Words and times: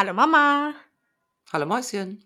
Hallo 0.00 0.14
Mama. 0.14 0.72
Hallo 1.52 1.66
Mäuschen. 1.66 2.24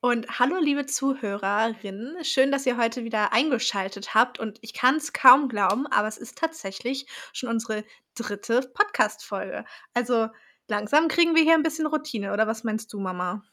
Und 0.00 0.40
hallo 0.40 0.58
liebe 0.58 0.84
Zuhörerinnen. 0.84 2.24
Schön, 2.24 2.50
dass 2.50 2.66
ihr 2.66 2.76
heute 2.76 3.04
wieder 3.04 3.32
eingeschaltet 3.32 4.14
habt. 4.14 4.40
Und 4.40 4.58
ich 4.62 4.74
kann 4.74 4.96
es 4.96 5.12
kaum 5.12 5.48
glauben, 5.48 5.86
aber 5.86 6.08
es 6.08 6.18
ist 6.18 6.38
tatsächlich 6.38 7.06
schon 7.32 7.50
unsere 7.50 7.84
dritte 8.16 8.62
Podcast-Folge. 8.74 9.64
Also 9.94 10.26
langsam 10.66 11.06
kriegen 11.06 11.36
wir 11.36 11.44
hier 11.44 11.54
ein 11.54 11.62
bisschen 11.62 11.86
Routine, 11.86 12.32
oder 12.32 12.48
was 12.48 12.64
meinst 12.64 12.92
du, 12.92 12.98
Mama? 12.98 13.44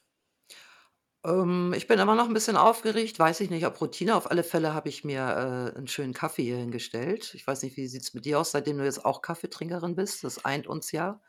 Ähm, 1.23 1.71
ich 1.75 1.87
bin 1.87 1.99
immer 1.99 2.15
noch 2.15 2.27
ein 2.27 2.33
bisschen 2.33 2.57
aufgeregt, 2.57 3.19
weiß 3.19 3.41
ich 3.41 3.51
nicht, 3.51 3.65
ob 3.67 3.79
Routine. 3.79 4.15
Auf 4.15 4.31
alle 4.31 4.43
Fälle 4.43 4.73
habe 4.73 4.89
ich 4.89 5.03
mir, 5.03 5.73
äh, 5.75 5.79
'n 5.79 5.87
schönen 5.87 6.13
Kaffee 6.13 6.43
hier 6.43 6.57
hingestellt. 6.57 7.33
Ich 7.35 7.45
weiß 7.45 7.61
nicht, 7.63 7.77
wie 7.77 7.87
sieht's 7.87 8.13
mit 8.15 8.25
dir 8.25 8.39
aus, 8.39 8.51
seitdem 8.51 8.77
du 8.79 8.85
jetzt 8.85 9.05
auch 9.05 9.21
Kaffeetrinkerin 9.21 9.95
bist? 9.95 10.23
Das 10.23 10.45
eint 10.45 10.67
uns 10.67 10.91
ja. 10.91 11.21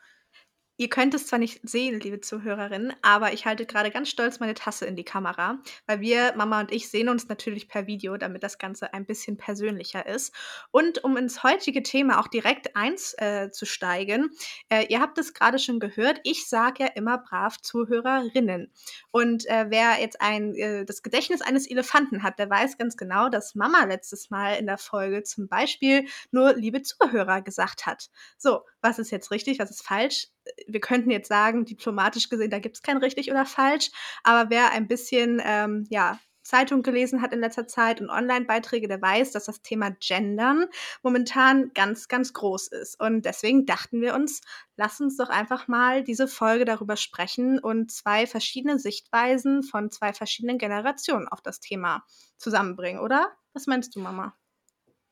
Ihr 0.79 0.91
könnt 0.91 1.15
es 1.15 1.27
zwar 1.27 1.39
nicht 1.39 1.67
sehen, 1.67 2.01
liebe 2.01 2.21
Zuhörerinnen, 2.21 2.93
aber 3.01 3.33
ich 3.33 3.47
halte 3.47 3.65
gerade 3.65 3.91
ganz 3.91 4.11
stolz 4.11 4.41
meine 4.41 4.53
Tasse 4.53 4.85
in 4.85 4.95
die 4.95 5.05
Kamera, 5.05 5.59
weil 5.87 6.01
wir, 6.01 6.35
Mama 6.37 6.61
und 6.61 6.71
ich, 6.71 6.91
sehen 6.91 7.09
uns 7.09 7.29
natürlich 7.29 7.67
per 7.67 7.87
Video, 7.87 8.19
damit 8.19 8.43
das 8.43 8.59
Ganze 8.59 8.93
ein 8.93 9.07
bisschen 9.07 9.39
persönlicher 9.39 10.05
ist. 10.05 10.35
Und 10.71 11.03
um 11.03 11.17
ins 11.17 11.43
heutige 11.43 11.83
Thema 11.83 12.21
auch 12.21 12.29
direkt 12.29 12.77
einzusteigen, 12.77 14.31
äh, 14.69 14.83
äh, 14.83 14.87
ihr 14.93 15.01
habt 15.01 15.17
es 15.17 15.33
gerade 15.33 15.59
schon 15.59 15.81
gehört, 15.81 16.21
ich 16.25 16.47
sage 16.47 16.85
ja 16.85 16.91
immer 16.95 17.17
brav 17.19 17.57
Zuhörerinnen. 17.63 18.71
Und 19.11 19.47
äh, 19.47 19.67
wer 19.71 19.99
jetzt 20.01 20.21
ein, 20.21 20.55
äh, 20.55 20.85
das 20.85 21.03
Gedächtnis 21.03 21.41
eines 21.41 21.67
Elefanten 21.71 22.23
hat, 22.23 22.39
der 22.39 22.51
weiß 22.51 22.77
ganz 22.77 22.99
genau, 22.99 23.31
dass 23.31 23.55
Mama 23.55 23.85
letztes 23.85 24.29
Mal 24.29 24.57
in 24.57 24.67
der 24.67 24.79
Folge 24.79 25.23
zum 25.23 25.49
Beispiel 25.49 26.07
nur 26.31 26.55
liebe 26.55 26.83
Zuhörer 26.83 27.41
gesagt 27.41 27.87
hat. 27.87 28.11
So, 28.37 28.61
was 28.83 28.99
ist 28.99 29.11
jetzt 29.11 29.31
richtig, 29.31 29.59
was 29.59 29.71
ist 29.71 29.83
falsch? 29.83 30.29
Wir 30.67 30.81
könnten 30.81 31.11
jetzt 31.11 31.29
sagen, 31.29 31.65
diplomatisch 31.65 32.29
gesehen, 32.29 32.51
da 32.51 32.59
gibt 32.59 32.77
es 32.77 32.83
kein 32.83 32.99
richtig 32.99 33.31
oder 33.31 33.47
falsch, 33.47 33.91
aber 34.23 34.51
wer 34.51 34.71
ein 34.73 34.89
bisschen, 34.89 35.41
ähm, 35.45 35.87
ja, 35.91 36.19
Zeitung 36.47 36.83
gelesen 36.83 37.21
hat 37.21 37.33
in 37.33 37.41
letzter 37.41 37.67
Zeit 37.67 38.01
und 38.01 38.09
Online-Beiträge, 38.09 38.89
der 38.89 39.03
weiß, 39.03 39.33
dass 39.33 39.47
das 39.47 39.63
Thema 39.63 39.91
Gendern 40.01 40.67
momentan 41.03 41.73
ganz, 41.75 42.09
ganz 42.09 42.33
groß 42.33 42.69
ist. 42.69 43.01
Und 43.01 43.25
deswegen 43.25 43.67
dachten 43.67 44.01
wir 44.01 44.15
uns, 44.15 44.43
lass 44.77 45.01
uns 45.01 45.17
doch 45.17 45.29
einfach 45.29 45.69
mal 45.69 46.05
diese 46.05 46.29
Folge 46.29 46.65
darüber 46.65 46.97
sprechen 46.97 47.59
und 47.59 47.91
zwei 47.91 48.27
verschiedene 48.27 48.79
Sichtweisen 48.79 49.63
von 49.65 49.91
zwei 49.91 50.13
verschiedenen 50.13 50.59
Generationen 50.59 51.29
auf 51.29 51.43
das 51.43 51.61
Thema 51.61 52.05
zusammenbringen, 52.37 53.01
oder? 53.01 53.33
Was 53.53 53.67
meinst 53.67 53.97
du, 53.97 54.01
Mama? 54.01 54.37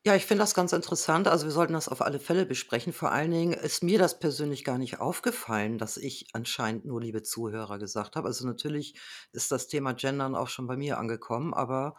Ja, 0.06 0.14
ich 0.14 0.26
finde 0.26 0.42
das 0.42 0.54
ganz 0.54 0.72
interessant. 0.74 1.26
Also, 1.28 1.46
wir 1.46 1.50
sollten 1.52 1.72
das 1.72 1.88
auf 1.88 2.02
alle 2.02 2.20
Fälle 2.20 2.44
besprechen. 2.44 2.92
Vor 2.92 3.10
allen 3.10 3.30
Dingen 3.30 3.52
ist 3.54 3.82
mir 3.82 3.98
das 3.98 4.18
persönlich 4.18 4.62
gar 4.62 4.76
nicht 4.76 5.00
aufgefallen, 5.00 5.78
dass 5.78 5.96
ich 5.96 6.26
anscheinend 6.34 6.84
nur 6.84 7.00
„liebe 7.00 7.22
Zuhörer“ 7.22 7.78
gesagt 7.78 8.14
habe. 8.14 8.28
Also, 8.28 8.46
natürlich 8.46 8.98
ist 9.32 9.50
das 9.50 9.66
Thema 9.66 9.94
Gendern 9.94 10.34
auch 10.36 10.48
schon 10.48 10.66
bei 10.66 10.76
mir 10.76 10.98
angekommen, 10.98 11.54
aber, 11.54 11.96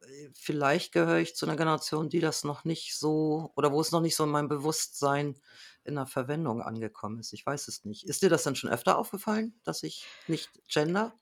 äh, 0.00 0.30
vielleicht 0.34 0.92
gehöre 0.92 1.18
ich 1.18 1.34
zu 1.36 1.46
einer 1.46 1.56
Generation, 1.56 2.08
die 2.08 2.20
das 2.20 2.44
noch 2.44 2.64
nicht 2.64 2.96
so 2.98 3.52
oder 3.56 3.72
wo 3.72 3.80
es 3.80 3.90
noch 3.92 4.00
nicht 4.00 4.16
so 4.16 4.24
in 4.24 4.30
meinem 4.30 4.48
Bewusstsein 4.48 5.36
in 5.84 5.96
der 5.96 6.06
Verwendung 6.06 6.62
angekommen 6.62 7.18
ist. 7.20 7.32
Ich 7.32 7.44
weiß 7.46 7.68
es 7.68 7.84
nicht. 7.84 8.04
Ist 8.08 8.22
dir 8.22 8.30
das 8.30 8.44
dann 8.44 8.56
schon 8.56 8.70
öfter 8.70 8.98
aufgefallen, 8.98 9.60
dass 9.64 9.82
ich 9.82 10.10
nicht 10.26 10.60
gender? 10.68 11.18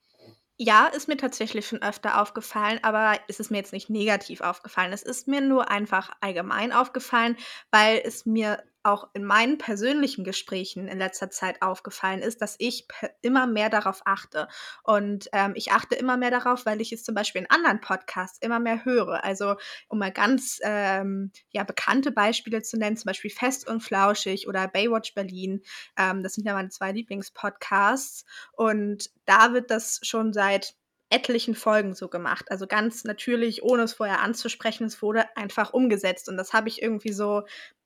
Ja, 0.61 0.87
ist 0.87 1.09
mir 1.09 1.17
tatsächlich 1.17 1.67
schon 1.67 1.83
öfter 1.83 2.21
aufgefallen, 2.21 2.79
aber 2.83 3.19
es 3.29 3.41
ist 3.41 3.51
mir 3.51 3.57
jetzt 3.59 3.73
nicht 3.73 3.89
negativ 3.91 4.41
aufgefallen. 4.43 4.93
Es 4.93 5.03
ist 5.03 5.27
mir 5.27 5.41
nur 5.41 5.71
einfach 5.71 6.11
allgemein 6.21 6.73
aufgefallen, 6.73 7.37
weil 7.71 8.01
es 8.05 8.27
mir 8.27 8.63
auch 8.85 9.09
in 9.15 9.25
meinen 9.25 9.59
persönlichen 9.59 10.25
Gesprächen 10.25 10.89
in 10.89 10.99
letzter 10.99 11.31
Zeit 11.31 11.63
aufgefallen 11.63 12.21
ist, 12.21 12.43
dass 12.43 12.57
ich 12.59 12.87
immer 13.23 13.47
mehr 13.47 13.71
darauf 13.71 14.03
achte. 14.05 14.49
Und 14.83 15.29
ähm, 15.33 15.53
ich 15.55 15.73
achte 15.73 15.95
immer 15.95 16.17
mehr 16.17 16.31
darauf, 16.31 16.67
weil 16.67 16.81
ich 16.81 16.93
es 16.93 17.05
zum 17.05 17.15
Beispiel 17.15 17.43
in 17.43 17.51
anderen 17.51 17.81
Podcasts 17.81 18.39
immer 18.41 18.61
mehr 18.61 18.85
höre. 18.85 19.25
Also 19.25 19.57
um 19.89 19.99
mal 19.99 20.13
ganz 20.13 20.59
ähm, 20.63 21.33
ja, 21.51 21.65
bekannte 21.65 22.11
Beispiele 22.11 22.63
zu 22.63 22.77
nennen, 22.77 22.97
zum 22.97 23.07
Beispiel 23.07 23.31
Fest 23.31 23.69
und 23.69 23.81
Flauschig 23.81 24.49
oder 24.49 24.69
Baywatch 24.69 25.15
Berlin. 25.15 25.63
Ähm, 25.97 26.23
das 26.23 26.35
sind 26.35 26.47
ja 26.47 26.55
meine 26.55 26.71
zwei 26.71 26.93
Lieblingspodcasts. 26.93 28.25
Und 28.53 29.11
da 29.25 29.53
wird 29.53 29.71
das 29.71 30.01
schon 30.03 30.33
seit 30.33 30.75
etlichen 31.13 31.55
Folgen 31.55 31.95
so 31.95 32.09
gemacht. 32.09 32.51
Also 32.51 32.67
ganz 32.67 33.05
natürlich, 33.05 33.63
ohne 33.63 33.83
es 33.83 33.93
vorher 33.93 34.21
anzusprechen, 34.21 34.87
es 34.87 35.03
wurde 35.03 35.25
einfach 35.37 35.73
umgesetzt. 35.73 36.29
Und 36.29 36.37
das 36.39 36.53
habe 36.53 36.69
ich 36.69 36.83
irgendwie 36.83 37.13
so 37.13 37.43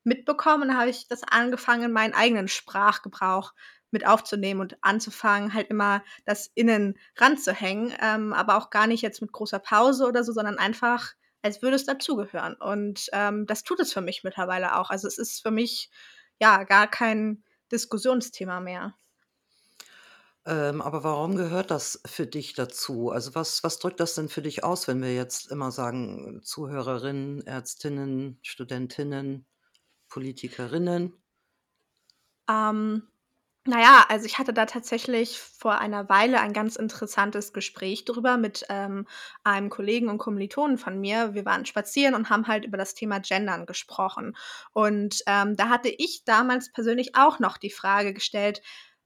mitbekommen. 0.06 0.68
Dann 0.68 0.78
habe 0.78 0.90
ich 0.90 1.08
das 1.08 1.22
angefangen, 1.22 1.92
meinen 1.92 2.14
eigenen 2.14 2.48
Sprachgebrauch 2.48 3.52
mit 3.90 4.06
aufzunehmen 4.06 4.60
und 4.60 4.76
anzufangen, 4.82 5.54
halt 5.54 5.68
immer 5.68 6.02
das 6.24 6.50
innen 6.54 6.98
ranzuhängen, 7.16 7.92
ähm, 8.00 8.32
aber 8.32 8.56
auch 8.56 8.70
gar 8.70 8.86
nicht 8.86 9.02
jetzt 9.02 9.20
mit 9.20 9.32
großer 9.32 9.58
Pause 9.58 10.06
oder 10.06 10.24
so, 10.24 10.32
sondern 10.32 10.58
einfach, 10.58 11.12
als 11.42 11.62
würde 11.62 11.76
es 11.76 11.86
dazugehören. 11.86 12.54
Und 12.54 13.08
ähm, 13.12 13.46
das 13.46 13.62
tut 13.62 13.80
es 13.80 13.92
für 13.92 14.00
mich 14.00 14.24
mittlerweile 14.24 14.76
auch. 14.76 14.90
Also 14.90 15.06
es 15.08 15.18
ist 15.18 15.42
für 15.42 15.50
mich 15.50 15.90
ja 16.40 16.64
gar 16.64 16.88
kein 16.88 17.44
Diskussionsthema 17.72 18.60
mehr. 18.60 18.94
Ähm, 20.44 20.80
aber 20.80 21.02
warum 21.02 21.36
gehört 21.36 21.72
das 21.72 22.00
für 22.06 22.26
dich 22.26 22.54
dazu? 22.54 23.10
Also, 23.10 23.34
was 23.34 23.64
was 23.64 23.80
drückt 23.80 23.98
das 23.98 24.14
denn 24.14 24.28
für 24.28 24.42
dich 24.42 24.62
aus, 24.62 24.86
wenn 24.86 25.02
wir 25.02 25.12
jetzt 25.12 25.50
immer 25.50 25.72
sagen, 25.72 26.40
Zuhörerinnen, 26.44 27.44
Ärztinnen, 27.46 28.38
Studentinnen, 28.42 29.44
Politikerinnen? 30.08 31.12
Ähm, 32.48 33.02
na 33.68 33.80
ja, 33.80 34.06
also 34.08 34.26
ich 34.26 34.38
hatte 34.38 34.52
da 34.52 34.66
tatsächlich 34.66 35.40
vor 35.40 35.78
einer 35.78 36.08
Weile 36.08 36.40
ein 36.40 36.52
ganz 36.52 36.76
interessantes 36.76 37.52
Gespräch 37.52 38.04
drüber 38.04 38.36
mit, 38.36 38.64
ähm, 38.68 39.06
einem 39.44 39.70
Kollegen 39.70 40.08
und 40.08 40.18
Kommilitonen 40.18 40.78
von 40.78 41.00
mir. 41.00 41.34
Wir 41.34 41.44
waren 41.44 41.66
spazieren 41.66 42.14
und 42.14 42.30
haben 42.30 42.46
halt 42.46 42.64
über 42.64 42.76
das 42.78 42.94
Thema 42.94 43.18
Gendern 43.20 43.66
gesprochen. 43.66 44.36
Und, 44.72 45.22
ähm, 45.26 45.56
da 45.56 45.68
hatte 45.68 45.88
ich 45.88 46.24
damals 46.24 46.72
persönlich 46.72 47.16
auch 47.16 47.40
noch 47.40 47.56
die 47.58 47.70
Frage 47.70 48.14
gestellt: 48.14 48.62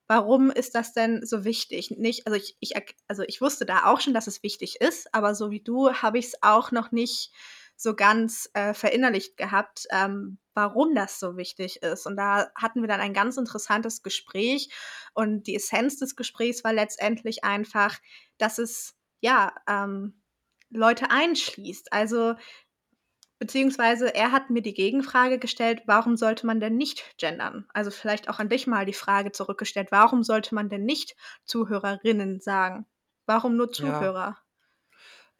Warum 0.08 0.50
ist 0.50 0.74
das 0.74 0.92
denn 0.92 1.24
so 1.24 1.44
wichtig? 1.44 1.90
Nicht 1.92 2.26
also 2.26 2.36
ich 2.36 2.56
ich 2.60 2.74
also 3.08 3.22
ich 3.26 3.40
wusste 3.40 3.64
da 3.64 3.84
auch 3.86 4.00
schon, 4.00 4.12
dass 4.14 4.26
es 4.26 4.42
wichtig 4.42 4.80
ist, 4.80 5.14
aber 5.14 5.34
so 5.34 5.50
wie 5.50 5.60
du 5.62 5.92
habe 5.94 6.18
ich 6.18 6.26
es 6.26 6.42
auch 6.42 6.70
noch 6.72 6.92
nicht 6.92 7.32
so 7.80 7.94
ganz, 7.96 8.50
äh, 8.54 8.74
verinnerlicht 8.74 9.36
gehabt, 9.38 9.86
ähm, 9.90 10.38
warum 10.54 10.94
das 10.94 11.18
so 11.20 11.36
wichtig 11.36 11.82
ist. 11.82 12.06
Und 12.06 12.16
da 12.16 12.50
hatten 12.54 12.82
wir 12.82 12.88
dann 12.88 13.00
ein 13.00 13.14
ganz 13.14 13.36
interessantes 13.38 14.02
Gespräch 14.02 14.70
und 15.14 15.46
die 15.46 15.56
Essenz 15.56 15.98
des 15.98 16.16
Gesprächs 16.16 16.64
war 16.64 16.72
letztendlich 16.74 17.44
einfach, 17.44 17.98
dass 18.38 18.58
es, 18.58 18.94
ja, 19.20 19.54
ähm, 19.68 20.22
Leute 20.70 21.10
einschließt. 21.10 21.92
Also 21.92 22.34
beziehungsweise 23.40 24.14
er 24.14 24.32
hat 24.32 24.50
mir 24.50 24.62
die 24.62 24.74
Gegenfrage 24.74 25.38
gestellt: 25.38 25.82
„Warum 25.86 26.16
sollte 26.16 26.46
man 26.46 26.60
denn 26.60 26.76
nicht 26.76 27.16
gendern?“ 27.18 27.66
Also, 27.74 27.90
vielleicht 27.90 28.28
auch 28.28 28.38
an 28.38 28.50
dich 28.50 28.66
mal 28.66 28.84
die 28.86 28.92
Frage 28.92 29.32
zurückgestellt: 29.32 29.88
„Warum 29.90 30.22
sollte 30.22 30.54
man 30.54 30.68
denn 30.68 30.84
nicht 30.84 31.16
Zuhörerinnen 31.46 32.40
sagen? 32.40 32.86
Warum 33.26 33.56
nur 33.56 33.72
Ja. 33.78 34.12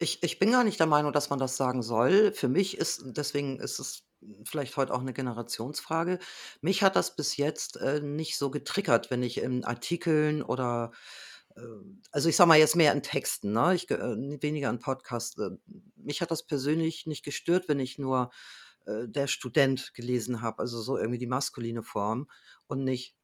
Zuhörer?“ 0.01 0.13
Ich 0.13 0.23
ich 0.23 0.39
bin 0.39 0.51
gar 0.51 0.63
nicht 0.63 0.79
der 0.79 0.87
Meinung, 0.87 1.13
dass 1.13 1.29
man 1.29 1.39
das 1.39 1.57
sagen 1.57 1.81
soll. 1.83 2.33
Für 2.33 2.47
mich 2.49 2.77
ist 2.77 3.01
deswegen 3.05 3.59
ist 3.59 3.79
es 3.79 4.03
vielleicht 4.45 4.77
heute 4.77 4.93
auch 4.93 5.01
'ne 5.01 5.13
Generationsfrage. 5.13 6.19
Mich 6.61 6.83
hat 6.83 6.95
das 6.95 7.15
bis 7.15 7.37
jetzt, 7.37 7.77
äh, 7.77 7.99
nicht 8.01 8.37
so 8.37 8.51
getriggert, 8.51 9.09
wenn 9.11 9.23
ich 9.23 9.39
in 9.39 9.63
Artikeln 9.65 10.43
oder, 10.43 10.91
äh 11.55 11.61
also, 12.11 12.29
ich 12.29 12.35
sage 12.37 12.47
mal 12.49 12.57
jetzt 12.59 12.75
mehr 12.75 12.93
in 12.93 13.03
Texten, 13.03 13.53
ne? 13.53 13.75
Ich 13.75 13.89
äh, 13.91 13.97
weniger 14.41 14.69
in 14.69 14.79
Podcasts. 14.79 15.37
Äh, 15.39 15.51
mich 15.95 16.21
hat 16.21 16.31
das 16.31 16.43
persönlich 16.47 17.05
nicht 17.07 17.23
gestört, 17.25 17.67
wenn 17.69 17.79
ich 17.79 17.97
nur, 17.99 18.31
äh, 18.87 19.07
der 19.07 19.27
Student 19.27 19.93
gelesen 19.95 20.41
habe, 20.41 20.59
also, 20.61 20.81
so 20.81 20.97
irgendwie 20.97 21.19
die 21.19 21.27
maskuline 21.27 21.83
Form 21.83 22.27
und 22.67 22.83
nicht 22.85 23.15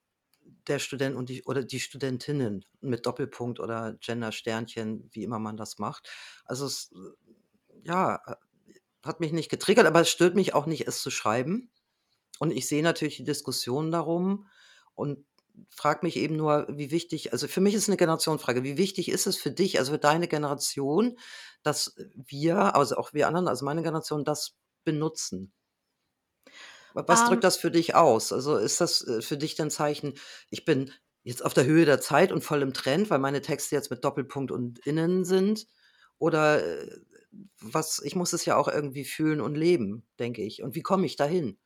der 0.68 0.80
Student 0.80 1.16
und 1.16 1.30
die 1.30 1.44
oder 1.46 1.64
die 1.64 1.80
Studentinnen 1.80 2.66
mit 2.82 3.06
Doppelpunkt 3.06 3.60
oder 3.60 3.96
Gender-Sternchen, 4.02 5.10
wie 5.14 5.24
immer 5.24 5.40
man 5.40 5.58
das 5.58 5.80
macht. 5.80 6.10
Also, 6.46 6.66
es, 6.68 6.92
ja, 7.84 8.22
hat 9.04 9.20
mich 9.22 9.34
nicht 9.34 9.50
getriggert, 9.50 9.88
aber 9.88 10.02
es 10.02 10.10
stört 10.10 10.36
mich 10.36 10.54
auch 10.56 10.66
nicht, 10.68 10.88
es 10.88 11.02
zu 11.04 11.12
schreiben. 11.12 11.72
Und 12.40 12.52
ich 12.52 12.68
sehe 12.68 12.84
natürlich 12.84 13.18
die 13.18 13.24
Diskussion 13.26 13.92
darum 13.92 14.48
und 14.96 15.26
frage 15.72 16.02
mich 16.06 16.18
eben 16.18 16.38
nur, 16.38 16.68
wie 16.72 16.92
wichtig 16.92 17.34
also, 17.34 17.48
für 17.50 17.62
mich 17.62 17.76
ist 17.76 17.84
es 17.84 17.90
'ne 17.90 17.98
Generationenfrage. 17.98 18.64
Wie 18.64 18.78
wichtig 18.78 19.10
ist 19.12 19.28
es 19.28 19.38
für 19.38 19.52
dich, 19.52 19.80
also, 19.80 19.94
für 19.94 20.00
deine 20.00 20.28
Generation, 20.30 21.18
dass 21.64 21.96
wir, 22.16 22.76
also, 22.78 22.98
auch 22.98 23.14
wir 23.14 23.28
anderen, 23.30 23.48
also, 23.50 23.66
meine 23.66 23.84
Generation, 23.84 24.26
das 24.26 24.58
benutzen? 24.86 25.52
Wa 26.98 27.06
was 27.08 27.24
drückt 27.24 27.44
Ähm 27.44 27.46
das 27.46 27.58
für 27.58 27.72
dich 27.72 27.96
aus? 27.96 28.34
Also, 28.34 28.58
ist 28.58 28.82
das, 28.82 29.06
äh, 29.08 29.22
für 29.22 29.38
dich 29.38 29.56
dann 29.56 29.70
Zeichen: 29.72 30.14
„Ich 30.50 30.66
bin 30.66 30.92
jetzt 31.24 31.44
auf 31.46 31.54
der 31.54 31.66
Höhe 31.66 31.86
der 31.86 32.02
Zeit 32.02 32.32
und 32.32 32.44
voll 32.44 32.62
im 32.62 32.74
Trend, 32.74 33.10
weil 33.10 33.20
meine 33.20 33.42
Texte 33.42 33.76
jetzt 33.76 33.92
mit 33.92 34.04
Doppelpunkt 34.04 34.52
und 34.52 34.80
innen 34.86 35.26
sind?“ 35.26 35.68
Oder, 36.20 36.64
äh, 36.84 36.98
was 37.62 38.02
ich 38.04 38.16
muss 38.16 38.34
es 38.34 38.46
ja 38.46 38.56
auch 38.58 38.68
irgendwie 38.68 39.06
fühlen 39.06 39.42
und 39.42 39.56
leben, 39.56 40.08
denke 40.20 40.44
ich. 40.44 40.64
Und 40.64 40.76
wie 40.76 40.82
komme 40.84 41.06
ich 41.06 41.16
dahin? 41.18 41.60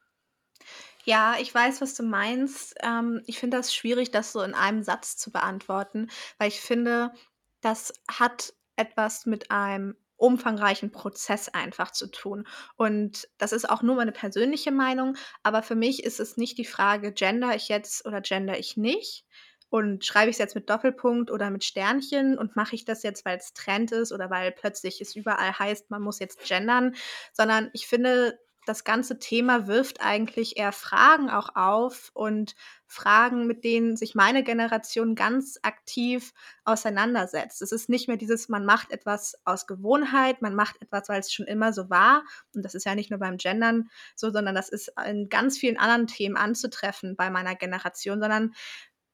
Ja, 1.05 1.35
ich 1.39 1.53
weiß, 1.53 1.81
was 1.81 1.93
du 1.95 2.03
meinst. 2.03 2.75
Ähm, 2.81 3.21
ich 3.25 3.39
finde 3.39 3.57
das 3.57 3.73
schwierig, 3.73 4.11
das 4.11 4.31
so 4.31 4.41
in 4.41 4.53
einem 4.53 4.83
Satz 4.83 5.17
zu 5.17 5.31
beantworten, 5.31 6.09
weil 6.37 6.47
ich 6.49 6.61
finde, 6.61 7.13
das 7.61 7.93
hat 8.09 8.53
etwas 8.75 9.25
mit 9.25 9.51
einem 9.51 9.95
umfangreichen 10.21 10.91
Prozess 10.91 11.49
einfach 11.49 11.91
zu 11.91 12.07
tun. 12.07 12.47
Und 12.77 13.27
das 13.37 13.51
ist 13.51 13.69
auch 13.69 13.81
nur 13.81 13.95
meine 13.95 14.11
persönliche 14.11 14.71
Meinung, 14.71 15.17
aber 15.43 15.63
für 15.63 15.75
mich 15.75 16.03
ist 16.03 16.19
es 16.19 16.37
nicht 16.37 16.57
die 16.57 16.65
Frage, 16.65 17.11
gender 17.11 17.55
ich 17.55 17.69
jetzt 17.69 18.05
oder 18.05 18.21
gender 18.21 18.57
ich 18.59 18.77
nicht? 18.77 19.25
Und 19.69 20.05
schreibe 20.05 20.29
ich 20.29 20.35
es 20.35 20.39
jetzt 20.39 20.55
mit 20.55 20.69
Doppelpunkt 20.69 21.31
oder 21.31 21.49
mit 21.49 21.63
Sternchen 21.63 22.37
und 22.37 22.57
mache 22.57 22.75
ich 22.75 22.83
das 22.83 23.03
jetzt, 23.03 23.25
weil 23.25 23.37
es 23.37 23.53
Trend 23.53 23.91
ist 23.93 24.11
oder 24.11 24.29
weil 24.29 24.51
plötzlich 24.51 24.99
es 24.99 25.15
überall 25.15 25.57
heißt, 25.57 25.89
man 25.89 26.01
muss 26.01 26.19
jetzt 26.19 26.45
gendern, 26.45 26.93
sondern 27.31 27.69
ich 27.73 27.87
finde, 27.87 28.37
das 28.65 28.83
ganze 28.83 29.17
Thema 29.17 29.67
wirft 29.67 30.01
eigentlich 30.01 30.57
eher 30.57 30.71
Fragen 30.71 31.29
auch 31.29 31.55
auf 31.55 32.11
und 32.13 32.55
Fragen, 32.85 33.47
mit 33.47 33.63
denen 33.63 33.97
sich 33.97 34.13
meine 34.13 34.43
Generation 34.43 35.15
ganz 35.15 35.57
aktiv 35.63 36.33
auseinandersetzt. 36.63 37.61
Es 37.61 37.71
ist 37.71 37.89
nicht 37.89 38.07
mehr 38.07 38.17
dieses, 38.17 38.49
man 38.49 38.65
macht 38.65 38.91
etwas 38.91 39.35
aus 39.45 39.65
Gewohnheit, 39.65 40.41
man 40.41 40.53
macht 40.53 40.81
etwas, 40.81 41.09
weil 41.09 41.19
es 41.19 41.33
schon 41.33 41.47
immer 41.47 41.73
so 41.73 41.89
war. 41.89 42.23
Und 42.53 42.63
das 42.63 42.75
ist 42.75 42.85
ja 42.85 42.93
nicht 42.93 43.09
nur 43.09 43.19
beim 43.19 43.37
Gendern 43.37 43.89
so, 44.15 44.31
sondern 44.31 44.55
das 44.55 44.69
ist 44.69 44.91
in 45.07 45.29
ganz 45.29 45.57
vielen 45.57 45.77
anderen 45.77 46.07
Themen 46.07 46.37
anzutreffen 46.37 47.15
bei 47.15 47.29
meiner 47.29 47.55
Generation, 47.55 48.19
sondern 48.19 48.53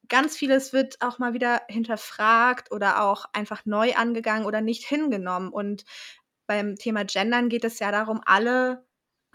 ganz 0.09 0.35
vieles 0.35 0.73
wird 0.73 1.01
auch 1.01 1.19
mal 1.19 1.33
wieder 1.33 1.61
hinterfragt 1.69 2.71
oder 2.71 3.03
auch 3.03 3.25
einfach 3.33 3.65
neu 3.65 3.93
angegangen 3.95 4.45
oder 4.45 4.61
nicht 4.61 4.85
hingenommen. 4.85 5.49
Und 5.49 5.85
beim 6.47 6.75
Thema 6.75 7.05
Gendern 7.05 7.49
geht 7.49 7.63
es 7.63 7.79
ja 7.79 7.91
darum, 7.91 8.21
alle 8.25 8.86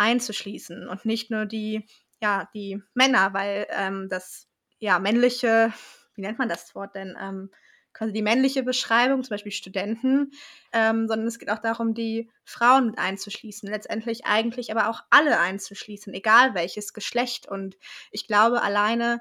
einzuschließen 0.03 0.89
und 0.89 1.05
nicht 1.05 1.31
nur 1.31 1.47
die, 1.47 1.87
ja, 2.21 2.49
die 2.55 2.83
Männer, 2.95 3.33
weil 3.33 3.67
ähm, 3.71 4.09
das 4.09 4.49
ja 4.79 4.99
männliche, 4.99 5.73
wie 6.15 6.23
nennt 6.23 6.39
man 6.39 6.49
das 6.49 6.75
Wort 6.75 6.95
denn? 6.95 7.17
Ähm, 7.21 7.51
quasi 7.93 8.13
die 8.13 8.23
männliche 8.23 8.63
Beschreibung, 8.63 9.23
zum 9.23 9.35
Beispiel 9.35 9.53
Studenten, 9.53 10.33
ähm, 10.73 11.09
sondern 11.09 11.27
es 11.27 11.39
geht 11.39 11.51
auch 11.51 11.59
darum, 11.59 11.95
die 11.95 12.31
Frauen 12.45 12.87
mit 12.87 12.99
einzuschließen, 12.99 13.69
letztendlich 13.69 14.25
eigentlich 14.25 14.71
aber 14.71 14.89
auch 14.89 15.03
alle 15.11 15.39
einzuschließen, 15.39 16.13
egal 16.15 16.55
welches 16.55 16.95
Geschlecht. 16.95 17.47
Und 17.47 17.77
ich 18.11 18.27
glaube, 18.27 18.63
alleine 18.63 19.21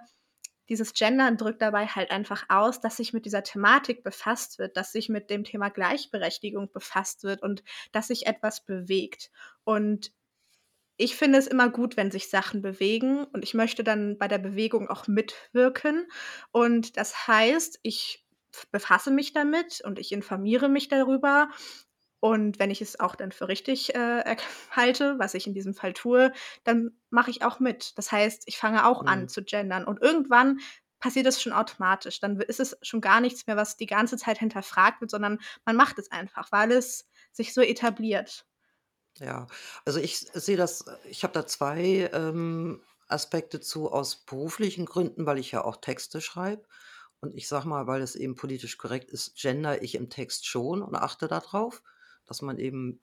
dieses 0.70 0.94
Gendern 0.94 1.36
drückt 1.36 1.62
dabei 1.62 1.86
halt 1.86 2.12
einfach 2.12 2.46
aus, 2.48 2.80
dass 2.80 2.96
sich 2.96 3.12
mit 3.12 3.26
dieser 3.26 3.44
Thematik 3.44 4.04
befasst 4.04 4.58
wird, 4.58 4.78
dass 4.78 4.94
sich 4.94 5.10
mit 5.10 5.30
dem 5.30 5.44
Thema 5.44 5.70
Gleichberechtigung 5.70 6.72
befasst 6.72 7.24
wird 7.24 7.44
und 7.44 7.62
dass 7.92 8.08
sich 8.08 8.26
etwas 8.26 8.66
bewegt. 8.66 9.32
Und 9.66 10.14
ich 11.02 11.16
finde 11.16 11.40
es 11.40 11.48
immer 11.48 11.70
gut, 11.70 11.98
wenn 11.98 12.12
sich 12.12 12.30
Sachen 12.30 12.62
bewegen 12.62 13.24
und 13.26 13.44
ich 13.44 13.54
möchte 13.54 13.84
dann 13.84 14.18
bei 14.18 14.28
der 14.28 14.38
Bewegung 14.38 14.88
auch 14.90 15.08
mitwirken. 15.08 16.08
Und 16.52 16.96
das 16.98 17.28
heißt, 17.28 17.80
ich 17.84 18.26
befasse 18.72 19.12
mich 19.12 19.34
damit 19.34 19.82
und 19.84 19.98
ich 20.00 20.12
informiere 20.12 20.70
mich 20.70 20.90
darüber. 20.90 21.50
Und 22.20 22.60
wenn 22.60 22.70
ich 22.70 22.82
es 22.82 23.00
auch 23.00 23.16
dann 23.16 23.32
für 23.32 23.48
richtig 23.48 23.96
äh, 23.96 24.36
halte, 24.72 25.18
was 25.18 25.34
ich 25.34 25.48
in 25.48 25.54
diesem 25.56 25.74
Fall 25.74 25.94
tue, 25.94 26.32
dann 26.64 26.92
mache 27.10 27.32
ich 27.32 27.44
auch 27.44 27.60
mit. 27.60 27.98
Das 27.98 28.12
heißt, 28.12 28.44
ich 28.46 28.58
fange 28.58 28.86
auch 28.86 29.06
an 29.06 29.22
Mhm. 29.22 29.28
zu 29.28 29.44
gendern. 29.44 29.86
Und 29.86 30.02
irgendwann 30.02 30.60
passiert 31.00 31.26
es 31.26 31.42
schon 31.42 31.54
automatisch. 31.54 32.20
Dann 32.20 32.40
ist 32.40 32.60
es 32.60 32.78
schon 32.84 33.02
gar 33.02 33.22
nichts 33.22 33.48
mehr, 33.48 33.58
was 33.58 33.76
die 33.78 33.88
ganze 33.88 34.18
Zeit 34.18 34.38
hinterfragt 34.38 35.02
wird, 35.02 35.10
sondern 35.10 35.40
man 35.66 35.76
macht 35.76 35.98
es 35.98 36.12
einfach, 36.12 36.52
weil 36.52 36.72
es 36.72 37.10
sich 37.32 37.54
so 37.56 37.62
etabliert. 37.62 38.46
Ja, 39.20 39.48
also 39.86 40.00
ich 40.00 40.18
sehe 40.20 40.58
das 40.58 40.82
äh, 40.88 40.96
ich 41.10 41.24
habe 41.24 41.34
da 41.34 41.46
2 41.46 42.10
ähm, 42.14 42.82
Aspekte 43.08 43.60
zu 43.60 43.92
aus 43.92 44.16
beruflichen 44.26 44.86
Gründen, 44.86 45.26
weil 45.26 45.38
ich 45.38 45.52
ja 45.52 45.64
auch 45.64 45.78
Texte 45.78 46.22
schreibe. 46.22 46.64
Und 47.20 47.36
ich 47.36 47.48
sage 47.48 47.68
mal, 47.68 47.88
weil 47.88 48.02
es 48.02 48.16
eben 48.16 48.36
politisch 48.36 48.78
korrekt 48.78 49.12
ist, 49.12 49.36
gendere 49.40 49.78
ich 49.80 49.96
im 49.96 50.10
Text 50.10 50.48
schon 50.48 50.82
und 50.82 50.96
achte 50.96 51.28
da 51.28 51.40
drauf, 51.40 51.84
dass 52.26 52.42
man 52.42 52.58
eben 52.58 53.02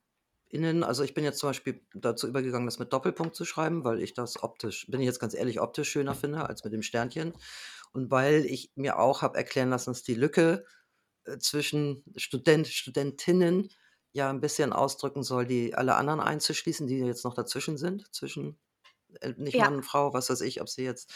innen 0.50 0.82
also 0.82 1.04
ich 1.04 1.12
bin 1.14 1.24
jetzt 1.24 1.38
zum 1.40 1.50
Beispiel 1.50 1.82
dazu 1.94 2.26
übergegangen, 2.26 2.66
das 2.66 2.78
mit 2.78 2.92
Doppelpunkt 2.92 3.36
zu 3.36 3.44
schreiben, 3.44 3.84
weil 3.84 4.00
ich 4.02 4.14
das 4.14 4.42
optisch 4.42 4.86
bin 4.90 5.00
ich 5.00 5.06
jetzt 5.06 5.20
ganz 5.20 5.34
ehrlich, 5.34 5.60
optisch 5.60 5.90
schöner 5.90 6.14
finde 6.14 6.48
als 6.48 6.64
mit 6.64 6.72
dem 6.72 6.82
Sternchen. 6.82 7.34
Und 7.92 8.10
weil 8.10 8.44
ich 8.46 8.72
mir 8.76 8.98
auch 8.98 9.22
habe 9.22 9.36
erklären 9.38 9.70
lassen, 9.70 9.90
dass 9.90 10.02
die 10.02 10.14
Lücke, 10.14 10.64
äh, 11.24 11.38
zwischen 11.38 12.04
Student, 12.16 12.68
Studentinnen 12.68 13.70
ja 14.18 14.30
'n 14.30 14.40
bisschen 14.42 14.72
ausdrücken 14.74 15.24
soll, 15.24 15.46
die 15.46 15.74
alle 15.76 15.96
anderen 15.96 16.20
einzuschließen, 16.20 16.86
die 16.88 16.98
jetzt 17.00 17.24
noch 17.24 17.34
dazwischen 17.34 17.78
sind, 17.78 18.14
zwischen, 18.14 18.58
äh, 19.22 19.34
nicht 19.38 19.58
Ja, 19.58 19.68
Mann, 19.68 19.82
Frau, 19.84 20.14
was 20.14 20.30
weiß 20.30 20.42
ich, 20.42 20.60
ob 20.62 20.68
sie 20.70 20.84
jetzt, 20.84 21.12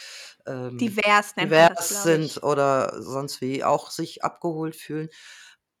ähm, 0.47 0.99
divers 1.09 1.35
nennt 1.35 1.55
man 1.55 1.67
das, 1.67 1.85
divers 1.87 1.87
glaube 1.87 2.03
sind 2.03 2.43
oder 2.43 3.01
sonst 3.03 3.41
wie, 3.41 3.63
auch 3.65 3.91
sich 3.91 4.23
abgeholt 4.25 4.75
fühlen. 4.77 5.09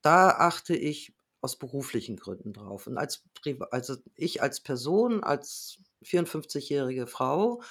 Da 0.03 0.29
achte 0.31 0.75
ich 0.77 1.15
aus 1.41 1.57
beruflichen 1.59 2.17
Gründen 2.17 2.53
drauf. 2.53 2.87
Und 2.87 2.97
als 2.99 3.23
priva 3.35 3.67
also 3.71 3.97
ich 4.15 4.41
als 4.43 4.61
Person, 4.63 5.23
als 5.23 5.79
54-jährige 6.03 7.07
Frau 7.07 7.61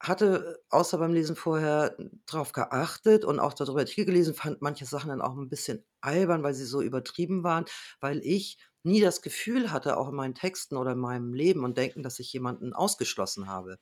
hatte 0.00 0.62
außer 0.70 0.98
beim 0.98 1.14
Lesen 1.14 1.36
vorher 1.36 1.96
drauf 2.26 2.52
geachtet 2.52 3.24
und 3.26 3.40
auch 3.40 3.54
darüber 3.54 3.80
Artikel 3.80 4.06
gelesen, 4.06 4.34
fand 4.34 4.62
manche 4.62 4.86
Sachen 4.86 5.08
dann 5.10 5.22
auch 5.22 5.36
'n 5.36 5.48
bisschen 5.50 5.84
albern, 6.02 6.42
weil 6.44 6.54
sie 6.54 6.66
so 6.66 6.82
übertrieben 6.82 7.44
waren, 7.44 7.66
weil 8.00 8.20
ich 8.24 8.58
nie 8.86 9.00
das 9.02 9.22
Gefühl 9.22 9.72
hatte, 9.72 9.96
auch 9.98 10.08
in 10.10 10.16
meinen 10.16 10.34
Texten 10.36 10.76
oder 10.76 10.92
in 10.92 10.98
meinem 11.00 11.34
Leben 11.34 11.64
und 11.64 11.78
Denken, 11.78 12.02
dass 12.04 12.20
ich 12.20 12.32
jemanden 12.32 12.72
ausgeschlossen 12.74 13.48
habe. 13.48 13.78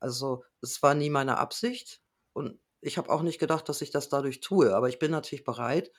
Also, 0.00 0.44
es 0.62 0.82
war 0.82 0.94
nie 0.94 1.10
meine 1.10 1.38
Absicht 1.38 2.02
und 2.34 2.60
ich 2.82 2.98
habe 2.98 3.10
auch 3.10 3.22
nicht 3.22 3.38
gedacht, 3.40 3.68
dass 3.68 3.82
ich 3.82 3.90
das 3.92 4.08
dadurch 4.10 4.40
tue. 4.40 4.74
Aber 4.76 4.88
ich 4.90 4.98
bin 5.00 5.10
natürlich 5.12 5.44
bereit, 5.44 5.92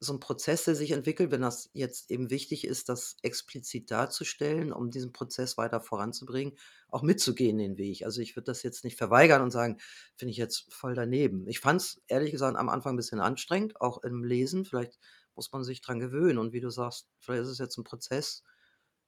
so 0.00 0.12
'n 0.14 0.20
Prozess, 0.20 0.64
der 0.64 0.74
sich 0.74 0.90
entwickelt, 0.92 1.30
wenn 1.30 1.40
das 1.42 1.70
jetzt 1.72 2.10
eben 2.10 2.30
wichtig 2.30 2.66
ist, 2.66 2.88
das 2.90 3.16
explizit 3.22 3.90
darzustellen, 3.90 4.72
um 4.72 4.90
diesen 4.90 5.12
Prozess 5.12 5.56
weiter 5.58 5.80
voranzubringen, 5.80 6.58
auch 6.88 7.02
mitzugehen 7.02 7.58
den 7.58 7.78
Weg. 7.78 8.04
Also, 8.04 8.20
ich 8.22 8.36
würde 8.36 8.46
das 8.46 8.62
jetzt 8.62 8.84
nicht 8.84 8.98
verweigern 8.98 9.42
und 9.42 9.50
sagen: 9.52 9.78
„Finde 10.16 10.32
ich 10.32 10.38
jetzt 10.38 10.66
voll 10.72 10.94
daneben.“ 10.94 11.48
Ich 11.48 11.60
fand's 11.60 12.00
ehrlich 12.08 12.32
gesagt 12.32 12.58
am 12.58 12.68
Anfang 12.68 12.94
'n 12.94 12.96
bisschen 12.98 13.20
anstrengend, 13.20 13.80
auch 13.80 14.02
im 14.02 14.22
Lesen. 14.24 14.64
Vielleicht 14.66 14.98
muss 15.36 15.52
man 15.52 15.64
sich 15.64 15.80
dran 15.82 16.00
gewöhnen 16.00 16.38
und 16.38 16.52
wie 16.52 16.60
du 16.60 16.70
sagst, 16.70 17.08
vielleicht 17.20 17.44
ist 17.44 17.48
es 17.50 17.58
jetzt 17.58 17.78
'n 17.78 17.84
Prozess, 17.84 18.44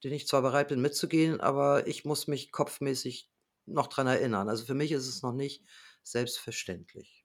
den 0.04 0.12
ich 0.14 0.28
zwar 0.28 0.42
bereit 0.42 0.68
bin 0.68 0.80
mitzugehen, 0.82 1.40
aber 1.40 1.86
ich 1.88 2.04
muss 2.06 2.28
mich 2.28 2.52
kopfmäßig 2.52 3.30
noch 3.66 3.88
dran 3.88 4.06
erinnern. 4.08 4.48
Also, 4.50 4.64
für 4.66 4.74
mich 4.74 4.92
ist 4.92 5.08
es 5.08 5.22
noch 5.22 5.32
nicht 5.34 5.64
selbstverständlich. 6.04 7.17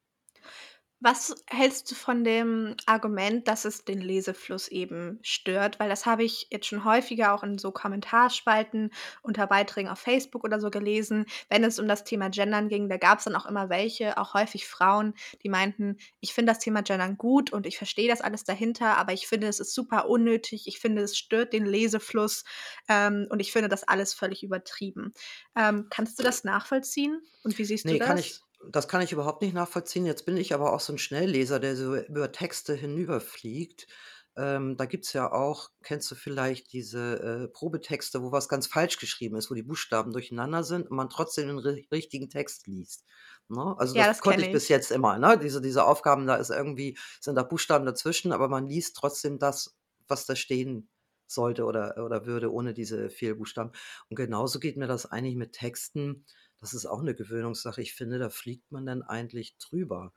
Was 1.06 1.36
hältst 1.48 1.92
du 1.92 1.96
von 1.96 2.24
dem 2.24 2.78
Argument, 2.86 3.46
dass 3.50 3.66
es 3.66 3.84
den 3.84 4.00
Lesefluss 4.00 4.70
eben 4.70 5.20
stört? 5.22 5.78
Weil 5.82 5.90
das 5.90 6.06
habe 6.06 6.24
ich 6.24 6.48
jetzt 6.50 6.68
schon 6.68 6.86
häufiger 6.86 7.34
auch 7.34 7.44
in 7.44 7.58
so 7.58 7.74
Kommentarspalten 7.74 8.90
unter 9.22 9.46
Beiträgen 9.48 9.90
auf 9.90 10.00
Facebook 10.00 10.46
oder 10.46 10.62
so 10.62 10.70
gelesen, 10.70 11.26
wenn 11.50 11.66
es 11.66 11.78
um 11.78 11.90
das 11.90 12.06
Thema 12.06 12.30
Gendern 12.30 12.70
ging. 12.70 12.88
Da 12.88 12.96
gab's 12.96 13.26
dann 13.26 13.36
auch 13.36 13.46
immer 13.46 13.68
welche, 13.70 14.18
auch 14.18 14.34
häufig 14.34 14.66
Frauen, 14.66 15.14
die 15.44 15.50
meinten: 15.50 15.98
„Ich 16.22 16.34
finde 16.34 16.54
das 16.54 16.60
Thema 16.60 16.84
Gendern 16.84 17.18
gut 17.18 17.52
und 17.52 17.66
ich 17.68 17.78
verstehe 17.78 18.08
das 18.08 18.22
alles 18.22 18.46
dahinter, 18.46 18.96
aber 18.98 19.12
ich 19.12 19.28
finde, 19.28 19.48
es 19.48 19.60
ist 19.60 19.74
super 19.76 20.08
unnötig. 20.08 20.68
Ich 20.68 20.80
finde, 20.80 21.02
es 21.02 21.18
stört 21.18 21.52
den 21.52 21.66
Lesefluss, 21.66 22.46
ähm, 22.88 23.28
und 23.30 23.42
ich 23.42 23.52
finde 23.52 23.68
das 23.68 23.86
alles 23.86 24.14
völlig 24.14 24.42
übertrieben.“ 24.42 25.14
Ähm, 25.54 25.88
kannst 25.90 26.18
du 26.18 26.24
das 26.24 26.46
nachvollziehen 26.46 27.20
und 27.44 27.58
wie 27.58 27.66
siehst 27.66 27.92
du 27.92 27.96
Ne, 27.96 28.00
kann 28.00 28.18
ich 28.18 28.32
das? 28.32 28.43
Das 28.72 28.88
kann 28.88 29.02
ich 29.02 29.12
überhaupt 29.12 29.42
nicht 29.42 29.54
nachvollziehen. 29.54 30.06
Jetzt 30.06 30.26
bin 30.26 30.38
ich 30.38 30.54
aber 30.54 30.74
auch 30.74 30.80
so 30.80 30.94
'n 30.94 30.98
Schnellleser, 30.98 31.60
der 31.60 31.76
so 31.76 31.96
über 31.96 32.32
Texte 32.32 32.74
hinüberfliegt. 32.76 33.88
Ähm, 34.36 34.78
da 34.78 34.86
gibt's 34.86 35.14
ja 35.14 35.32
auch 35.32 35.70
kennst 35.84 36.10
du 36.10 36.16
vielleicht 36.16 36.74
diese, 36.74 37.44
äh, 37.46 37.48
Probetexte, 37.50 38.24
wo 38.24 38.32
was 38.32 38.50
ganz 38.50 38.66
falsch 38.68 38.98
geschrieben 39.00 39.36
ist, 39.36 39.52
wo 39.52 39.54
die 39.56 39.62
Buchstaben 39.64 40.12
durcheinander 40.12 40.64
sind 40.64 40.90
und 40.90 40.98
man 40.98 41.10
trotzdem 41.10 41.48
den 41.48 41.60
ri 41.60 41.88
richtigen 41.92 42.30
Text 42.30 42.66
liest, 42.68 43.06
ne? 43.50 43.76
Also, 43.78 43.96
Ja, 43.96 44.08
das 44.08 44.08
das 44.08 44.22
konnte 44.22 44.42
kenne 44.42 44.44
ich 44.44 44.50
bis 44.52 44.68
ich. 44.68 44.70
jetzt 44.70 44.92
immer, 44.92 45.20
ne? 45.20 45.38
Diese 45.38 45.62
diese 45.62 45.86
Aufgaben, 45.86 46.26
da 46.26 46.36
ist 46.36 46.50
irgendwie 46.50 46.98
sind 47.22 47.36
da 47.36 47.44
Buchstaben 47.44 47.86
dazwischen, 47.86 48.32
aber 48.32 48.48
man 48.50 48.68
liest 48.68 48.96
trotzdem 48.98 49.38
das, 49.40 49.78
was 50.08 50.26
da 50.26 50.36
stehen 50.36 50.90
sollte 51.28 51.66
oder 51.66 52.04
oder 52.04 52.26
würde 52.26 52.52
ohne 52.52 52.74
diese 52.74 53.10
Fehlbuchstaben. 53.10 53.72
Und 54.10 54.16
genauso 54.16 54.60
geht 54.60 54.78
mir 54.78 54.88
das 54.88 55.06
eigentlich 55.06 55.36
mit 55.36 55.54
Texten. 55.54 56.26
Das 56.64 56.74
ist 56.74 56.86
auch 56.86 57.02
'ne 57.04 57.14
Gewöhnungssache. 57.14 57.82
Ich 57.82 57.94
finde, 57.94 58.20
da 58.20 58.30
fliegt 58.30 58.72
man 58.72 58.86
dann 58.86 59.02
eigentlich 59.04 59.58
drüber, 59.58 60.14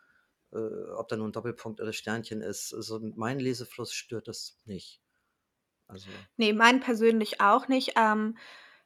äh, 0.53 0.59
ob 0.59 1.09
da 1.09 1.17
nun 1.17 1.33
Doppelpunkt 1.33 1.81
oder 1.81 1.93
Sternchen 1.93 2.41
ist. 2.43 2.73
Also, 2.75 3.01
meinen 3.01 3.41
Lesefluss 3.41 3.93
stört 3.93 4.29
das 4.29 4.61
nicht. 4.67 5.03
Also 5.89 6.29
Ne, 6.39 6.53
meinen 6.53 6.81
persönlich 6.81 7.41
auch 7.41 7.69
nicht. 7.69 7.93
Ähm, 7.97 8.37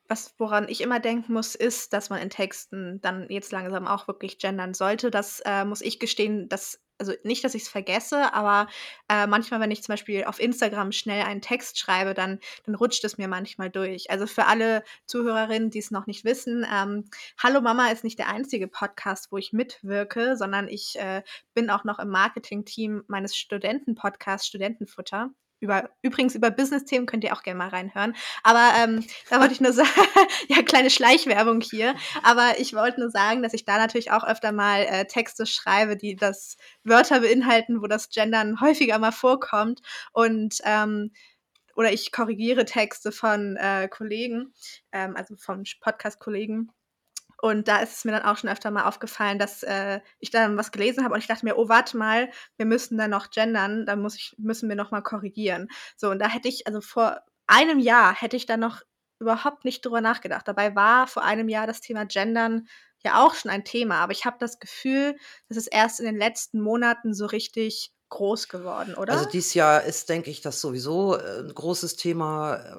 was 0.09 0.35
woran 0.39 0.69
ich 0.69 0.81
immer 0.81 1.01
denken 1.01 1.33
muss, 1.33 1.55
ist, 1.55 1.93
dass 1.93 2.11
man 2.11 2.21
in 2.21 2.31
Texten 2.31 3.01
dann 3.01 3.29
jetzt 3.31 3.53
langsam 3.53 3.87
auch 3.87 4.09
wirklich 4.09 4.39
gendern 4.39 4.75
sollte. 4.75 5.11
Das, 5.11 5.41
äh, 5.45 5.65
muss 5.65 5.81
ich 5.83 6.01
gestehen, 6.01 6.49
das 6.49 6.83
also 7.01 7.15
nicht, 7.25 7.43
dass 7.45 7.55
ich 7.55 7.63
es 7.63 7.69
vergesse, 7.69 8.33
aber 8.35 8.69
äh, 9.09 9.27
manchmal, 9.27 9.61
wenn 9.61 9.71
ich 9.71 9.83
zum 9.83 9.95
Beispiel 9.95 10.25
auf 10.25 10.39
Instagram 10.39 10.93
schnell 10.93 11.23
einen 11.25 11.41
Text 11.41 11.79
schreibe, 11.79 12.15
dann, 12.15 12.39
dann 12.67 12.75
rutscht 12.75 13.03
es 13.05 13.19
mir 13.19 13.27
manchmal 13.27 13.71
durch. 13.71 14.11
Also 14.11 14.27
für 14.27 14.47
alle 14.47 14.85
Zuhörerinnen, 15.07 15.71
die 15.71 15.79
es 15.79 15.91
noch 15.91 16.07
nicht 16.07 16.25
wissen, 16.25 16.67
ähm, 16.73 17.05
Hallo 17.39 17.61
Mama 17.61 17.89
ist 17.91 18.05
nicht 18.05 18.19
der 18.19 18.29
einzige 18.29 18.69
Podcast, 18.69 19.33
wo 19.33 19.39
ich 19.39 19.53
mitwirke, 19.53 20.37
sondern 20.37 20.69
ich 20.69 20.99
äh, 20.99 21.23
bin 21.55 21.71
auch 21.71 21.85
noch 21.85 21.99
im 21.99 22.09
Marketing-Team 22.09 23.05
meines 23.09 23.37
Studentenpodcasts 23.37 24.47
Studentenfutter. 24.47 25.31
Über, 25.61 25.91
übrigens 26.03 26.35
über 26.35 26.51
Business-Themen 26.51 27.07
könnt 27.07 27.23
ihr 27.23 27.35
auch 27.35 27.43
gerne 27.43 27.59
mal 27.59 27.69
reinhören. 27.69 28.15
Aber 28.43 28.73
ähm, 28.79 29.05
da 29.29 29.41
wollte 29.41 29.53
ich 29.53 29.61
nur 29.61 29.73
sagen, 29.73 29.89
ja, 30.49 30.63
kleine 30.63 30.91
Schleichwerbung 30.91 31.61
hier. 31.61 31.95
Aber 32.23 32.59
ich 32.59 32.75
wollte 32.75 33.01
nur 33.01 33.11
sagen, 33.11 33.43
dass 33.43 33.53
ich 33.53 33.65
da 33.65 33.77
natürlich 33.77 34.11
auch 34.11 34.25
öfter 34.25 34.53
mal 34.53 34.81
äh, 34.83 35.07
Texte 35.07 35.47
schreibe, 35.47 35.97
die 35.97 36.17
das 36.17 36.57
Wörter 36.83 37.21
beinhalten, 37.21 37.83
wo 37.83 37.87
das 37.87 38.09
Gendern 38.09 38.61
häufiger 38.61 38.99
mal 38.99 39.13
vorkommt. 39.13 39.81
Und 40.13 40.59
ähm, 40.65 41.13
oder 41.77 41.93
ich 41.93 42.13
korrigiere 42.13 42.65
Texte 42.65 43.13
von 43.13 43.57
äh, 43.57 43.89
Kollegen, 43.89 44.53
ähm, 44.93 45.17
also 45.17 45.37
von 45.37 45.65
Podcast-Kollegen. 45.81 46.71
Und 47.43 47.69
da 47.69 47.79
ist 47.79 47.97
es 47.97 48.05
mir 48.05 48.13
dann 48.13 48.23
auch 48.23 48.37
schon 48.37 48.51
öfter 48.51 48.71
mal 48.71 48.85
aufgefallen, 48.85 49.39
dass 49.39 49.63
äh, 49.63 50.01
ich 50.19 50.31
dann 50.31 50.57
was 50.59 50.73
gelesen 50.73 51.05
habe 51.05 51.15
und 51.15 51.21
ich 51.21 51.27
dachte 51.27 51.45
mir, 51.47 51.57
oh, 51.57 51.69
warte 51.69 51.97
mal, 51.97 52.31
wir 52.59 52.67
müssen 52.67 52.99
da 52.99 53.09
noch 53.09 53.31
gendern, 53.31 53.87
da 53.87 53.97
muss 53.97 54.17
ich, 54.17 54.35
müssen 54.39 54.69
wir 54.69 54.77
noch 54.77 54.91
mal 54.91 55.03
korrigieren. 55.03 55.69
So, 55.97 56.11
und 56.11 56.19
da 56.19 56.29
hätte 56.29 56.49
ich, 56.49 56.67
also 56.67 56.81
vor 56.81 57.21
einem 57.47 57.79
Jahr 57.79 58.15
hätte 58.15 58.37
ich 58.37 58.47
da 58.47 58.57
noch 58.57 58.83
überhaupt 59.21 59.65
nicht 59.65 59.85
drüber 59.85 60.01
nachgedacht. 60.01 60.49
Dabei 60.49 60.75
war 60.75 61.07
vor 61.07 61.25
einem 61.25 61.49
Jahr 61.49 61.67
das 61.67 61.81
Thema 61.81 62.05
Gendern 62.05 62.69
ja 63.05 63.25
auch 63.25 63.35
schon 63.35 63.51
ein 63.51 63.65
Thema, 63.65 63.97
aber 64.01 64.13
ich 64.13 64.27
habe 64.27 64.37
das 64.39 64.59
Gefühl, 64.59 65.17
dass 65.49 65.57
es 65.57 65.67
erst 65.67 66.01
in 66.01 66.07
den 66.07 66.17
letzten 66.19 66.61
Monaten 66.61 67.15
so 67.15 67.27
richtig 67.27 67.93
groß 68.11 68.49
geworden, 68.49 68.95
oder? 68.95 69.15
Also 69.15 69.29
dieses 69.29 69.55
Jahr 69.55 69.85
ist, 69.85 70.09
denke 70.09 70.31
ich, 70.31 70.41
das 70.41 70.61
sowieso 70.61 71.17
äh, 71.17 71.41
ein 71.41 71.55
großes 71.55 71.97
Thema, 71.97 72.57
äh, 72.57 72.77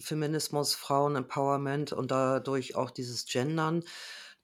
Feminismus, 0.00 0.74
Frauen-Empowerment 0.74 1.92
und 1.92 2.10
dadurch 2.10 2.76
auch 2.76 2.90
dieses 2.90 3.24
Gendern. 3.26 3.84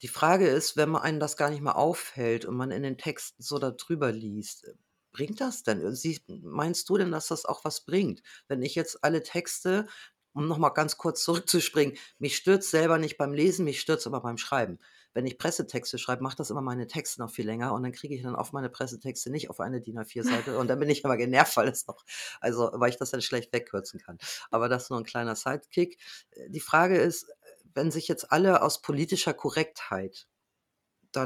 Die 0.00 0.08
Frage 0.08 0.48
ist, 0.48 0.76
wenn 0.76 0.90
man 0.90 1.02
einen 1.02 1.20
das 1.20 1.36
gar 1.36 1.50
nicht 1.50 1.62
mehr 1.62 1.76
auffällt 1.76 2.44
und 2.44 2.56
man 2.56 2.70
in 2.70 2.82
den 2.82 2.98
Texten 2.98 3.42
so 3.42 3.58
da 3.58 3.72
drüber 3.72 4.12
liest, 4.12 4.64
äh, 4.64 4.74
bringt 5.12 5.40
das 5.40 5.64
denn? 5.64 5.94
Sie, 5.94 6.20
meinst 6.26 6.88
du 6.88 6.96
denn, 6.96 7.12
dass 7.12 7.28
das 7.28 7.44
auch 7.44 7.64
was 7.64 7.84
bringt? 7.84 8.22
Wenn 8.46 8.62
ich 8.62 8.74
jetzt 8.74 9.04
alle 9.04 9.22
Texte, 9.22 9.86
um 10.32 10.46
nochmal 10.46 10.72
ganz 10.72 10.96
kurz 10.96 11.24
zurückzuspringen, 11.24 11.98
mich 12.18 12.36
stürzt 12.36 12.70
selber 12.70 12.98
nicht 12.98 13.18
beim 13.18 13.32
Lesen, 13.32 13.64
mich 13.64 13.80
stürzt 13.80 14.06
aber 14.06 14.20
beim 14.20 14.38
Schreiben 14.38 14.78
wenn 15.18 15.26
ich 15.26 15.36
Pressetexte 15.36 15.98
schreibe, 15.98 16.22
macht 16.22 16.38
das 16.38 16.50
immer 16.50 16.60
meine 16.60 16.86
Texte 16.86 17.20
noch 17.20 17.32
viel 17.32 17.44
länger 17.44 17.74
und 17.74 17.82
dann 17.82 17.90
kriege 17.90 18.14
ich 18.14 18.22
dann 18.22 18.36
auf 18.36 18.52
meine 18.52 18.68
Pressetexte 18.68 19.30
nicht 19.30 19.50
auf 19.50 19.58
eine 19.58 19.80
DIN 19.80 19.98
A4-Seite 19.98 20.56
und 20.56 20.68
dann 20.68 20.78
bin 20.78 20.88
ich 20.88 21.04
aber 21.04 21.16
genervt, 21.16 21.56
weil 21.56 21.66
es 21.66 21.88
noch, 21.88 22.04
also 22.40 22.70
weil 22.74 22.90
ich 22.90 22.98
das 22.98 23.10
dann 23.10 23.20
schlecht 23.20 23.52
wegkürzen 23.52 23.98
kann. 23.98 24.18
Aber 24.52 24.68
das 24.68 24.84
ist 24.84 24.90
nur 24.90 25.00
ein 25.00 25.04
kleiner 25.04 25.34
Sidekick. 25.34 25.98
Äh, 26.30 26.50
die 26.50 26.60
Frage 26.60 26.98
ist, 26.98 27.26
wenn 27.74 27.90
sich 27.90 28.06
jetzt 28.06 28.30
alle 28.30 28.62
aus 28.62 28.80
politischer 28.80 29.34
Korrektheit 29.34 30.28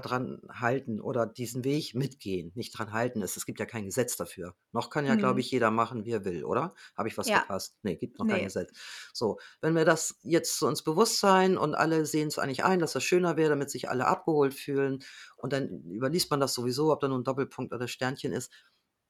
daran 0.01 0.41
halten 0.51 1.01
oder 1.01 1.27
diesen 1.27 1.65
Weg 1.65 1.95
mitgehen, 1.95 2.53
nicht 2.55 2.77
dran 2.79 2.93
halten 2.93 3.23
ist. 3.23 3.37
Es 3.37 3.47
gibt 3.47 3.61
ja 3.61 3.67
kein 3.67 3.85
Gesetz 3.87 4.17
dafür. 4.17 4.55
Noch 4.73 4.91
kann 4.91 5.07
ja, 5.07 5.17
glaube 5.17 5.39
Mhm. 5.39 5.41
ich, 5.41 5.51
jeder 5.51 5.71
machen, 5.71 6.05
wie 6.05 6.13
er 6.13 6.25
will, 6.25 6.45
oder? 6.45 6.75
Habe 6.97 7.09
ich 7.09 7.19
was 7.19 7.29
Ja. 7.29 7.47
verpasst? 7.47 7.77
Nee, 7.83 7.97
gibt 7.97 8.19
noch 8.19 8.27
kein 8.27 8.43
Ne. 8.43 8.45
Gesetz. 8.45 8.71
So, 9.13 9.39
wenn 9.61 9.75
wir 9.75 9.85
das 9.85 10.19
jetzt 10.23 10.59
so 10.59 10.69
ins 10.69 10.83
Bewusstsein 10.83 11.57
und 11.59 11.75
alle 11.75 12.07
sehen 12.07 12.29
es 12.29 12.39
eigentlich 12.39 12.65
ein, 12.65 12.79
dass 12.81 12.93
das 12.93 13.05
schöner 13.05 13.37
wäre, 13.37 13.51
damit 13.51 13.71
sich 13.71 13.89
alle 13.91 14.07
abgeholt 14.07 14.55
fühlen 14.55 15.05
und 15.37 15.53
dann 15.53 15.83
überliest 15.91 16.31
man 16.31 16.41
das 16.41 16.55
sowieso, 16.55 16.93
ob 16.93 17.01
da 17.01 17.09
nur 17.09 17.19
ein 17.19 17.25
Doppelpunkt 17.25 17.73
oder 17.73 17.89
Sternchen 17.89 18.33
ist. 18.33 18.51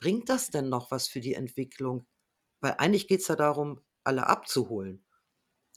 Bringt 0.01 0.29
das 0.29 0.51
denn 0.51 0.69
noch 0.69 0.91
was 0.91 1.09
für 1.09 1.21
die 1.21 1.35
Entwicklung? 1.35 2.07
Weil 2.61 2.77
eigentlich 2.79 3.09
geht 3.09 3.21
es 3.21 3.29
ja 3.29 3.37
darum, 3.37 3.81
alle 4.05 4.27
abzuholen. 4.27 5.05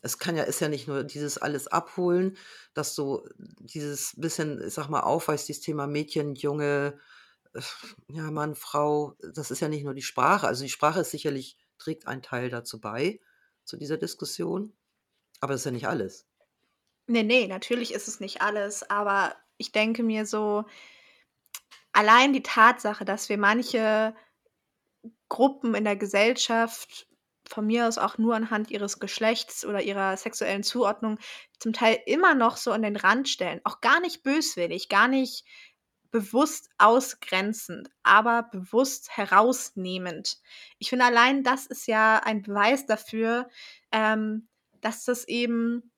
Es 0.05 0.19
kann 0.19 0.35
ja 0.35 0.43
ist 0.43 0.59
ja 0.59 0.69
nicht 0.69 0.87
nur 0.87 1.03
dieses 1.03 1.39
alles 1.39 1.67
abholen, 1.67 2.37
dass 2.75 2.93
du 2.93 3.27
dieses 3.37 4.13
bisschen, 4.15 4.61
ich 4.65 4.73
sage 4.75 4.91
mal, 4.91 4.99
aufweist, 4.99 5.47
dieses 5.47 5.63
Thema 5.63 5.87
Mädchen, 5.87 6.35
Junge, 6.35 6.99
äh, 7.55 7.61
ja, 8.09 8.29
Mann, 8.29 8.53
Frau. 8.53 9.15
Das 9.33 9.49
ist 9.49 9.61
ja 9.61 9.67
nicht 9.67 9.83
nur 9.83 9.95
die 9.95 10.03
Sprache. 10.03 10.47
Also, 10.47 10.63
die 10.63 10.69
Sprache 10.69 11.01
ist 11.01 11.09
sicherlich 11.09 11.57
trägt 11.79 12.07
einen 12.07 12.21
Teil 12.21 12.49
dazu 12.49 12.79
bei, 12.79 13.19
zu 13.63 13.77
dieser 13.77 13.97
Diskussion, 13.97 14.73
aber 15.39 15.53
das 15.53 15.61
ist 15.61 15.65
ja 15.65 15.71
nicht 15.71 15.87
alles. 15.87 16.27
Ne, 17.07 17.23
ne, 17.23 17.47
natürlich 17.47 17.91
ist 17.93 18.07
es 18.07 18.19
nicht 18.19 18.41
alles, 18.41 18.87
aber 18.89 19.35
ich 19.57 19.71
denke 19.71 20.03
mir 20.03 20.27
so 20.27 20.65
allein 21.93 22.31
die 22.31 22.43
Tatsache, 22.43 23.05
dass 23.05 23.29
wir 23.29 23.37
manche 23.37 24.15
Gruppen 25.29 25.73
in 25.73 25.83
der 25.83 25.95
Gesellschaft 25.95 27.07
von 27.47 27.65
mir 27.65 27.87
aus 27.87 27.97
auch 27.97 28.17
nur 28.17 28.35
anhand 28.35 28.71
ihres 28.71 28.99
Geschlechts 28.99 29.65
oder 29.65 29.81
ihrer 29.81 30.17
sexuellen 30.17 30.63
Zuordnung 30.63 31.19
zum 31.59 31.73
Teil 31.73 31.99
immer 32.05 32.35
noch 32.35 32.57
so 32.57 32.71
an 32.71 32.81
den 32.81 32.95
Rand 32.95 33.29
stellen. 33.29 33.61
Auch 33.63 33.81
gar 33.81 33.99
nicht 33.99 34.23
böswillig, 34.23 34.89
gar 34.89 35.07
nicht 35.07 35.45
bewusst 36.11 36.69
ausgrenzend, 36.77 37.89
aber 38.03 38.43
bewusst 38.43 39.15
herausnehmend. 39.17 40.37
Ich 40.79 40.89
finde, 40.89 41.05
allein 41.05 41.43
das 41.43 41.65
ist 41.65 41.87
ja 41.87 42.19
ein 42.23 42.41
Beweis 42.41 42.85
dafür, 42.85 43.49
ähm, 43.91 44.47
dass 44.81 45.03
das 45.05 45.27
eben 45.27 45.91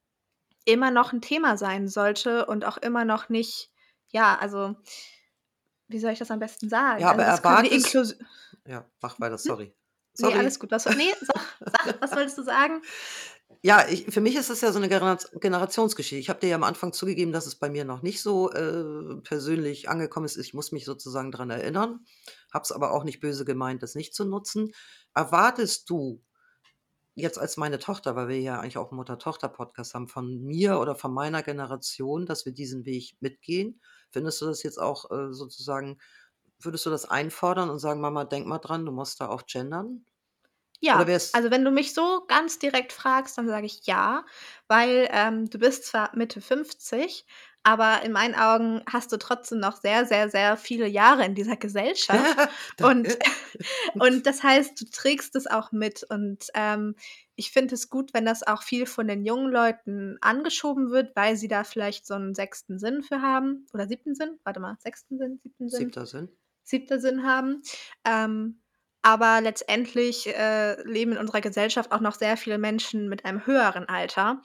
immer 0.65 0.91
noch 0.91 1.13
ein 1.13 1.21
Thema 1.21 1.57
sein 1.57 1.87
sollte 1.87 2.45
und 2.45 2.65
auch 2.65 2.77
immer 2.77 3.05
noch 3.05 3.29
nicht 3.29 3.71
ja, 4.09 4.37
also 4.37 4.75
wie 5.87 5.99
soll 5.99 6.11
ich 6.11 6.19
das 6.19 6.31
am 6.31 6.39
besten 6.39 6.69
sagen? 6.69 7.01
Ja, 7.01 7.11
aber 7.11 7.25
Also, 7.25 7.43
erwartest 7.43 7.93
ja, 8.65 8.89
mach 9.01 9.19
weiter, 9.19 9.37
Hm? 9.37 9.73
Sorry. 10.17 10.33
Ne, 10.33 10.39
Sorry. 10.39 10.39
alles 10.39 10.59
gut. 10.59 10.71
Was 10.71 10.85
ne, 10.87 11.13
sag 11.21 11.37
sag, 11.65 12.01
was 12.01 12.15
wolltest 12.15 12.37
du 12.37 12.43
sagen? 12.43 12.81
Ja, 13.63 13.87
ich 13.89 14.05
für 14.13 14.21
mich 14.21 14.35
ist 14.35 14.49
das 14.51 14.61
ja 14.61 14.71
so 14.71 14.79
'ne 14.79 14.87
Generat 14.87 15.31
Generationsgeschichte. 15.41 16.19
Ich 16.19 16.29
habe 16.29 16.39
dir 16.39 16.49
ja 16.49 16.55
am 16.55 16.63
Anfang 16.63 16.93
zugegeben, 16.93 17.31
dass 17.31 17.47
es 17.47 17.55
bei 17.55 17.69
mir 17.69 17.85
noch 17.85 18.01
nicht 18.03 18.21
so, 18.21 18.51
äh, 18.51 19.15
persönlich 19.23 19.89
angekommen 19.89 20.25
ist. 20.27 20.37
Ich 20.37 20.53
muss 20.53 20.71
mich 20.71 20.85
sozusagen 20.85 21.31
dran 21.31 21.49
erinnern, 21.49 22.05
habe 22.53 22.63
es 22.63 22.71
aber 22.71 22.91
auch 22.91 23.03
nicht 23.03 23.19
böse 23.19 23.45
gemeint, 23.45 23.81
das 23.81 23.95
nicht 23.95 24.13
zu 24.13 24.25
nutzen. 24.25 24.71
Erwartest 25.15 25.89
du 25.89 26.23
jetzt 27.15 27.39
als 27.39 27.57
meine 27.57 27.79
Tochter, 27.79 28.15
weil 28.15 28.29
wir 28.29 28.39
ja 28.41 28.59
eigentlich 28.59 28.77
auch 28.77 28.91
'n 28.91 28.97
Mutter-Tochter-Podcast 28.97 29.93
haben, 29.95 30.07
von 30.09 30.41
mir 30.43 30.79
oder 30.79 30.95
von 30.95 31.13
meiner 31.13 31.43
Generation, 31.43 32.25
dass 32.27 32.45
wir 32.45 32.53
diesen 32.53 32.85
Weg 32.85 33.15
mitgehen? 33.21 33.81
Findest 34.11 34.41
du 34.41 34.45
das 34.47 34.63
jetzt 34.63 34.79
auch, 34.79 35.11
äh, 35.11 35.33
sozusagen 35.33 35.99
würdest 36.59 36.85
du 36.85 36.89
das 36.89 37.05
einfordern 37.09 37.69
und 37.69 37.79
sagen: 37.79 38.01
„Mama, 38.01 38.25
denk 38.25 38.47
mal 38.47 38.59
dran, 38.59 38.85
du 38.85 38.91
musst 38.91 39.21
da 39.21 39.29
auch 39.29 39.45
gendern?“ 39.45 40.05
Oder 40.91 41.05
Ja, 41.05 41.09
also 41.31 41.49
wenn 41.49 41.65
du 41.65 41.71
mich 41.71 41.93
so 41.93 42.25
ganz 42.27 42.59
direkt 42.59 42.93
fragst, 42.93 43.37
dann 43.37 43.47
sage 43.47 43.65
ich 43.65 43.85
ja, 43.87 44.25
weil, 44.67 45.07
ähm, 45.11 45.49
du 45.49 45.57
bist 45.57 45.85
zwar 45.85 46.15
Mitte 46.15 46.39
50, 46.39 47.25
aber 47.63 48.03
in 48.03 48.11
meinen 48.11 48.35
Augen 48.35 48.81
hast 48.89 49.11
du 49.11 49.17
trotzdem 49.17 49.59
noch 49.59 49.75
sehr, 49.81 50.05
sehr, 50.05 50.29
sehr 50.29 50.55
viele 50.55 50.87
Jahre 50.87 51.25
in 51.25 51.33
dieser 51.35 51.57
Gesellschaft 51.57 52.37
und 52.79 53.17
und 53.99 54.25
das 54.27 54.43
heißt, 54.43 54.79
du 54.81 54.85
trägst 54.91 55.35
es 55.35 55.47
auch 55.47 55.71
mit 55.71 56.03
und, 56.09 56.47
ähm, 56.55 56.95
ich 57.35 57.51
finde 57.51 57.75
es 57.75 57.89
gut, 57.89 58.13
wenn 58.13 58.25
das 58.25 58.43
auch 58.45 58.63
viel 58.63 58.85
von 58.87 59.07
den 59.07 59.25
jungen 59.25 59.51
Leuten 59.51 60.17
angeschoben 60.21 60.91
wird, 60.91 61.15
weil 61.15 61.37
sie 61.37 61.47
da 61.49 61.63
vielleicht 61.63 62.05
so 62.07 62.15
'n 62.15 62.35
sechsten 62.35 62.79
Sinn 62.79 63.03
für 63.03 63.21
haben 63.21 63.67
oder 63.73 63.87
siebten 63.87 64.15
Sinn? 64.15 64.39
Warte 64.43 64.59
mal, 64.59 64.77
sechsten 64.79 65.17
Sinn, 65.19 65.39
siebten 65.43 65.69
Sinn? 65.71 65.91
Siebter 65.91 66.05
Sinn. 66.05 66.29
Siebter 66.67 66.99
Sinn 66.99 67.23
haben. 67.25 67.61
Ähm, 68.05 68.61
aber 69.01 69.41
letztendlich, 69.41 70.27
äh, 70.27 70.81
leben 70.83 71.13
in 71.13 71.17
unserer 71.17 71.41
Gesellschaft 71.41 71.91
auch 71.91 72.01
noch 72.01 72.15
sehr 72.15 72.35
viele 72.37 72.57
Menschen 72.57 73.09
mit 73.09 73.25
einem 73.25 73.45
höheren 73.45 73.87
Alter 73.89 74.41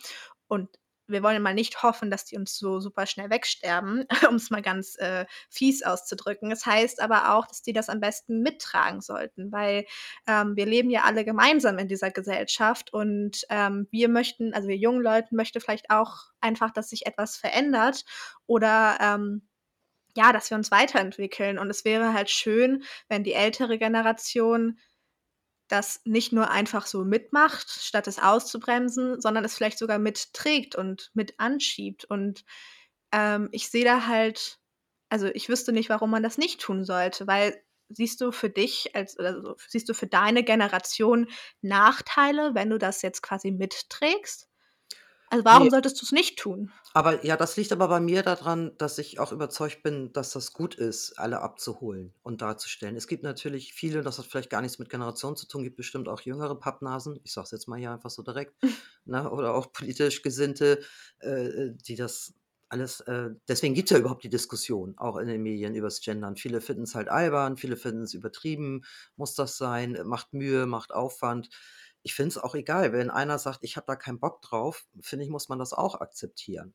und 0.49 0.69
wir 1.09 1.23
wollen 1.23 1.43
mal 1.43 1.53
nicht 1.55 1.83
hoffen, 1.83 2.11
dass 2.11 2.25
die 2.25 2.37
uns 2.39 2.57
so 2.57 2.81
super 2.81 3.07
schnell 3.07 3.29
wegsterben, 3.29 4.07
um's 4.31 4.51
mal 4.51 4.63
ganz, 4.63 4.97
äh, 4.99 5.27
fies 5.51 5.83
auszudrücken. 5.83 6.49
Das 6.51 6.65
heißt 6.65 7.03
aber 7.03 7.35
auch, 7.35 7.47
dass 7.47 7.61
die 7.63 7.73
das 7.73 7.89
am 7.89 8.01
besten 8.01 8.41
mittragen 8.43 9.01
sollten, 9.01 9.53
weil, 9.53 9.85
ähm, 10.29 10.57
wir 10.57 10.65
leben 10.67 10.91
ja 10.91 11.03
alle 11.03 11.25
gemeinsam 11.25 11.79
in 11.79 11.89
dieser 11.89 12.11
Gesellschaft 12.11 12.93
und, 12.93 13.45
ähm, 13.51 13.89
wir 13.91 14.09
möchten 14.09 14.55
also 14.55 14.69
wir 14.69 14.77
jungen 14.77 15.03
Leuten 15.03 15.37
möchte 15.37 15.61
vielleicht 15.61 15.91
auch 15.91 16.17
einfach, 16.41 16.71
dass 16.73 16.91
sich 16.91 17.05
etwas 17.07 17.37
verändert 17.37 18.05
oder, 18.47 18.97
ähm, 19.01 19.49
ja, 20.17 20.33
dass 20.33 20.51
wir 20.51 20.57
uns 20.57 20.71
weiterentwickeln 20.71 21.59
und 21.59 21.71
es 21.71 21.85
wäre 21.85 22.13
halt 22.15 22.31
schön, 22.31 22.85
wenn 23.09 23.25
die 23.25 23.33
ältere 23.35 23.79
Generation 23.79 24.79
das 25.69 26.01
nicht 26.05 26.33
nur 26.33 26.51
einfach 26.51 26.87
so 26.87 27.05
mitmacht, 27.05 27.71
statt 27.71 28.07
es 28.07 28.19
auszubremsen, 28.19 29.21
sondern 29.21 29.45
es 29.45 29.55
vielleicht 29.55 29.79
sogar 29.79 29.99
mitträgt 29.99 30.75
und 30.77 31.11
mit 31.15 31.35
anschiebt 31.39 32.05
und, 32.05 32.45
ähm, 33.13 33.49
ich 33.53 33.69
sehe 33.71 33.85
da 33.85 34.07
halt 34.07 34.59
also, 35.11 35.27
ich 35.29 35.49
wüsste 35.51 35.73
nicht, 35.73 35.91
warum 35.91 36.11
man 36.11 36.23
das 36.23 36.39
nicht 36.39 36.61
tun 36.61 36.85
sollte, 36.85 37.27
weil 37.27 37.63
siehst 37.91 38.21
du 38.23 38.33
für 38.33 38.49
dich 38.51 38.97
als 38.97 39.19
oder 39.19 39.43
so 39.43 39.57
siehst 39.69 39.89
du 39.89 39.95
für 39.95 40.07
deine 40.07 40.43
Generation 40.45 41.29
Nachteile, 41.63 42.55
wenn 42.55 42.71
du 42.71 42.79
das 42.79 43.03
jetzt 43.03 43.23
quasi 43.23 43.51
mitträgst? 43.53 44.49
Also, 45.33 45.45
warum 45.45 45.69
Ne. 45.69 45.69
solltest 45.69 46.01
du's 46.01 46.13
nicht 46.13 46.39
tun? 46.39 46.73
Aber 46.95 47.25
ja, 47.25 47.39
das 47.39 47.57
liegt 47.57 47.73
aber 47.73 47.89
bei 47.89 48.01
mir 48.01 48.23
da 48.23 48.35
dran, 48.37 48.73
dass 48.77 48.99
ich 48.99 49.19
auch 49.19 49.33
überzeugt 49.33 49.83
bin, 49.83 50.13
dass 50.13 50.33
das 50.33 50.53
gut 50.53 50.75
ist, 50.75 51.19
alle 51.19 51.41
abzuholen 51.41 52.15
und 52.23 52.43
darzustellen. 52.43 52.97
Es 52.97 53.07
gibt 53.09 53.23
natürlich 53.23 53.73
viele, 53.73 54.03
das 54.03 54.19
hat 54.19 54.27
vielleicht 54.27 54.51
gar 54.51 54.61
nichts 54.61 54.79
mit 54.79 54.91
Generation 54.91 55.35
zu 55.35 55.47
tun, 55.49 55.63
gibt 55.63 55.77
bestimmt 55.79 56.07
auch 56.09 56.21
jüngere 56.21 56.55
Pappnasen, 56.59 57.19
ich 57.25 57.33
sage 57.33 57.47
es 57.47 57.51
jetzt 57.53 57.67
mal 57.69 57.79
hier 57.79 57.93
einfach 57.93 58.11
so 58.11 58.23
direkt, 58.23 58.55
ne, 59.07 59.31
oder 59.31 59.55
auch 59.55 59.73
politisch 59.73 60.21
Gesinnte, 60.23 60.81
äh, 61.21 61.71
die 61.73 61.95
das 61.97 62.35
alles 62.69 63.01
äh, 63.01 63.29
deswegen 63.49 63.75
gibt's 63.75 63.91
ja 63.91 63.99
überhaupt 63.99 64.25
die 64.25 64.31
Diskussion, 64.31 64.95
auch 64.97 65.19
in 65.19 65.29
den 65.29 65.43
Medien 65.43 65.75
übers 65.75 66.01
Gendern. 66.01 66.37
Viele 66.37 66.63
finden's 66.63 66.95
halt 66.95 67.09
albern, 67.11 67.59
viele 67.59 67.77
finden's 67.77 68.15
übertrieben. 68.15 68.83
Muss 69.17 69.35
das 69.35 69.59
sein? 69.59 69.99
Macht 70.05 70.33
Mühe, 70.33 70.65
macht 70.65 70.91
Aufwand. 70.91 71.51
Ich 72.05 72.15
finde 72.15 72.29
es 72.31 72.39
auch 72.39 72.55
egal, 72.55 72.93
wenn 72.93 73.11
einer 73.11 73.39
sagt: 73.39 73.61
„Ich 73.63 73.77
habe 73.77 73.87
da 73.87 73.97
keinen 73.97 74.19
Bock 74.21 74.43
drauf“, 74.43 74.87
finde 75.01 75.25
ich, 75.25 75.31
muss 75.31 75.49
man 75.49 75.59
das 75.59 75.73
auch 75.73 76.01
akzeptieren. 76.01 76.75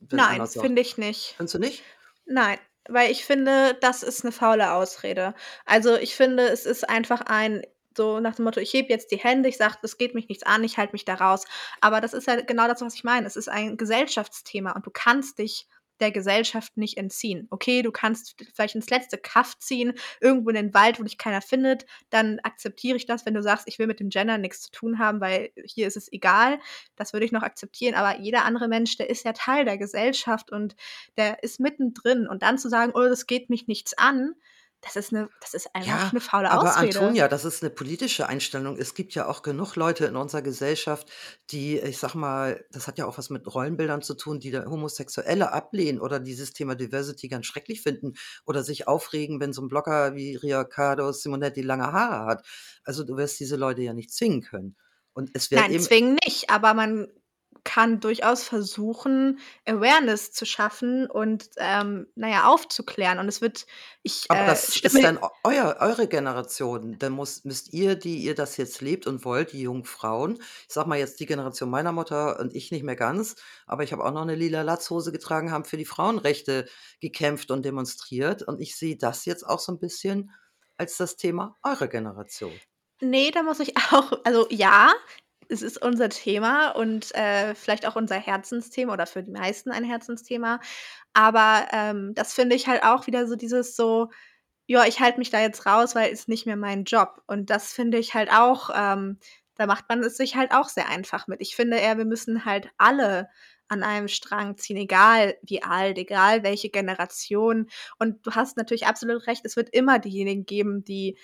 Wenn 0.00 0.24
Nein, 0.24 0.46
finde 0.46 0.82
ich 0.82 0.98
nicht. 0.98 1.36
findest 1.36 1.54
du 1.54 1.58
nicht? 1.58 1.88
Nein, 2.26 2.58
weil 2.88 3.10
ich 3.12 3.24
finde, 3.24 3.74
das 3.80 4.02
ist 4.02 4.24
'ne 4.24 4.32
faule 4.32 4.72
Ausrede. 4.72 5.34
Also, 5.66 5.96
ich 5.96 6.16
finde, 6.16 6.44
es 6.48 6.66
ist 6.66 6.88
einfach 6.88 7.22
ein 7.22 7.62
so 7.96 8.20
nach 8.20 8.36
dem 8.36 8.44
Motto: 8.46 8.60
„Ich 8.60 8.72
hebe 8.74 8.90
jetzt 8.90 9.10
die 9.12 9.18
Hände, 9.18 9.48
ich 9.48 9.56
sage, 9.58 9.76
das 9.82 9.98
geht 9.98 10.14
mich 10.14 10.28
nichts 10.28 10.44
an, 10.44 10.64
ich 10.64 10.78
halte 10.78 10.92
mich 10.94 11.04
da 11.06 11.14
raus.“ 11.16 11.46
Aber 11.80 12.00
das 12.00 12.14
ist 12.14 12.26
ja 12.28 12.40
genau 12.42 12.68
das, 12.68 12.82
was 12.82 12.94
ich 12.94 13.04
meine. 13.04 13.26
Es 13.26 13.36
ist 13.36 13.48
ein 13.48 13.76
Gesellschaftsthema 13.78 14.72
und 14.72 14.86
du 14.86 14.90
kannst 14.92 15.38
dich 15.40 15.68
der 16.00 16.10
Gesellschaft 16.12 16.76
nicht 16.76 16.96
entziehen. 16.98 17.46
Okay, 17.50 17.82
du 17.82 17.90
kannst 17.92 18.36
vielleicht 18.54 18.74
ins 18.74 18.90
letzte 18.90 19.18
Kaff 19.18 19.58
ziehen, 19.58 19.94
irgendwo 20.20 20.50
in 20.50 20.56
den 20.56 20.74
Wald, 20.74 20.98
wo 20.98 21.04
dich 21.04 21.18
keiner 21.18 21.40
findet, 21.42 21.86
dann 22.10 22.38
akzeptiere 22.42 22.96
ich 22.96 23.06
das, 23.06 23.26
wenn 23.26 23.34
du 23.34 23.42
sagst: 23.42 23.66
„Ich 23.68 23.78
will 23.78 23.86
mit 23.86 24.00
dem 24.00 24.08
Gendern 24.10 24.40
nix 24.40 24.62
zu 24.62 24.70
tun 24.70 24.98
haben, 24.98 25.20
weil 25.20 25.50
hier 25.64 25.86
ist 25.86 25.96
es 25.96 26.12
egal.“ 26.12 26.58
Das 26.96 27.12
würde 27.12 27.26
ich 27.26 27.32
noch 27.32 27.42
akzeptieren, 27.42 27.94
aber 27.94 28.20
jeder 28.20 28.44
andere 28.44 28.68
Mensch, 28.68 28.96
der 28.96 29.10
ist 29.10 29.24
ja 29.24 29.32
Teil 29.32 29.64
der 29.64 29.78
Gesellschaft 29.78 30.50
und 30.52 30.76
der 31.16 31.42
ist 31.42 31.60
mittendrin 31.60 32.26
und 32.28 32.42
dann 32.42 32.58
zu 32.58 32.68
sagen: 32.68 32.92
„Oh, 32.94 33.02
das 33.08 33.26
geht 33.26 33.50
mich 33.50 33.66
nichts 33.66 33.96
an“, 33.98 34.34
das 34.82 34.96
ist 34.96 35.12
'ne 35.12 35.28
das 35.40 35.54
ist 35.54 35.74
einfach 35.74 36.00
Ja, 36.00 36.12
'ne 36.12 36.20
faule 36.20 36.54
aber 36.54 36.76
Ausrede. 36.76 37.16
Antonia, 37.16 37.28
das 37.28 37.44
ist 37.44 37.62
'ne 37.62 37.68
politische 37.70 38.28
Einstellung. 38.28 38.76
Es 38.78 38.94
gibt 38.94 39.14
ja 39.14 39.26
auch 39.26 39.42
genug 39.42 39.76
Leute 39.76 40.06
in 40.06 40.16
unserer 40.16 40.40
Gesellschaft, 40.42 41.10
die, 41.50 41.78
ich 41.78 41.98
sage 41.98 42.16
mal 42.16 42.64
das 42.70 42.86
hat 42.86 42.98
ja 42.98 43.06
auch 43.06 43.18
was 43.18 43.28
mit 43.30 43.52
Rollenbildern 43.52 44.00
zu 44.00 44.14
tun, 44.14 44.40
die 44.40 44.50
da 44.50 44.64
Homosexuelle 44.64 45.52
ablehnen 45.52 46.00
oder 46.00 46.18
dieses 46.20 46.52
Thema 46.54 46.74
Diversity 46.76 47.28
ganz 47.28 47.46
schrecklich 47.46 47.82
finden 47.82 48.14
oder 48.46 48.62
sich 48.64 48.88
aufregen, 48.88 49.38
wenn 49.40 49.52
so 49.52 49.60
'n 49.62 49.68
Blogger 49.68 50.14
wie 50.14 50.36
Riccardo 50.36 51.12
Simonetti 51.12 51.60
lange 51.62 51.92
Haare 51.92 52.26
hat. 52.26 52.46
Also, 52.84 53.04
du 53.04 53.16
wirst 53.16 53.38
diese 53.40 53.56
Leute 53.56 53.82
ja 53.82 53.92
nicht 53.92 54.12
zwingen 54.12 54.40
können. 54.42 54.76
Und 55.12 55.30
es 55.34 55.50
wird 55.50 55.68
Nein, 55.68 55.70
eben 55.70 55.88
zwingen 55.88 56.16
nicht, 56.24 56.50
aber 56.50 56.74
man 56.74 57.08
kann 57.66 58.00
durchaus 58.00 58.44
versuchen, 58.44 59.40
Awareness 59.66 60.32
zu 60.32 60.46
schaffen 60.46 61.10
und, 61.10 61.50
ähm, 61.58 62.08
na 62.16 62.30
ja, 62.30 62.44
aufzuklären. 62.48 63.18
Und 63.18 63.28
es 63.28 63.42
wird 63.42 63.66
ich, 64.04 64.30
Aber 64.30 64.42
äh, 64.42 64.44
das 64.44 64.76
ist 64.82 65.04
dann 65.04 65.18
eu 65.18 65.28
euer 65.44 65.76
eure 65.80 66.08
Generation. 66.08 66.98
Dann 66.98 67.12
muss 67.12 67.44
müsst 67.44 67.72
ihr, 67.72 67.94
die 67.94 68.18
ihr 68.18 68.34
das 68.34 68.56
jetzt 68.56 68.80
lebt 68.80 69.06
und 69.06 69.24
wollt, 69.24 69.52
die 69.52 69.60
jungen 69.62 69.84
Frauen 69.84 70.38
ich 70.68 70.74
sage 70.74 70.88
mal 70.88 70.98
jetzt 70.98 71.20
die 71.20 71.26
Generation 71.26 71.70
meiner 71.70 71.92
Mutter 71.92 72.40
und 72.40 72.54
ich 72.54 72.72
nicht 72.72 72.82
mehr 72.82 72.96
ganz, 72.96 73.36
aber 73.66 73.84
ich 73.84 73.92
habe 73.92 74.04
auch 74.04 74.10
noch 74.12 74.24
'ne 74.24 74.34
lila 74.34 74.62
Latzhose 74.62 75.12
getragen, 75.12 75.52
haben 75.52 75.64
für 75.64 75.76
die 75.76 75.84
Frauenrechte 75.84 76.68
gekämpft 77.00 77.50
und 77.52 77.64
demonstriert. 77.64 78.42
Und 78.42 78.60
ich 78.60 78.76
sehe 78.76 78.96
das 78.96 79.24
jetzt 79.26 79.44
auch 79.46 79.60
so 79.60 79.70
'n 79.72 79.78
bisschen 79.78 80.32
als 80.76 80.96
das 80.96 81.16
Thema 81.16 81.56
eurer 81.62 81.86
Generation. 81.88 82.60
Ne, 83.02 83.30
da 83.30 83.42
muss 83.42 83.60
ich 83.60 83.76
auch 83.92 84.12
also, 84.24 84.46
ja, 84.50 84.92
es 85.50 85.62
ist 85.62 85.80
unser 85.82 86.08
Thema 86.08 86.70
und, 86.70 87.14
äh, 87.14 87.54
vielleicht 87.54 87.86
auch 87.86 87.96
unser 87.96 88.16
Herzensthema 88.16 88.92
oder 88.92 89.06
für 89.06 89.22
die 89.22 89.30
meisten 89.32 89.70
ein 89.70 89.84
Herzensthema. 89.84 90.60
Aber, 91.14 91.68
ähm, 91.72 92.14
das 92.14 92.34
finde 92.34 92.56
ich 92.56 92.66
halt 92.68 92.82
auch 92.84 93.06
wieder 93.06 93.26
so 93.28 93.36
dieses 93.36 93.76
so: 93.76 94.10
„Ja, 94.66 94.84
ich 94.86 95.00
halte 95.00 95.18
mich 95.18 95.30
da 95.30 95.40
jetzt 95.40 95.66
raus, 95.66 95.94
weil 95.94 96.10
ist 96.12 96.28
nicht 96.28 96.46
mehr 96.46 96.56
mein 96.56 96.84
Job.“ 96.84 97.22
Und 97.26 97.50
das 97.50 97.72
finde 97.72 97.98
ich 97.98 98.14
halt 98.14 98.30
auch 98.32 98.70
ähm, 98.74 99.18
da 99.56 99.66
macht 99.66 99.88
man 99.88 100.02
es 100.02 100.16
sich 100.18 100.36
halt 100.36 100.52
auch 100.52 100.68
sehr 100.68 100.88
einfach 100.90 101.28
mit. 101.28 101.40
Ich 101.40 101.56
finde 101.56 101.78
eher, 101.78 101.96
wir 101.98 102.04
müssen 102.04 102.44
halt 102.44 102.68
alle 102.78 103.28
an 103.68 103.82
einem 103.82 104.08
Strang 104.08 104.56
ziehen, 104.58 104.76
egal 104.76 105.36
wie 105.42 105.62
alt, 105.62 105.96
egal 105.98 106.42
welche 106.42 106.68
Generation. 106.70 107.68
Und 107.98 108.26
du 108.26 108.32
hast 108.32 108.56
natürlich 108.58 108.86
absolut 108.86 109.26
recht, 109.26 109.44
es 109.46 109.56
wird 109.56 109.70
immer 109.70 109.98
diejenigen 109.98 110.44
geben, 110.46 110.84
die 110.84 111.18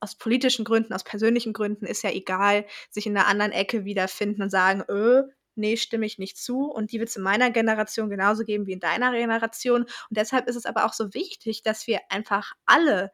aus 0.00 0.16
politischen 0.16 0.64
Gründen, 0.64 0.92
aus 0.94 1.04
persönlichen 1.04 1.52
Gründen, 1.52 1.86
ist 1.86 2.02
ja 2.02 2.10
egal, 2.10 2.66
sich 2.90 3.06
in 3.06 3.12
'ner 3.14 3.26
anderen 3.26 3.52
Ecke 3.52 3.84
wiederfinden 3.84 4.42
und 4.42 4.50
sagen: 4.50 4.82
„Äh, 4.88 5.24
ne, 5.56 5.76
stimme 5.76 6.06
ich 6.06 6.18
nicht 6.18 6.38
zu.“ 6.38 6.64
Und 6.70 6.92
die 6.92 7.00
wird's 7.00 7.16
in 7.16 7.22
meiner 7.22 7.50
Generation 7.50 8.10
genauso 8.10 8.44
geben 8.44 8.66
wie 8.66 8.72
in 8.72 8.80
deiner 8.80 9.12
Generation. 9.12 9.82
Und 9.82 9.90
deshalb 10.10 10.46
ist 10.48 10.56
es 10.56 10.66
aber 10.66 10.84
auch 10.86 10.92
so 10.92 11.14
wichtig, 11.14 11.62
dass 11.62 11.86
wir 11.86 12.00
einfach 12.10 12.52
alle 12.66 13.12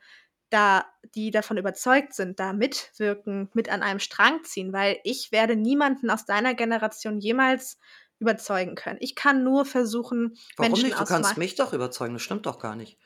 da 0.50 0.84
die 1.14 1.30
davon 1.30 1.56
überzeugt 1.56 2.14
sind, 2.14 2.38
da 2.40 2.52
mitwirken, 2.52 3.50
mit 3.54 3.68
an 3.70 3.82
einem 3.82 3.98
Strang 4.00 4.44
ziehen, 4.44 4.72
weil 4.72 4.98
ich 5.04 5.32
werde 5.32 5.56
niemanden 5.56 6.10
aus 6.10 6.26
deiner 6.26 6.54
Generation 6.54 7.18
jemals 7.20 7.78
überzeugen 8.20 8.74
können. 8.76 8.98
Ich 9.00 9.14
kann 9.16 9.42
nur 9.44 9.64
versuchen, 9.64 10.36
Warum 10.56 10.70
Menschen 10.70 10.82
nicht? 10.82 10.98
Du 10.98 11.04
kannst 11.04 11.36
mich 11.36 11.54
doch 11.54 11.72
überzeugen, 11.72 12.14
das 12.14 12.22
stimmt 12.22 12.46
doch 12.46 12.58
gar 12.58 12.74
nicht. 12.74 12.98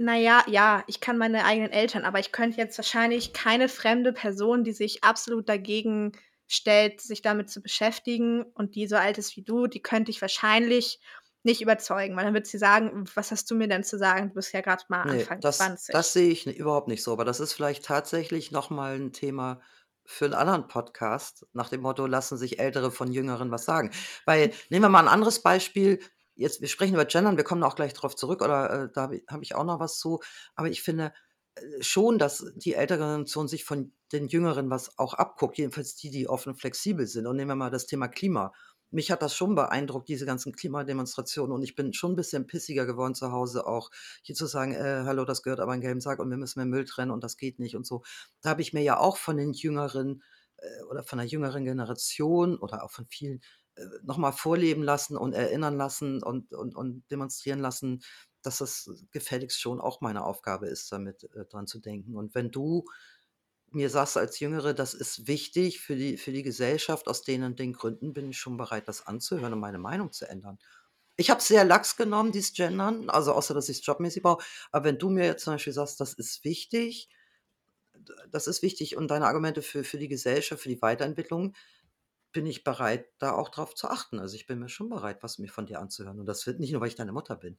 Na 0.00 0.14
ja, 0.16 0.44
ja, 0.46 0.84
ich 0.86 1.00
kann 1.00 1.18
meine 1.18 1.44
eigenen 1.44 1.72
Eltern, 1.72 2.04
aber 2.04 2.20
ich 2.20 2.30
könnte 2.30 2.56
jetzt 2.56 2.78
wahrscheinlich 2.78 3.32
keine 3.32 3.68
fremde 3.68 4.12
Person, 4.12 4.62
die 4.62 4.70
sich 4.72 5.02
absolut 5.02 5.48
dagegen 5.48 6.12
stellt, 6.46 7.00
sich 7.00 7.20
damit 7.20 7.50
zu 7.50 7.60
beschäftigen 7.60 8.44
und 8.54 8.76
die 8.76 8.86
so 8.86 8.94
alt 8.94 9.18
ist 9.18 9.36
wie 9.36 9.42
du, 9.42 9.66
die 9.66 9.82
könnte 9.82 10.12
ich 10.12 10.22
wahrscheinlich 10.22 11.00
nicht 11.42 11.60
überzeugen, 11.60 12.14
weil 12.16 12.24
dann 12.26 12.34
wird 12.34 12.46
sie 12.46 12.58
sagen: 12.58 13.04
„Was 13.16 13.32
hast 13.32 13.50
du 13.50 13.56
mir 13.56 13.66
denn 13.66 13.82
zu 13.82 13.98
sagen? 13.98 14.28
Du 14.28 14.34
bist 14.34 14.52
ja 14.52 14.60
grad 14.60 14.88
mal 14.88 15.02
Ne, 15.02 15.28
Anfang 15.28 15.40
das 15.40 15.78
das 15.90 16.12
20.“ 16.12 16.12
sehe 16.12 16.30
ich 16.30 16.46
überhaupt 16.46 16.88
nicht 16.88 17.02
so. 17.04 17.12
Aber 17.12 17.24
das 17.24 17.38
ist 17.40 17.52
vielleicht 17.52 17.84
tatsächlich 17.84 18.50
noch 18.50 18.68
mal 18.70 18.96
'n 18.96 19.12
Thema 19.12 19.60
für 20.04 20.24
'n 20.26 20.34
anderen 20.34 20.66
Podcast 20.66 21.46
nach 21.52 21.68
dem 21.68 21.82
Motto: 21.82 22.06
„Lassen 22.06 22.36
sich 22.36 22.58
Ältere 22.58 22.90
von 22.90 23.12
Jüngeren 23.12 23.50
was 23.52 23.64
sagen?“ 23.64 23.90
Weil 24.26 24.52
nehmen 24.70 24.84
wir 24.84 24.88
mal 24.88 25.00
'n 25.04 25.08
anderes 25.08 25.40
Beispiel. 25.42 26.00
Jetzt 26.38 26.60
wir 26.60 26.68
sprechen 26.68 26.94
über 26.94 27.04
Gendern, 27.04 27.36
wir 27.36 27.42
kommen 27.44 27.64
auch 27.64 27.74
gleich 27.74 27.94
drauf 27.94 28.14
zurück 28.14 28.42
oder, 28.42 28.84
äh, 28.84 28.88
da 28.94 29.10
habe 29.28 29.42
ich 29.42 29.54
auch 29.56 29.64
noch 29.64 29.80
was 29.80 29.98
zu. 29.98 30.20
Aber 30.54 30.68
ich 30.70 30.82
finde, 30.82 31.12
äh, 31.56 31.82
schon, 31.82 32.16
dass 32.18 32.46
die 32.54 32.74
ältere 32.74 32.98
Generation 33.00 33.48
sich 33.48 33.64
von 33.64 33.92
den 34.12 34.28
Jüngeren 34.28 34.70
was 34.70 34.96
auch 34.98 35.14
abguckt, 35.14 35.58
jedenfalls 35.58 35.96
die, 35.96 36.10
die 36.10 36.28
offen 36.28 36.54
flexibel 36.54 37.08
sind. 37.08 37.26
Und 37.26 37.36
nehmen 37.36 37.50
wir 37.50 37.56
mal 37.56 37.70
das 37.70 37.86
Thema 37.86 38.06
Klima. 38.08 38.52
Mich 38.92 39.10
hat 39.10 39.20
das 39.22 39.34
schon 39.34 39.54
beeindruckt, 39.56 40.08
diese 40.08 40.26
ganzen 40.26 40.52
Klimademonstrationen, 40.54 41.52
und 41.52 41.62
ich 41.64 41.74
bin 41.74 41.92
schon 41.92 42.12
'n 42.12 42.16
bisschen 42.16 42.46
pissiger 42.46 42.86
geworden 42.86 43.14
zu 43.16 43.32
Hause 43.32 43.66
auch, 43.66 43.90
hier 44.22 44.36
zu 44.36 44.46
sagen: 44.46 44.72
„Äh, 44.74 45.02
hallo, 45.06 45.24
das 45.24 45.42
gehört 45.42 45.58
aber 45.60 45.74
in 45.74 45.80
gelben 45.82 46.00
Sack 46.00 46.20
und 46.20 46.30
wir 46.30 46.36
müssen 46.38 46.60
mehr 46.60 46.66
Müll 46.66 46.84
trennen 46.86 47.10
und 47.10 47.24
das 47.24 47.36
geht 47.36 47.58
nicht“ 47.58 47.74
und 47.76 47.84
so. 47.86 48.02
Da 48.42 48.50
habe 48.50 48.62
ich 48.62 48.72
mir 48.72 48.82
ja 48.82 48.96
auch 48.98 49.16
von 49.18 49.36
den 49.36 49.52
Jüngeren, 49.54 50.22
äh, 50.58 50.82
oder 50.84 51.02
von 51.02 51.18
der 51.18 51.26
jüngeren 51.26 51.64
Generation 51.64 52.56
oder 52.58 52.84
auch 52.84 52.90
von 52.92 53.06
vielen, 53.08 53.40
äh, 53.78 53.86
noch 54.04 54.18
mal 54.18 54.32
vorleben 54.32 54.82
lassen 54.82 55.16
und 55.16 55.32
erinnern 55.34 55.76
lassen 55.76 56.22
und 56.22 56.52
und 56.52 56.74
und 56.76 57.04
demonstrieren 57.10 57.60
lassen, 57.60 58.00
dass 58.42 58.58
das 58.58 58.90
gefälligst 59.10 59.60
schon 59.60 59.80
auch 59.80 60.00
meine 60.00 60.24
Aufgabe 60.24 60.68
ist, 60.68 60.92
damit 60.92 61.24
äh, 61.34 61.44
dran 61.46 61.66
zu 61.66 61.80
denken. 61.80 62.16
Und 62.16 62.34
wenn 62.34 62.50
du 62.50 62.84
mir 63.70 63.90
sagst 63.90 64.16
als 64.16 64.40
Jüngere, 64.40 64.74
das 64.74 64.94
ist 64.94 65.26
wichtig 65.28 65.80
für 65.80 65.96
die 65.96 66.16
für 66.16 66.32
die 66.32 66.42
Gesellschaft 66.42 67.08
aus 67.08 67.22
den 67.22 67.42
und 67.44 67.58
den 67.58 67.72
Gründen, 67.74 68.14
bin 68.14 68.30
ich 68.30 68.38
schon 68.38 68.56
bereit, 68.56 68.88
das 68.88 69.06
anzuhören 69.06 69.52
und 69.52 69.60
meine 69.60 69.78
Meinung 69.78 70.12
zu 70.12 70.28
ändern. 70.28 70.58
Ich 71.16 71.30
habe 71.30 71.40
es 71.40 71.48
sehr 71.48 71.64
lax 71.64 71.96
genommen, 71.96 72.32
dieses 72.32 72.54
Gendern, 72.54 73.10
also, 73.10 73.32
außer 73.34 73.54
dass 73.54 73.68
ich's 73.68 73.84
jobmäßig 73.84 74.22
brauche. 74.22 74.44
Aber 74.72 74.84
wenn 74.86 74.98
du 74.98 75.10
mir 75.10 75.26
jetzt 75.26 75.44
zum 75.44 75.54
Beispiel 75.54 75.72
sagst, 75.72 76.00
das 76.00 76.14
ist 76.14 76.44
wichtig 76.44 77.08
das 78.30 78.46
ist 78.46 78.62
wichtig 78.62 78.96
und 78.96 79.10
deine 79.10 79.26
Argumente 79.26 79.62
für 79.62 79.84
für 79.84 79.98
die 79.98 80.08
Gesellschaft, 80.08 80.62
für 80.62 80.68
die 80.68 80.82
Weiterentwicklung, 80.82 81.54
bin 82.32 82.46
ich 82.46 82.64
bereit, 82.64 83.06
da 83.18 83.32
auch 83.32 83.48
drauf 83.48 83.74
zu 83.74 83.88
achten. 83.88 84.18
Also, 84.20 84.36
ich 84.36 84.46
bin 84.46 84.58
mir 84.58 84.68
schon 84.68 84.88
bereit, 84.88 85.22
was 85.22 85.38
mir 85.38 85.48
von 85.48 85.66
dir 85.66 85.80
anzuhören. 85.80 86.20
Und 86.20 86.26
das 86.26 86.46
wird 86.46 86.60
nicht 86.60 86.72
nur, 86.72 86.80
weil 86.80 86.88
ich 86.88 86.94
deine 86.96 87.12
Mutter 87.12 87.36
bin. 87.36 87.58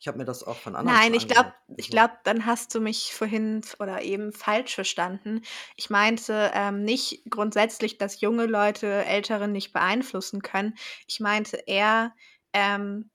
Ich 0.00 0.08
habe 0.08 0.18
mir 0.18 0.24
das 0.24 0.44
auch 0.44 0.58
von 0.58 0.76
anderen 0.76 1.00
Nein, 1.00 1.14
ich 1.14 1.28
glaube 1.28 1.54
ich 1.76 1.88
Also 1.88 1.90
glaube, 1.90 2.14
dann 2.24 2.46
hast 2.46 2.74
du 2.74 2.80
mich 2.80 3.14
vorhin 3.14 3.62
oder 3.80 4.02
eben 4.02 4.32
falsch 4.32 4.74
verstanden. 4.74 5.42
Ich 5.76 5.90
meinte, 5.90 6.50
ähm, 6.54 6.84
nicht 6.84 7.22
grundsätzlich, 7.30 7.98
dass 7.98 8.20
junge 8.20 8.46
Leute 8.46 8.86
Ältere 9.04 9.48
nicht 9.48 9.72
beeinflussen 9.72 10.42
können. 10.42 10.74
Ich 11.08 11.20
meinte 11.20 11.56
eher, 11.66 12.14
ähm, 12.52 13.10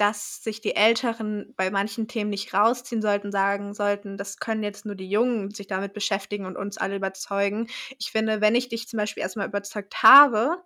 dass 0.00 0.42
sich 0.42 0.60
die 0.60 0.76
Älteren 0.76 1.54
bei 1.56 1.70
manchen 1.70 2.08
Themen 2.08 2.30
nicht 2.30 2.54
rausziehen 2.54 3.02
sollten, 3.02 3.32
sagen 3.32 3.74
sollten: 3.74 4.16
„Das 4.18 4.38
können 4.38 4.62
jetzt 4.62 4.86
nur 4.86 4.94
die 4.96 5.10
Jungen 5.10 5.50
sich 5.52 5.66
damit 5.68 5.92
beschäftigen 5.94 6.46
und 6.46 6.56
uns 6.56 6.78
alle 6.78 6.96
überzeugen.“ 6.96 7.68
Ich 7.98 8.10
finde, 8.12 8.40
wenn 8.40 8.54
ich 8.54 8.68
dich 8.68 8.88
zum 8.88 8.98
Beispiel 8.98 9.22
erst 9.22 9.36
mal 9.36 9.48
überzeugt 9.48 10.02
habe 10.02 10.62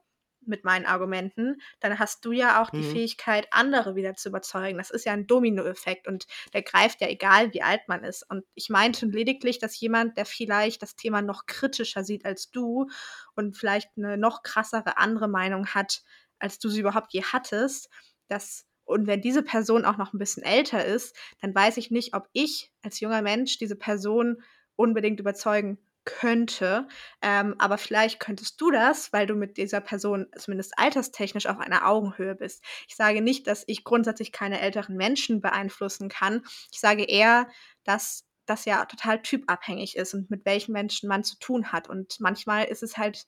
mit 0.47 0.62
meinen 0.64 0.85
Argumenten, 0.87 1.57
dann 1.81 1.99
hast 1.99 2.25
du 2.27 2.33
ja 2.33 2.62
auch 2.62 2.68
die 2.70 2.83
Mhm. 2.83 2.85
Fähigkeit, 2.85 3.47
andere 3.51 3.94
wieder 3.97 4.14
zu 4.14 4.29
überzeugen. 4.29 4.77
Das 4.79 4.90
ist 4.90 5.07
ja 5.07 5.12
'n 5.14 5.27
Dominoeffekt 5.27 6.07
und 6.07 6.27
der 6.53 6.62
greift 6.62 7.01
ja, 7.01 7.09
egal 7.09 7.53
wie 7.55 7.62
alt 7.62 7.81
man 7.88 8.05
ist. 8.05 8.29
Und 8.31 8.44
ich 8.55 8.68
meinte 8.68 9.07
lediglich, 9.07 9.59
dass 9.59 9.81
jemand, 9.81 10.18
der 10.18 10.27
vielleicht 10.27 10.83
das 10.83 10.97
Thema 10.97 11.23
noch 11.23 11.47
kritischer 11.47 12.05
sieht 12.05 12.27
als 12.27 12.51
du 12.51 12.88
und 13.37 13.57
vielleicht 13.57 13.97
'ne 13.97 14.18
noch 14.18 14.42
krassere 14.42 14.99
andere 14.99 15.29
Meinung 15.29 15.68
hat, 15.68 16.03
als 16.38 16.59
du 16.59 16.68
sie 16.68 16.81
überhaupt 16.81 17.12
je 17.14 17.23
hattest. 17.25 17.88
Das, 18.29 18.66
und 18.85 19.07
wenn 19.07 19.20
diese 19.20 19.42
Person 19.42 19.85
auch 19.85 19.97
noch 19.97 20.12
ein 20.12 20.18
bisschen 20.18 20.42
älter 20.42 20.85
ist, 20.85 21.16
dann 21.40 21.55
weiß 21.55 21.77
ich 21.77 21.90
nicht, 21.90 22.14
ob 22.14 22.29
ich 22.33 22.70
als 22.83 23.01
junger 23.01 23.23
Mensch 23.23 23.59
diese 23.59 23.77
Person 23.77 24.42
unbedingt 24.77 25.20
überzeugen 25.20 25.79
könnte. 26.05 26.87
Ähm, 27.23 27.55
aber 27.59 27.79
vielleicht 27.79 28.20
könntest 28.20 28.61
du 28.61 28.70
das, 28.70 29.12
weil 29.12 29.27
du 29.27 29.35
mit 29.35 29.57
dieser 29.57 29.81
Person 29.81 30.27
zumindest 30.37 30.79
alterstechnisch 30.79 31.47
auf 31.47 31.59
einer 31.59 31.88
Augenhöhe 31.88 32.35
bist. 32.35 32.62
Ich 32.88 32.97
sage 32.97 33.23
nicht, 33.23 33.47
dass 33.47 33.64
ich 33.66 33.85
grundsätzlich 33.85 34.33
keine 34.33 34.61
älteren 34.61 34.97
Menschen 34.97 35.40
beeinflussen 35.40 36.09
kann. 36.09 36.42
Ich 36.70 36.81
sage 36.81 37.05
eher, 37.05 37.49
dass 37.85 38.27
das 38.47 38.66
ja 38.66 38.85
total 38.85 39.23
typabhängig 39.23 39.97
ist 39.97 40.12
und 40.12 40.31
mit 40.31 40.44
welchen 40.44 40.73
Menschen 40.73 41.09
man 41.09 41.25
zu 41.25 41.38
tun 41.38 41.73
hat. 41.73 41.88
Und 41.88 42.20
manchmal 42.20 42.66
ist 42.66 42.83
es 42.83 42.99
halt 42.99 43.27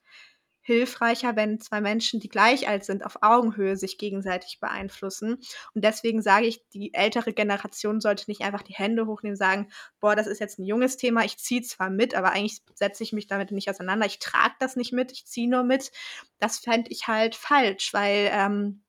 hilfreicher, 0.67 1.37
wenn 1.37 1.61
zwei 1.61 1.81
Menschen, 1.81 2.19
die 2.19 2.29
gleich 2.29 2.69
alt 2.69 2.85
sind, 2.85 3.07
auf 3.07 3.19
Augenhöhe 3.23 3.77
sich 3.77 3.99
gegenseitig 3.99 4.59
beeinflussen. 4.59 5.39
Und 5.75 5.85
deswegen 5.85 6.23
sage 6.23 6.47
ich, 6.47 6.69
die 6.71 6.93
ältere 6.93 7.33
Generation 7.33 8.01
sollte 8.01 8.25
nicht 8.27 8.41
einfach 8.41 8.63
die 8.63 8.75
Hände 8.75 9.07
hochnehmen 9.07 9.35
und 9.35 9.39
sagen, 9.39 9.71
boah, 10.01 10.17
das 10.17 10.27
ist 10.27 10.41
jetzt 10.41 10.59
ein 10.59 10.65
junges 10.65 10.97
Thema, 10.97 11.25
ich 11.25 11.39
ziehe 11.39 11.63
zwar 11.63 11.89
mit, 11.89 12.17
aber 12.17 12.33
eigentlich 12.33 12.63
setze 12.75 13.05
ich 13.05 13.13
mich 13.13 13.29
damit 13.29 13.53
nicht 13.53 13.71
auseinander, 13.71 14.07
ich 14.07 14.19
trage 14.19 14.55
das 14.59 14.75
nicht 14.75 14.93
mit, 14.93 15.13
ich 15.13 15.25
ziehe 15.25 15.49
nur 15.49 15.63
mit. 15.63 15.93
Das 16.41 16.59
fände 16.59 16.91
ich 16.91 17.07
halt 17.07 17.37
falsch, 17.37 17.95
weil 17.95 18.29
ähm, 18.33 18.83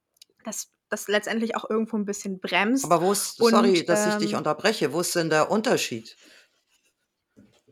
das 0.43 0.71
das 0.89 1.07
letztendlich 1.09 1.55
auch 1.55 1.69
irgendwo 1.69 1.97
ein 1.97 2.05
bisschen 2.05 2.39
bremst. 2.39 2.85
Aber 2.85 3.01
wo 3.01 3.11
ist, 3.11 3.39
und, 3.41 3.51
sorry, 3.51 3.85
dass 3.85 4.07
ich 4.07 4.15
dich 4.15 4.31
ähm, 4.31 4.37
unterbreche, 4.39 4.93
wo 4.93 5.01
ist 5.01 5.15
denn 5.15 5.29
der 5.29 5.51
Unterschied 5.51 6.15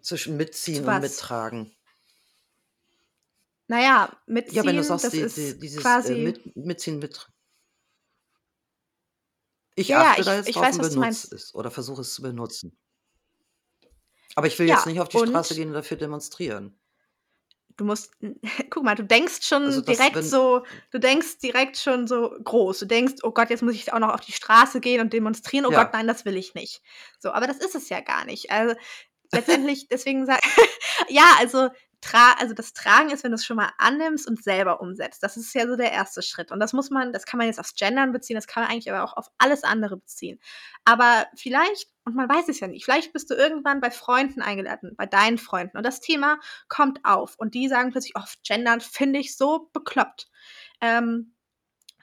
zwischen 0.02 0.38
mitziehen 0.38 0.88
und 0.88 1.02
mittragen? 1.02 1.74
Naja, 3.67 4.17
Ja, 4.49 4.65
wenn 4.65 4.75
mitziehen, 4.75 4.75
du 4.75 4.84
sagst, 4.84 5.06
das 5.06 5.12
die, 5.12 5.19
ist 5.21 5.38
die, 5.38 5.60
dieses 5.60 5.80
äh, 5.80 5.82
quasi. 5.82 6.15
mit, 6.15 6.56
mitziehen, 6.56 6.99
mit. 6.99 7.28
Ich 9.75 9.88
Ja, 9.89 9.99
ja, 9.99 10.12
achte 10.12 10.23
da 10.23 10.34
ich, 10.34 10.38
jetzt 10.38 10.49
ich 10.49 10.56
drauf 10.56 10.63
weiß, 10.63 10.75
und 10.75 10.80
was 10.80 10.89
du 10.89 10.99
benutze 10.99 10.99
meinst. 10.99 11.34
es 11.34 11.54
oder 11.56 11.71
versuche 11.71 12.01
es 12.01 12.13
zu 12.13 12.21
benutzen. 12.21 12.78
Aber 14.36 14.47
ich 14.47 14.58
will 14.60 14.67
jetzt 14.67 14.86
Ja, 14.86 14.86
nicht 14.86 14.99
auf 15.01 15.10
die 15.10 15.17
Straße 15.19 15.56
gehen 15.56 15.69
und 15.69 15.73
dafür 15.73 15.97
demonstrieren. 15.97 16.80
du 17.78 17.86
musst, 17.86 18.12
guck 18.69 18.84
mal, 18.84 18.95
du 18.95 19.04
denkst 19.04 19.39
Also 19.63 19.82
schon 19.82 19.86
das, 19.86 19.97
direkt 19.97 20.15
wenn, 20.15 20.23
so, 20.23 20.63
du 20.91 20.99
denkst 20.99 21.39
direkt 21.39 21.78
schon 21.78 22.08
so 22.08 22.32
groß. 22.43 22.80
Du 22.80 22.86
denkst, 22.86 23.15
oh 23.23 23.32
Gott, 23.32 23.49
jetzt 23.49 23.63
muss 23.63 23.75
ich 23.75 23.91
auch 23.93 23.99
noch 23.99 24.13
auf 24.13 24.21
die 24.21 24.32
Straße 24.32 24.80
gehen 24.80 25.01
und 25.01 25.13
demonstrieren. 25.13 25.65
Oh 25.65 25.73
Gott, 25.73 25.89
ja, 25.89 25.89
nein, 25.93 26.08
das 26.08 26.25
will 26.25 26.38
ich 26.38 26.54
nicht. 26.54 26.82
So, 27.19 27.32
aber 27.32 27.47
das 27.47 27.58
ist 27.58 27.75
es 27.75 27.89
ja 27.89 27.99
gar 28.01 28.25
nicht. 28.25 28.51
Also 28.51 28.75
letztendlich, 29.34 29.88
deswegen 29.89 30.25
sag, 30.25 30.39
ja, 31.10 31.25
also, 31.39 31.69
tra 32.06 32.34
also 32.39 32.54
das 32.54 32.74
Tragen 32.74 33.10
ist, 33.10 33.24
wenn 33.24 33.32
du 33.32 33.36
es 33.36 33.46
schon 33.46 33.58
mal 33.58 33.72
annimmst 33.80 34.28
und 34.28 34.44
selber 34.44 34.80
umsetzt. 34.80 35.24
Das 35.24 35.38
ist 35.38 35.54
ja 35.56 35.68
so 35.68 35.76
der 35.76 35.91
erste 35.91 36.22
Schritt. 36.22 36.52
Und 36.52 36.60
das 36.60 36.72
muss 36.72 36.91
man, 36.91 37.12
das 37.12 37.26
kann 37.26 37.39
man 37.39 37.48
jetzt 37.48 37.60
aufs 37.60 37.76
Gendern 37.76 38.12
beziehen, 38.12 38.36
das 38.36 38.48
kann 38.48 38.63
man 38.63 38.72
eigentlich 38.72 38.91
aber 38.91 39.04
auch 39.04 39.18
auf 39.18 39.28
alles 39.39 39.63
andere 39.63 39.98
beziehen. 39.98 40.39
Aber 40.86 41.26
vielleicht, 41.36 41.89
und 42.06 42.15
man 42.15 42.30
weiß 42.30 42.48
es 42.50 42.60
ja 42.60 42.68
nicht, 42.68 42.86
vielleicht 42.86 43.12
bist 43.12 43.30
du 43.32 43.34
irgendwann 43.34 43.82
bei 43.82 43.89
Freunden 43.89 44.41
eingeladen, 44.41 44.94
bei 44.96 45.08
deinen 45.08 45.39
Freunden. 45.39 45.78
Und 45.78 45.86
das 45.86 46.00
Thema 46.00 46.39
kommt 46.68 47.00
auf. 47.04 47.36
Und 47.38 47.56
die 47.56 47.68
sagen 47.68 47.91
plötzlich, 47.91 48.13
oh, 48.15 48.24
Gendern 48.44 48.82
finde 48.82 49.20
ich 49.20 49.36
so 49.36 49.70
bekloppt. 49.74 50.28
Ähm, 50.82 51.35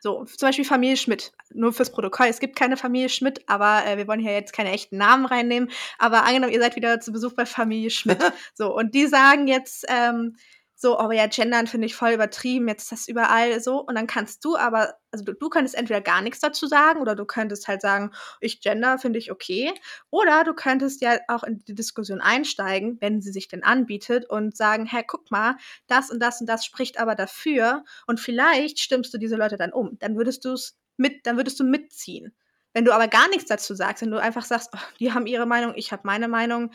so, 0.03 0.25
zum 0.25 0.49
Beispiel 0.49 0.65
Familie 0.65 0.97
Schmidt. 0.97 1.31
Nur 1.55 1.73
fürs 1.73 1.93
Protokoll. 1.93 2.27
Es 2.27 2.41
gibt 2.41 2.57
keine 2.57 2.77
Familie 2.77 3.09
Schmidt, 3.09 3.45
aber 3.47 3.87
äh, 3.87 3.97
wir 3.97 4.09
wollen 4.09 4.19
hier 4.19 4.33
jetzt 4.33 4.53
keine 4.53 4.73
echten 4.73 4.97
Namen 4.97 5.27
reinnehmen. 5.27 5.71
Aber 5.97 6.25
angenommen, 6.25 6.53
ihr 6.53 6.59
seid 6.59 6.75
wieder 6.75 6.99
zu 6.99 7.13
Besuch 7.13 7.35
bei 7.35 7.47
Familie 7.47 7.91
Schmidt. 7.91 8.19
So, 8.55 8.75
und 8.77 8.97
die 8.97 9.07
sagen 9.07 9.47
jetzt, 9.47 9.87
ähm, 9.89 10.37
so, 10.83 10.99
oh 11.01 11.11
ja, 11.13 11.27
Gendern 11.29 11.67
finde 11.67 11.87
ich 11.87 11.95
voll 11.95 12.13
übertrieben, 12.13 12.69
jetzt 12.69 12.83
ist 12.83 12.93
das 12.93 13.09
überall 13.09 13.61
so. 13.61 13.79
Und 13.81 13.95
dann 13.95 14.07
kannst 14.07 14.45
du 14.45 14.57
aber, 14.57 14.95
also 15.13 15.25
du, 15.25 15.33
du 15.33 15.49
könntest 15.49 15.77
entweder 15.77 16.01
gar 16.01 16.21
nichts 16.21 16.41
dazu 16.41 16.67
sagen 16.67 17.01
oder 17.01 17.15
du 17.15 17.25
könntest 17.25 17.69
halt 17.69 17.81
sagen, 17.81 18.11
ich 18.41 18.61
gender 18.61 18.99
finde 18.99 19.19
ich 19.19 19.31
okay. 19.31 19.73
Oder 20.11 20.45
du 20.45 20.55
könntest 20.55 21.01
ja 21.01 21.19
auch 21.29 21.45
in 21.45 21.65
die 21.65 21.75
Diskussion 21.75 22.21
einsteigen, 22.21 22.99
wenn 23.01 23.23
sie 23.23 23.33
sich 23.33 23.49
denn 23.49 23.63
anbietet 23.63 24.29
und 24.29 24.57
sagen, 24.57 24.85
hey, 24.85 25.05
guck 25.07 25.31
mal, 25.31 25.57
das 25.87 26.11
und 26.11 26.21
das 26.21 26.41
und 26.41 26.49
das 26.49 26.67
spricht 26.67 26.99
aber 26.99 27.15
dafür. 27.15 27.85
Und 28.07 28.21
vielleicht 28.21 28.81
stimmst 28.81 29.15
du 29.15 29.19
diese 29.19 29.37
Leute 29.37 29.57
dann 29.57 29.73
um. 29.73 29.99
Dann 30.01 30.17
würdest 30.17 30.45
du 30.45 30.53
es 30.53 30.77
mit, 30.97 31.27
dann 31.27 31.37
würdest 31.37 31.59
du 31.61 31.65
mitziehen. 31.65 32.35
Wenn 32.75 32.85
du 32.85 32.93
aber 32.93 33.09
gar 33.09 33.29
nichts 33.29 33.47
dazu 33.47 33.75
sagst, 33.75 34.03
wenn 34.03 34.11
du 34.11 34.21
einfach 34.21 34.45
sagst, 34.45 34.71
oh, 34.75 34.79
die 34.99 35.13
haben 35.13 35.27
ihre 35.27 35.47
Meinung, 35.47 35.75
ich 35.77 35.93
habe 35.93 36.03
meine 36.05 36.29
Meinung, 36.29 36.73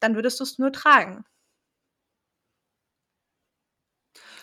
dann 0.00 0.14
würdest 0.14 0.38
du 0.38 0.44
es 0.44 0.58
nur 0.58 0.72
tragen. 0.72 1.24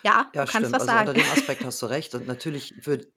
Ja, 0.04 0.30
ja, 0.34 0.46
du 0.46 0.52
kannst 0.52 0.70
stimmt. 0.70 0.74
was 0.74 0.88
Also 0.88 0.92
unter 0.92 1.14
sagen. 1.14 1.20
dem 1.20 1.32
Aspekt 1.32 1.64
hast 1.64 1.82
du 1.82 1.86
recht. 1.88 2.16
Und 2.16 2.28
natürlich 2.28 2.74
würde. 2.86 3.08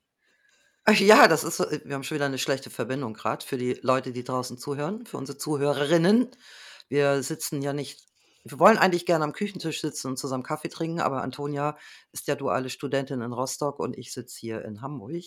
Ach 0.85 0.94
Ja, 0.99 1.29
das 1.29 1.44
ist 1.44 1.57
so, 1.57 1.64
äh, 1.64 1.81
wir 1.85 1.94
haben 1.94 2.05
schon 2.05 2.16
wieder 2.16 2.27
eine 2.27 2.38
schlechte 2.38 2.70
Verbindung 2.70 3.14
gerade 3.14 3.44
für 3.44 3.57
die 3.57 3.79
Leute, 3.83 4.12
die 4.12 4.25
draußen 4.25 4.59
zuhören, 4.59 5.07
für 5.07 5.16
unsere 5.16 5.38
Zuhörerinnen. 5.38 6.31
Wir 6.88 7.23
sitzen 7.23 7.62
ja 7.62 7.73
nicht 7.73 8.05
wir 8.44 8.59
wollen 8.59 8.77
eigentlich 8.77 9.07
gerne 9.07 9.25
am 9.25 9.33
Küchentisch 9.33 9.81
sitzen 9.81 10.09
und 10.09 10.18
zusammen 10.18 10.42
Kaffee 10.42 10.68
trinken, 10.68 11.01
aber 11.01 11.23
Antonia 11.23 11.79
ist 12.12 12.29
ja 12.29 12.35
duale 12.35 12.68
Studentin 12.68 13.23
in 13.23 13.33
Rostock 13.33 13.79
und 13.81 13.97
ich 13.97 14.12
sitze 14.12 14.38
hier 14.38 14.64
in 14.64 14.83
Hamburg. 14.83 15.25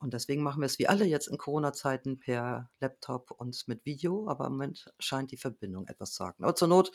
Und 0.00 0.14
deswegen 0.14 0.42
machen 0.42 0.60
wir 0.60 0.66
es 0.66 0.78
wie 0.78 0.86
alle 0.86 1.04
jetzt 1.04 1.26
in 1.26 1.38
Corona-Zeiten 1.38 2.20
per 2.20 2.70
Laptop 2.80 3.32
und 3.32 3.66
mit 3.66 3.84
Video, 3.84 4.28
aber 4.28 4.46
im 4.46 4.52
Moment 4.52 4.92
scheint 5.00 5.32
die 5.32 5.36
Verbindung 5.36 5.86
etwas 5.88 6.12
zu 6.12 6.24
haken. 6.24 6.44
Aber 6.44 6.54
zur 6.54 6.68
Not 6.68 6.92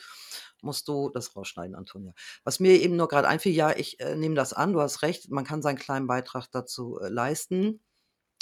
musst 0.62 0.88
du 0.88 1.10
das 1.10 1.36
rausschneiden, 1.36 1.74
Antonia. 1.74 2.14
Was 2.44 2.60
mir 2.60 2.80
eben 2.80 2.96
nur 2.96 3.08
gerade 3.08 3.28
einfiel, 3.28 3.52
ja, 3.52 3.76
ich 3.76 4.00
äh, 4.00 4.16
nehme 4.16 4.34
das 4.34 4.54
an, 4.54 4.72
du 4.72 4.80
hast 4.80 5.02
recht, 5.02 5.30
man 5.30 5.44
kann 5.44 5.60
seinen 5.60 5.78
kleinen 5.78 6.06
Beitrag 6.06 6.46
dazu 6.50 6.98
äh, 7.00 7.08
leisten. 7.08 7.80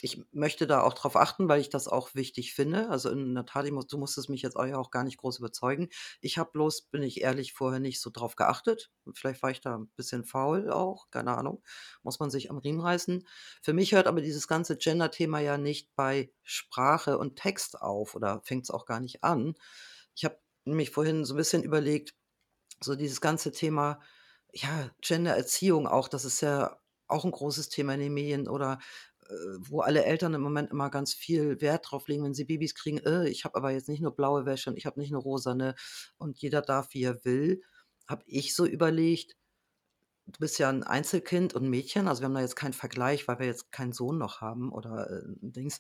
Ich 0.04 0.20
möchte 0.32 0.66
da 0.66 0.82
auch 0.82 0.94
drauf 0.94 1.14
achten, 1.14 1.48
weil 1.48 1.60
ich 1.60 1.70
das 1.70 1.86
auch 1.86 2.16
wichtig 2.16 2.54
finde. 2.54 2.88
Also 2.90 3.14
muss, 3.14 3.86
du 3.86 3.98
musstest 3.98 4.28
mich 4.28 4.42
jetzt 4.42 4.56
auch 4.56 4.90
gar 4.90 5.04
nicht 5.04 5.16
groß 5.16 5.38
überzeugen. 5.38 5.90
Ich 6.20 6.38
habe 6.38 6.50
bloß, 6.50 6.82
bin 6.90 7.04
ich 7.04 7.20
ehrlich, 7.20 7.52
vorher 7.52 7.78
nicht 7.78 8.00
so 8.00 8.10
drauf 8.10 8.34
geachtet. 8.34 8.90
Vielleicht 9.14 9.44
war 9.44 9.52
ich 9.52 9.60
da 9.60 9.76
ein 9.76 9.92
bisschen 9.94 10.24
faul 10.24 10.72
auch, 10.72 11.08
keine 11.10 11.36
Ahnung. 11.36 11.62
Muss 12.02 12.18
man 12.18 12.30
sich 12.30 12.50
am 12.50 12.58
Riemen 12.58 12.80
reißen. 12.80 13.24
Für 13.62 13.72
mich 13.72 13.92
hört 13.92 14.08
aber 14.08 14.22
dieses 14.22 14.48
ganze 14.48 14.76
Gender-Thema 14.76 15.38
ja 15.38 15.56
nicht 15.56 15.94
bei 15.94 16.32
Sprache 16.42 17.16
und 17.16 17.36
Text 17.36 17.80
auf 17.80 18.16
oder 18.16 18.40
fängt 18.42 18.64
es 18.64 18.70
auch 18.72 18.86
gar 18.86 18.98
nicht 18.98 19.22
an. 19.22 19.54
Ich 20.16 20.24
habe 20.24 20.36
nämlich 20.64 20.90
vorhin 20.90 21.24
so 21.24 21.34
ein 21.34 21.36
bisschen 21.36 21.62
überlegt, 21.62 22.16
so 22.80 22.96
dieses 22.96 23.20
ganze 23.20 23.52
Thema, 23.52 24.00
ja, 24.52 24.90
Gendererziehung 25.00 25.86
auch, 25.86 26.08
das 26.08 26.24
ist 26.24 26.40
ja 26.40 26.80
auch 27.06 27.24
ein 27.24 27.30
großes 27.30 27.68
Thema 27.68 27.94
in 27.94 28.00
den 28.00 28.14
Medien 28.14 28.48
oder 28.48 28.80
wo 29.60 29.80
alle 29.80 30.04
Eltern 30.04 30.34
im 30.34 30.42
Moment 30.42 30.70
immer 30.70 30.90
ganz 30.90 31.14
viel 31.14 31.60
Wert 31.60 31.90
drauf 31.90 32.08
legen, 32.08 32.24
wenn 32.24 32.34
sie 32.34 32.44
Babys 32.44 32.74
kriegen, 32.74 32.98
äh, 32.98 33.28
ich 33.28 33.44
habe 33.44 33.56
aber 33.56 33.70
jetzt 33.70 33.88
nicht 33.88 34.00
nur 34.00 34.14
blaue 34.14 34.46
Wäsche 34.46 34.70
und 34.70 34.76
ich 34.76 34.86
habe 34.86 35.00
nicht 35.00 35.12
nur 35.12 35.22
rosane 35.22 35.74
und 36.18 36.38
jeder 36.38 36.62
darf, 36.62 36.88
wie 36.92 37.04
er 37.04 37.24
will, 37.24 37.62
habe 38.06 38.22
ich 38.26 38.54
so 38.54 38.66
überlegt, 38.66 39.36
du 40.26 40.38
bist 40.38 40.58
ja 40.58 40.68
ein 40.68 40.82
Einzelkind 40.82 41.54
und 41.54 41.64
ein 41.64 41.70
Mädchen, 41.70 42.08
also 42.08 42.20
wir 42.22 42.26
haben 42.26 42.34
da 42.34 42.40
jetzt 42.40 42.56
keinen 42.56 42.72
Vergleich, 42.72 43.28
weil 43.28 43.38
wir 43.38 43.46
jetzt 43.46 43.72
keinen 43.72 43.92
Sohn 43.92 44.18
noch 44.18 44.40
haben 44.40 44.72
oder 44.72 45.10
äh, 45.10 45.22
Dings. 45.40 45.78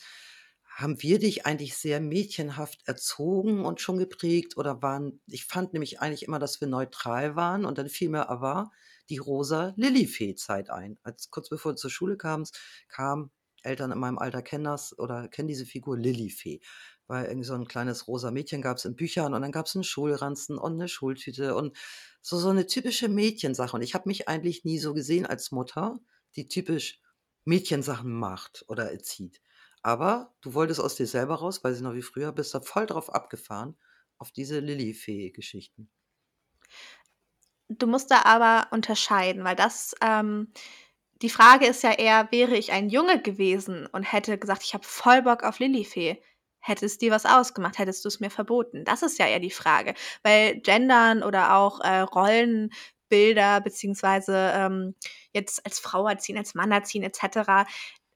Haben 0.64 1.02
wir 1.02 1.18
dich 1.18 1.44
eigentlich 1.44 1.76
sehr 1.76 2.00
mädchenhaft 2.00 2.80
erzogen 2.88 3.66
und 3.66 3.82
schon 3.82 3.98
geprägt 3.98 4.56
oder 4.56 4.80
waren, 4.80 5.20
ich 5.26 5.44
fand 5.44 5.74
nämlich 5.74 6.00
eigentlich 6.00 6.22
immer, 6.22 6.38
dass 6.38 6.60
wir 6.62 6.68
neutral 6.68 7.36
waren 7.36 7.66
und 7.66 7.76
dann 7.76 7.90
fiel 7.90 8.08
mir 8.08 8.30
aber 8.30 8.70
die 9.10 9.18
rosa 9.18 9.74
Lillifee-Zeit 9.76 10.70
ein. 10.70 10.98
Als 11.02 11.30
kurz 11.30 11.50
bevor 11.50 11.72
du 11.72 11.76
zur 11.76 11.90
Schule 11.90 12.16
kamst, 12.16 12.58
kam, 12.88 13.30
Eltern 13.62 13.92
in 13.92 13.98
meinem 13.98 14.18
Alter 14.18 14.42
kennen 14.42 14.64
das 14.64 14.98
oder 14.98 15.28
kennen 15.28 15.48
diese 15.48 15.66
Figur 15.66 15.98
Lillifee. 15.98 16.60
Weil 17.06 17.26
irgendwie 17.26 17.46
so 17.46 17.54
ein 17.54 17.66
kleines 17.66 18.08
rosa 18.08 18.30
Mädchen 18.30 18.62
gab 18.62 18.78
es 18.78 18.84
in 18.84 18.96
Büchern 18.96 19.34
und 19.34 19.42
dann 19.42 19.52
gab 19.52 19.66
es 19.66 19.74
einen 19.74 19.84
Schulranzen 19.84 20.58
und 20.58 20.74
eine 20.74 20.88
Schultüte 20.88 21.54
und 21.54 21.76
so, 22.20 22.38
so 22.38 22.48
eine 22.50 22.66
typische 22.66 23.08
Mädchensache. 23.08 23.76
Und 23.76 23.82
ich 23.82 23.94
habe 23.94 24.08
mich 24.08 24.28
eigentlich 24.28 24.64
nie 24.64 24.78
so 24.78 24.94
gesehen 24.94 25.26
als 25.26 25.50
Mutter, 25.50 25.98
die 26.36 26.48
typisch 26.48 27.00
Mädchensachen 27.44 28.12
macht 28.12 28.64
oder 28.68 28.90
erzieht. 28.92 29.40
Aber 29.82 30.34
du 30.40 30.54
wolltest 30.54 30.80
aus 30.80 30.94
dir 30.94 31.06
selber 31.06 31.36
raus, 31.36 31.62
weiß 31.64 31.76
ich 31.76 31.82
noch 31.82 31.94
wie 31.94 32.02
früher, 32.02 32.32
bist 32.32 32.54
da 32.54 32.60
voll 32.60 32.86
drauf 32.86 33.12
abgefahren, 33.12 33.76
auf 34.18 34.30
diese 34.30 34.60
Lillifee-Geschichten. 34.60 35.90
Du 37.68 37.86
musst 37.86 38.10
da 38.10 38.22
aber 38.24 38.68
unterscheiden, 38.70 39.44
weil 39.44 39.56
das, 39.56 39.94
ähm, 40.00 40.52
die 41.22 41.30
Frage 41.30 41.66
ist 41.66 41.82
ja 41.84 41.92
eher, 41.92 42.28
wäre 42.30 42.56
ich 42.56 42.72
ein 42.72 42.88
Junge 42.88 43.22
gewesen 43.22 43.86
und 43.86 44.02
hätte 44.02 44.38
gesagt, 44.38 44.64
ich 44.64 44.74
habe 44.74 44.84
voll 44.84 45.22
Bock 45.22 45.44
auf 45.44 45.60
Lilifee, 45.60 46.20
hätte 46.58 46.84
es 46.84 46.98
dir 46.98 47.12
was 47.12 47.26
ausgemacht, 47.26 47.78
hättest 47.78 48.04
du 48.04 48.08
es 48.08 48.20
mir 48.20 48.30
verboten? 48.30 48.84
Das 48.84 49.02
ist 49.02 49.18
ja 49.18 49.26
eher 49.26 49.40
die 49.40 49.50
Frage, 49.50 49.94
weil 50.24 50.60
Gendern 50.60 51.22
oder 51.22 51.56
auch 51.56 51.80
äh, 51.80 52.00
Rollenbilder 52.00 53.60
beziehungsweise 53.60 54.52
ähm, 54.54 54.94
jetzt 55.32 55.64
als 55.64 55.78
Frau 55.78 56.08
erziehen, 56.08 56.38
als 56.38 56.54
Mann 56.54 56.72
erziehen 56.72 57.04
etc. 57.04 57.70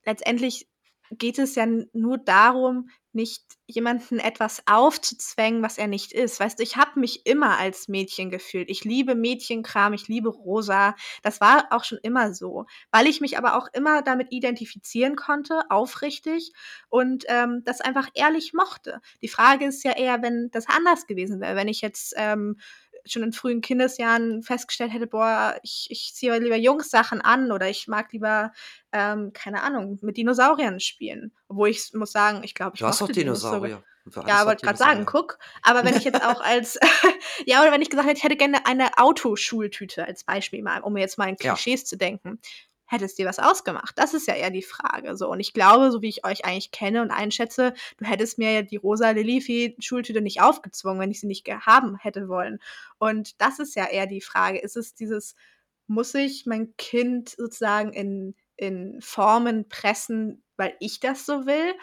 Letztendlich 0.05 0.69
geht 1.11 1.38
es 1.38 1.55
ja 1.55 1.66
nur 1.92 2.19
darum, 2.19 2.90
nicht 3.17 3.43
jemanden 3.67 4.21
etwas 4.21 4.63
aufzuzwängen, 4.67 5.63
was 5.63 5.79
er 5.79 5.89
nicht 5.89 6.13
ist. 6.13 6.39
Weißt 6.39 6.59
du, 6.59 6.63
ich 6.63 6.77
habe 6.77 7.01
mich 7.01 7.27
immer 7.27 7.59
als 7.59 7.89
Mädchen 7.89 8.31
gefühlt. 8.31 8.71
Ich 8.71 8.85
liebe 8.85 9.17
Mädchenkram, 9.17 9.93
ich 9.93 10.07
liebe 10.07 10.29
rosa. 10.29 10.95
Das 11.23 11.41
war 11.41 11.67
auch 11.71 11.83
schon 11.83 11.99
immer 12.03 12.33
so, 12.33 12.67
weil 12.93 13.09
ich 13.09 13.21
mich 13.21 13.39
aber 13.39 13.57
auch 13.57 13.67
immer 13.73 14.03
damit 14.03 14.29
identifizieren 14.31 15.17
konnte, 15.17 15.63
aufrichtig 15.69 16.53
und 16.89 17.25
ähm, 17.27 17.63
das 17.65 17.81
einfach 17.81 18.09
ehrlich 18.15 18.53
mochte. 18.53 19.01
Die 19.23 19.29
Frage 19.29 19.67
ist 19.67 19.83
ja 19.83 19.93
eher, 19.93 20.23
wenn 20.23 20.51
das 20.53 20.69
anders 20.69 21.07
gewesen 21.09 21.41
wäre, 21.41 21.57
wenn 21.57 21.69
ich 21.69 21.81
jetzt 21.81 22.15
ähm, 22.17 22.61
schon 23.07 23.23
in 23.23 23.33
frühen 23.33 23.61
Kindesjahren 23.61 24.42
festgestellt 24.42 24.92
hätte, 24.92 25.07
boah, 25.07 25.59
ich, 25.62 25.88
ich 25.90 26.14
ziehe 26.14 26.38
lieber 26.38 26.57
Jungs-Sachen 26.57 27.21
an 27.21 27.53
oder 27.53 27.69
ich 27.69 27.88
mag 27.88 28.12
lieber, 28.12 28.53
ähm, 28.92 29.33
keine 29.33 29.62
Ahnung, 29.62 29.99
mit 30.03 30.16
Dinosauriern 30.16 30.81
spielen. 30.81 31.33
Obwohl 31.49 31.69
ich 31.69 31.92
muss 31.95 32.12
sagen, 32.12 32.42
ich 32.45 32.55
glaube, 32.55 32.73
ich 32.75 32.81
Du 32.81 32.87
hast 32.87 33.01
doch 33.01 33.09
Dinosaurier. 33.09 33.83
Ja, 34.27 34.47
wollte 34.47 34.64
gerade 34.64 34.79
sagen, 34.79 35.05
guck. 35.05 35.38
Aber 35.62 35.85
wenn 35.85 35.97
ich 35.97 36.05
jetzt 36.05 36.23
auch 36.25 36.40
als, 36.40 36.79
ja, 37.47 37.61
oder 37.62 37.73
wenn 37.73 37.83
ich 37.83 37.90
gesagt 37.90 38.09
hätte, 38.09 38.19
ich 38.19 38.25
hätte 38.25 38.37
gerne 38.37 38.64
eine 38.64 38.99
Autoschultüte 38.99 40.07
als 40.07 40.23
Beispiel 40.23 40.62
mal, 40.62 40.81
um 40.81 40.97
jetzt 40.97 41.19
mal 41.19 41.29
in 41.29 41.37
Klischees 41.37 41.83
ja. 41.83 41.87
zu 41.87 41.97
denken 41.97 42.38
hätte 42.87 43.05
es 43.05 43.14
dir 43.14 43.27
was 43.27 43.38
ausgemacht? 43.38 43.99
Das 43.99 44.14
ist 44.14 44.27
ja 44.27 44.35
eher 44.35 44.51
die 44.51 44.62
Frage. 44.62 45.16
So. 45.16 45.29
Und 45.29 45.40
ich 45.40 45.53
glaube, 45.53 45.90
so 45.90 46.03
wie 46.03 46.09
ich 46.09 46.25
euch 46.25 46.44
eigentlich 46.44 46.70
kenne 46.70 47.03
und 47.03 47.11
einschätze, 47.11 47.75
du 47.99 48.05
hättest 48.05 48.38
mir 48.38 48.53
ja 48.53 48.62
die 48.62 48.77
rosa 48.77 49.11
Lilifi-Schultüte 49.11 50.20
nicht 50.20 50.40
aufgezwungen, 50.40 51.01
wenn 51.01 51.11
ich 51.11 51.20
sie 51.20 51.27
nicht 51.27 51.46
haben 51.49 51.96
hätte 51.96 52.29
wollen. 52.29 52.61
Und 52.99 53.40
das 53.40 53.59
ist 53.59 53.75
ja 53.75 53.87
eher 53.87 54.07
die 54.07 54.20
Frage. 54.20 54.59
Ist 54.59 54.77
es 54.77 54.94
dieses, 54.94 55.35
muss 55.87 56.14
ich 56.14 56.46
mein 56.46 56.77
Kind 56.77 57.31
sozusagen 57.31 57.92
in, 57.92 58.35
in 58.57 59.01
Formen 59.01 59.68
pressen, 59.68 60.42
weil 60.57 60.75
ich 60.81 61.01
das 61.01 61.27
so 61.27 61.46
will? 61.46 61.75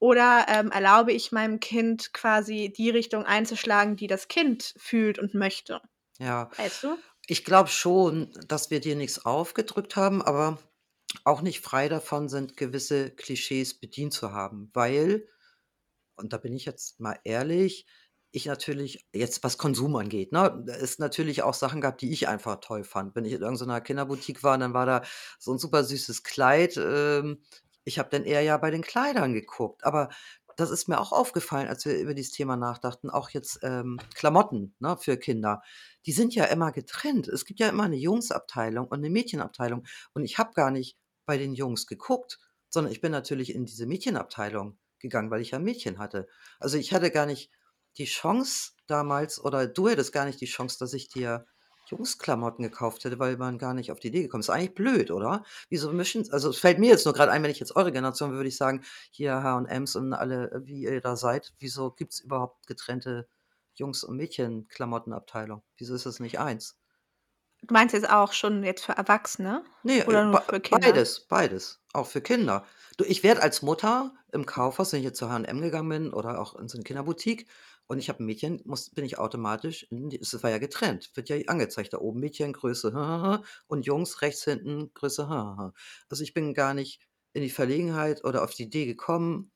Oder 0.00 0.46
ähm, 0.48 0.70
erlaube 0.70 1.12
ich 1.12 1.32
meinem 1.32 1.58
Kind 1.58 2.12
quasi 2.12 2.72
die 2.76 2.90
Richtung 2.90 3.24
einzuschlagen, 3.24 3.96
die 3.96 4.06
das 4.06 4.28
Kind 4.28 4.74
fühlt 4.76 5.18
und 5.18 5.34
möchte? 5.34 5.80
Ja. 6.18 6.50
Weißt 6.56 6.84
du? 6.84 6.96
Ich 7.30 7.44
glaube 7.44 7.68
schon, 7.68 8.32
dass 8.46 8.70
wir 8.70 8.80
dir 8.80 8.96
nichts 8.96 9.26
aufgedrückt 9.26 9.96
haben, 9.96 10.22
aber 10.22 10.58
auch 11.24 11.42
nicht 11.42 11.60
frei 11.60 11.88
davon 11.90 12.28
sind, 12.30 12.56
gewisse 12.56 13.10
Klischees 13.10 13.78
bedient 13.78 14.14
zu 14.14 14.32
haben, 14.32 14.70
weil 14.72 15.28
und 16.16 16.32
da 16.32 16.38
bin 16.38 16.54
ich 16.54 16.64
jetzt 16.66 17.00
mal 17.00 17.18
ehrlich, 17.24 17.86
ich 18.32 18.46
natürlich 18.46 19.06
jetzt 19.14 19.44
was 19.44 19.58
Konsum 19.58 19.96
angeht, 19.96 20.32
ne, 20.32 20.64
es 20.80 20.98
natürlich 20.98 21.42
auch 21.42 21.54
Sachen 21.54 21.80
gab, 21.82 21.98
die 21.98 22.12
ich 22.12 22.28
einfach 22.28 22.60
toll 22.60 22.84
fand. 22.84 23.14
Wenn 23.16 23.24
ich 23.26 23.34
in 23.34 23.42
irgend 23.42 23.58
so 23.58 23.66
Kinderboutique 23.66 24.42
war, 24.42 24.58
dann 24.58 24.74
war 24.74 24.86
da 24.86 25.02
so 25.38 25.52
ein 25.52 25.58
super 25.58 25.84
süßes 25.84 26.24
Kleid, 26.24 26.76
ähm, 26.78 27.42
ich 27.84 27.98
habe 27.98 28.10
dann 28.10 28.24
eher 28.24 28.42
ja 28.42 28.56
bei 28.58 28.70
den 28.70 28.82
Kleidern 28.82 29.34
geguckt, 29.34 29.84
aber 29.84 30.10
das 30.58 30.70
ist 30.70 30.88
mir 30.88 31.00
auch 31.00 31.12
aufgefallen, 31.12 31.68
als 31.68 31.84
wir 31.84 31.96
über 32.00 32.14
dieses 32.14 32.32
Thema 32.32 32.56
nachdachten, 32.56 33.10
auch 33.10 33.30
jetzt 33.30 33.60
ähm, 33.62 34.00
Klamotten 34.16 34.74
ne, 34.80 34.96
für 34.96 35.16
Kinder. 35.16 35.62
Die 36.04 36.10
sind 36.10 36.34
ja 36.34 36.46
immer 36.46 36.72
getrennt. 36.72 37.28
Es 37.28 37.44
gibt 37.44 37.60
ja 37.60 37.68
immer 37.68 37.84
eine 37.84 37.96
Jungsabteilung 37.96 38.88
und 38.88 38.98
eine 38.98 39.08
Mädchenabteilung. 39.08 39.86
Und 40.14 40.24
ich 40.24 40.36
habe 40.36 40.54
gar 40.54 40.72
nicht 40.72 40.98
bei 41.26 41.38
den 41.38 41.54
Jungs 41.54 41.86
geguckt, 41.86 42.40
sondern 42.70 42.92
ich 42.92 43.00
bin 43.00 43.12
natürlich 43.12 43.54
in 43.54 43.66
diese 43.66 43.86
Mädchenabteilung 43.86 44.80
gegangen, 44.98 45.30
weil 45.30 45.42
ich 45.42 45.52
ja 45.52 45.60
Mädchen 45.60 46.00
hatte. 46.00 46.26
Also 46.58 46.76
ich 46.76 46.92
hatte 46.92 47.12
gar 47.12 47.26
nicht 47.26 47.52
die 47.96 48.06
Chance 48.06 48.72
damals, 48.88 49.40
oder 49.40 49.68
du 49.68 49.88
hättest 49.88 50.12
gar 50.12 50.24
nicht 50.24 50.40
die 50.40 50.46
Chance, 50.46 50.76
dass 50.80 50.92
ich 50.92 51.08
dir 51.08 51.46
Jungsklamotten 51.90 52.62
gekauft 52.64 53.04
hätte, 53.04 53.18
weil 53.18 53.36
man 53.36 53.58
gar 53.58 53.74
nicht 53.74 53.90
auf 53.92 54.00
die 54.00 54.08
Idee 54.08 54.22
gekommen 54.22 54.40
ist. 54.42 54.50
Eigentlich 54.50 54.74
blöd, 54.74 55.10
oder? 55.10 55.44
Wieso 55.70 55.92
mischen 55.92 56.30
also, 56.32 56.50
es 56.50 56.58
fällt 56.58 56.78
mir 56.78 56.88
jetzt 56.90 57.04
nur 57.04 57.14
gerade 57.14 57.32
ein, 57.32 57.42
wenn 57.42 57.50
ich 57.50 57.60
jetzt 57.60 57.76
eure 57.76 57.92
Generation 57.92 58.32
würde 58.32 58.48
ich 58.48 58.56
sagen, 58.56 58.84
hier 59.10 59.42
H&M's 59.42 59.96
und 59.96 60.12
alle, 60.12 60.62
wie 60.64 60.82
ihr 60.82 61.00
da 61.00 61.16
seid, 61.16 61.54
wieso 61.58 61.90
gibt 61.92 62.12
es 62.14 62.20
überhaupt 62.20 62.66
getrennte 62.66 63.28
Jungs 63.74 64.04
und 64.04 64.16
Mädchenklamottenabteilung? 64.16 65.62
Wieso 65.76 65.94
ist 65.94 66.06
das 66.06 66.20
nicht 66.20 66.38
eins? 66.38 66.78
Du 67.62 67.72
meinst 67.72 67.94
jetzt 67.94 68.10
auch 68.10 68.32
schon 68.32 68.64
jetzt 68.64 68.84
für 68.84 68.92
Erwachsene 68.96 69.62
Ne, 69.84 70.00
oder 70.04 70.24
äh, 70.24 70.24
nur 70.24 70.38
be 70.38 70.40
für 70.40 70.60
Kinder? 70.60 70.98
beides, 70.98 71.20
beides, 71.28 71.80
auch 71.92 72.06
für 72.06 72.20
Kinder. 72.20 72.64
Du, 72.96 73.04
ich 73.04 73.22
werde 73.22 73.42
als 73.42 73.62
Mutter 73.62 74.12
im 74.32 74.44
Kaufhaus, 74.44 74.92
wenn 74.92 74.98
ich 75.00 75.04
jetzt 75.04 75.18
zu 75.18 75.30
H&M 75.30 75.60
gegangen 75.60 75.88
bin 75.88 76.12
oder 76.12 76.40
auch 76.40 76.56
in 76.56 76.68
so 76.68 76.76
'ne 76.78 76.84
Kinderboutique 76.84 77.46
und 77.88 77.98
ich 77.98 78.08
habe 78.10 78.22
'n 78.22 78.26
Mädchen, 78.26 78.62
muss 78.66 78.90
bin 78.90 79.04
ich 79.06 79.18
automatisch 79.18 79.88
es 80.20 80.42
war 80.42 80.50
ja 80.50 80.58
getrennt, 80.58 81.10
wird 81.16 81.28
ja 81.30 81.36
angezeigt 81.48 81.92
da 81.94 81.98
oben 81.98 82.20
Mädchen 82.20 82.52
Größe 82.54 82.92
und 83.68 83.86
Jungs 83.86 84.22
rechts 84.22 84.44
hinten 84.44 84.92
Größe 84.94 85.28
Also, 86.10 86.22
ich 86.24 86.34
bin 86.34 86.54
gar 86.54 86.74
nicht 86.74 87.02
in 87.34 87.42
die 87.42 87.50
Verlegenheit 87.50 88.24
oder 88.24 88.44
auf 88.44 88.54
die 88.54 88.64
Idee 88.64 88.86
gekommen 88.86 89.52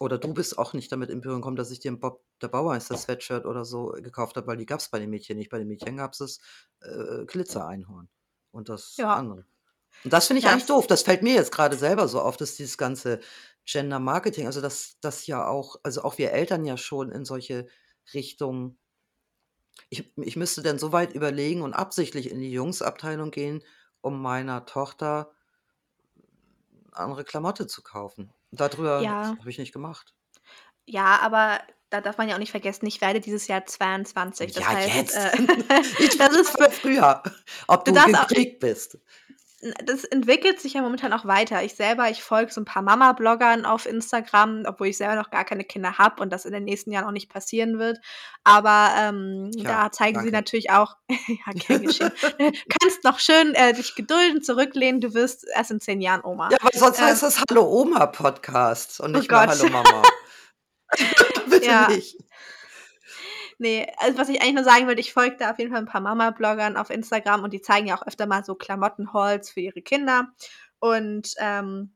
oder 0.00 0.18
du 0.18 0.34
bist 0.34 0.58
auch 0.58 0.74
nicht 0.74 0.92
damit 0.92 1.10
in 1.10 1.20
Berührung 1.22 1.42
gekommen, 1.42 1.56
dass 1.56 1.70
ich 1.72 1.80
dir 1.80 1.92
'n 1.92 2.00
Bob 2.00 2.24
der 2.42 2.48
Bauermeister 2.48 2.96
Sweatshirt 2.96 3.46
oder 3.46 3.64
so 3.66 3.88
gekauft 3.90 4.36
habe, 4.36 4.46
weil 4.48 4.58
die 4.58 4.66
gab's 4.66 4.90
bei 4.90 4.98
den 5.00 5.10
Mädchen 5.10 5.38
nicht. 5.38 5.50
Bei 5.50 5.58
den 5.58 5.68
Mädchen 5.68 5.96
gab's 5.98 6.18
das, 6.18 6.40
äh, 6.82 7.24
Glitzer-Einhorn 7.26 8.08
und 8.52 8.68
das 8.70 8.98
Ja. 8.98 9.14
andere. 9.14 9.46
Und 10.04 10.12
das 10.12 10.26
finde 10.28 10.40
ich 10.40 10.48
eigentlich 10.48 10.66
Das 10.66 10.66
doof. 10.66 10.86
Das 10.86 11.02
fällt 11.02 11.22
mir 11.22 11.34
jetzt 11.34 11.52
gerade 11.52 11.76
selber 11.78 12.08
so 12.08 12.20
auf, 12.20 12.36
dass 12.36 12.56
dieses 12.56 12.78
ganze 12.78 13.20
Gender 13.66 13.98
Marketing, 14.00 14.46
also, 14.46 14.60
dass 14.60 14.98
das 15.00 15.26
ja 15.26 15.46
auch 15.48 15.76
also, 15.82 16.02
auch 16.04 16.18
wir 16.18 16.32
Eltern 16.32 16.64
ja 16.64 16.76
schon 16.76 17.10
in 17.12 17.24
solche 17.24 17.66
Richtungen 18.14 18.78
ich 19.90 20.12
ich 20.16 20.36
müsste 20.36 20.62
dann 20.62 20.78
so 20.78 20.92
weit 20.92 21.14
überlegen 21.14 21.62
und 21.62 21.72
absichtlich 21.74 22.30
in 22.30 22.40
die 22.40 22.52
Jungsabteilung 22.52 23.30
gehen, 23.30 23.62
um 24.00 24.20
meiner 24.20 24.66
Tochter 24.66 25.32
andere 26.92 27.24
Klamotte 27.24 27.66
zu 27.66 27.82
kaufen. 27.82 28.32
Darüber 28.50 29.06
Ja. 29.06 29.36
habe 29.38 29.50
ich 29.50 29.58
nicht 29.58 29.72
gemacht. 29.72 30.14
Ja, 30.88 31.18
aber 31.20 31.60
da 31.90 32.00
darf 32.00 32.18
man 32.18 32.28
ja 32.28 32.34
auch 32.34 32.38
nicht 32.38 32.50
vergessen, 32.50 32.86
ich 32.86 33.00
werde 33.00 33.20
dieses 33.20 33.46
Jahr 33.48 33.64
22. 33.66 34.52
Das 34.52 34.70
Ja, 34.70 34.72
heißt, 34.72 35.08
jetzt. 35.08 35.14
äh, 35.14 35.30
Ich 35.98 36.16
das 36.18 36.36
ist 36.36 36.50
frage 36.50 36.72
früher, 36.72 37.22
ob 37.68 37.84
Du 37.84 37.92
du 37.92 38.02
gekriegt 38.02 38.60
bist. 38.60 38.98
Das 39.84 40.04
entwickelt 40.04 40.60
sich 40.60 40.74
ja 40.74 40.82
momentan 40.82 41.12
auch 41.12 41.24
weiter. 41.24 41.62
Ich 41.62 41.74
selber 41.74 42.10
ich 42.10 42.22
folge 42.22 42.52
so 42.52 42.60
'n 42.60 42.64
paar 42.64 42.82
Mama-Bloggern 42.82 43.64
auf 43.64 43.86
Instagram, 43.86 44.64
obwohl 44.66 44.88
ich 44.88 44.96
selber 44.96 45.14
noch 45.16 45.30
gar 45.30 45.44
keine 45.44 45.64
Kinder 45.64 45.96
habe 45.98 46.20
und 46.22 46.30
das 46.32 46.44
in 46.44 46.52
den 46.52 46.64
nächsten 46.64 46.92
Jahren 46.92 47.04
auch 47.06 47.12
nicht 47.12 47.30
passieren 47.32 47.78
wird. 47.78 47.98
Aber, 48.44 48.90
ähm, 48.98 49.50
Tja, 49.52 49.62
da 49.84 49.92
zeigen 49.92 50.18
sie 50.18 50.24
danke. 50.30 50.36
natürlich 50.36 50.70
auch 50.70 50.96
ja, 51.28 51.52
gern 51.54 51.82
geschehen. 51.82 52.12
Du 52.20 52.50
kannst 52.80 53.04
noch 53.04 53.18
schön, 53.18 53.54
äh, 53.54 53.72
dich 53.72 53.94
gedulden, 53.94 54.42
zurücklehnen, 54.42 55.00
du 55.00 55.14
wirst 55.14 55.46
erst 55.54 55.70
in 55.70 55.80
10 55.80 56.00
Jahren 56.00 56.22
Oma. 56.24 56.50
Ja, 56.50 56.58
weil 56.60 56.72
sonst 56.78 56.98
Ähm 56.98 57.04
heißt 57.06 57.22
das 57.22 57.42
„Hallo 57.48 57.64
Oma“ 57.66 58.06
Podcast 58.06 59.00
und 59.00 59.14
Oh 59.14 59.18
nicht 59.18 59.28
Gott. 59.28 59.48
„Hallo 59.48 59.68
Mama“. 59.70 60.02
Bitte 61.48 61.66
Ja. 61.66 61.88
nicht. 61.88 62.16
Ne, 63.60 63.86
also, 63.98 64.18
was 64.18 64.28
ich 64.28 64.40
eigentlich 64.42 64.54
nur 64.54 64.64
sagen 64.64 64.86
wollte, 64.86 65.00
ich 65.00 65.12
folge 65.12 65.36
da 65.38 65.50
auf 65.52 65.58
jeden 65.58 65.70
Fall 65.72 65.80
'n 65.82 65.86
paar 65.86 66.00
Mama-Bloggern 66.00 66.76
auf 66.76 66.90
Instagram 66.90 67.44
und 67.44 67.52
die 67.52 67.60
zeigen 67.60 67.86
ja 67.86 67.96
auch 67.96 68.06
öfter 68.06 68.26
mal 68.26 68.44
so 68.44 68.54
Klamotten-Hauls 68.54 69.50
für 69.50 69.60
ihre 69.60 69.82
Kinder. 69.82 70.28
Und, 70.80 71.34
ähm, 71.38 71.94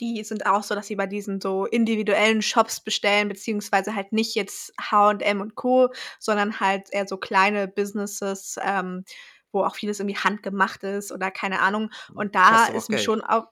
die 0.00 0.24
sind 0.24 0.46
auch 0.46 0.62
so, 0.64 0.74
dass 0.76 0.88
sie 0.88 0.96
bei 0.96 1.06
diesen 1.08 1.40
so 1.40 1.66
individuellen 1.66 2.42
Shops 2.42 2.80
bestellen, 2.82 3.28
beziehungsweise 3.28 3.94
halt 3.96 4.12
nicht 4.12 4.34
jetzt 4.36 4.72
H&M 4.80 5.40
und 5.40 5.54
Co., 5.56 5.90
sondern 6.20 6.60
halt 6.60 6.88
eher 6.92 7.06
so 7.08 7.16
kleine 7.18 7.68
Businesses, 7.68 8.56
ähm, 8.64 9.04
wo 9.52 9.64
auch 9.64 9.76
vieles 9.76 10.00
irgendwie 10.00 10.18
handgemacht 10.18 10.82
ist 10.84 11.12
oder 11.12 11.30
keine 11.30 11.60
Ahnung. 11.60 11.90
Und 12.14 12.34
da 12.36 12.66
ist 12.68 12.90
mir 12.90 12.98
Geld. 12.98 13.00
schon 13.00 13.22
auch 13.22 13.46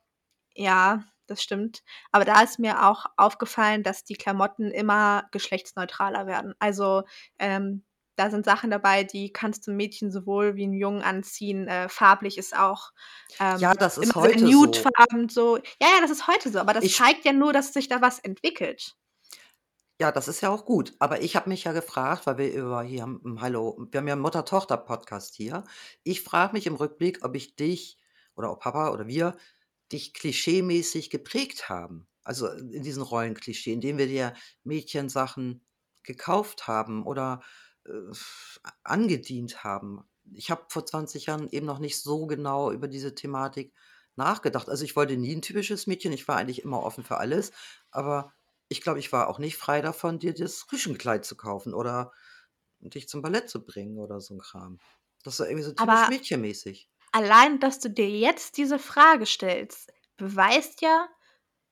ja, 0.56 1.04
das 1.30 1.42
stimmt. 1.42 1.82
Aber 2.12 2.24
da 2.24 2.42
ist 2.42 2.58
mir 2.58 2.86
auch 2.86 3.06
aufgefallen, 3.16 3.82
dass 3.82 4.04
die 4.04 4.14
Klamotten 4.16 4.70
immer 4.70 5.24
geschlechtsneutraler 5.32 6.26
werden. 6.26 6.54
Also, 6.58 7.04
ähm, 7.38 7.84
da 8.16 8.30
sind 8.30 8.44
Sachen 8.44 8.70
dabei, 8.70 9.04
die 9.04 9.32
kannst 9.32 9.66
du 9.66 9.72
Mädchen 9.72 10.10
sowohl 10.12 10.56
wie 10.56 10.64
'n 10.64 10.74
Jungen 10.74 11.02
anziehen. 11.02 11.68
Äh, 11.68 11.88
farblich 11.88 12.36
ist 12.38 12.56
auch, 12.56 12.90
Ja, 13.54 13.74
ähm, 13.74 13.74
das 13.74 13.96
ist 13.98 14.14
heute 14.16 14.50
so. 14.52 14.90
nudefarben 14.90 15.28
so. 15.28 15.56
Ja, 15.58 15.88
ja, 15.96 16.00
das 16.02 16.10
ist 16.10 16.26
heute 16.26 16.50
so, 16.50 16.58
aber 16.60 16.72
das 16.74 16.90
Ich 16.90 16.92
zeigt 16.92 17.24
ja 17.24 17.32
nur, 17.32 17.52
dass 17.52 17.72
sich 17.72 17.88
da 17.88 18.00
was 18.02 18.18
entwickelt. 18.18 18.94
Ja, 20.00 20.10
das 20.12 20.28
ist 20.28 20.40
ja 20.40 20.48
auch 20.48 20.64
gut. 20.64 20.94
Aber 20.98 21.20
ich 21.20 21.36
habe 21.36 21.50
mich 21.50 21.64
ja 21.64 21.72
gefragt, 21.72 22.26
weil 22.26 22.38
wir 22.38 22.52
über 22.54 22.82
hier 22.82 23.02
hm, 23.04 23.38
hallo, 23.42 23.76
wir 23.90 23.98
haben 24.00 24.08
ja 24.08 24.14
'n 24.14 24.20
Mutter-Tochter-Podcast 24.20 25.34
hier. 25.34 25.64
Ich 26.04 26.22
frage 26.22 26.54
mich 26.54 26.66
im 26.66 26.74
Rückblick, 26.74 27.22
ob 27.22 27.34
ich 27.36 27.54
dich 27.54 27.98
oder 28.34 28.50
ob 28.50 28.60
Papa 28.60 28.90
oder 28.92 29.06
wir 29.08 29.36
dich 29.92 30.14
klischeemäßig 30.14 31.10
geprägt 31.10 31.68
haben. 31.68 32.08
Also, 32.24 32.48
in 32.48 32.82
diesen 32.82 33.02
Rollenklischee, 33.02 33.72
indem 33.72 33.98
wir 33.98 34.06
dir 34.06 34.34
Mädchensachen 34.64 35.64
gekauft 36.04 36.68
haben 36.68 37.04
oder, 37.06 37.40
äh, 37.86 37.90
angedient 38.84 39.64
haben. 39.64 40.02
Ich 40.32 40.50
habe 40.50 40.66
vor 40.68 40.86
20 40.86 41.26
Jahren 41.26 41.48
eben 41.50 41.66
noch 41.66 41.78
nicht 41.78 42.00
so 42.02 42.26
genau 42.26 42.70
über 42.72 42.88
diese 42.88 43.14
Thematik 43.14 43.74
nachgedacht. 44.16 44.68
Also, 44.68 44.84
ich 44.84 44.96
wollte 44.96 45.16
nie 45.16 45.32
'n 45.34 45.42
typisches 45.42 45.86
Mädchen, 45.86 46.12
ich 46.12 46.28
war 46.28 46.36
eigentlich 46.36 46.62
immer 46.62 46.82
offen 46.82 47.04
für 47.04 47.18
alles, 47.18 47.52
aber 47.90 48.32
ich 48.68 48.82
glaube, 48.82 48.98
ich 49.00 49.12
war 49.12 49.28
auch 49.28 49.38
nicht 49.38 49.56
frei 49.56 49.80
davon, 49.82 50.18
dir 50.20 50.34
das 50.34 50.66
Rüschenkleid 50.72 51.24
zu 51.24 51.36
kaufen 51.36 51.74
oder 51.74 52.12
dich 52.80 53.08
zum 53.08 53.22
Ballett 53.22 53.48
zu 53.50 53.64
bringen 53.64 53.98
oder 53.98 54.20
so 54.20 54.34
'n 54.34 54.40
Kram. 54.40 54.80
Das 55.24 55.40
war 55.40 55.48
irgendwie 55.48 55.64
so 55.64 55.72
typisch 55.74 56.06
Aber 56.06 56.08
mädchenmäßig. 56.08 56.88
Allein, 57.12 57.60
dass 57.60 57.80
du 57.80 57.90
dir 57.90 58.08
jetzt 58.08 58.56
diese 58.56 58.78
Frage 58.78 59.26
stellst, 59.26 59.92
beweist 60.16 60.82
ja, 60.82 61.08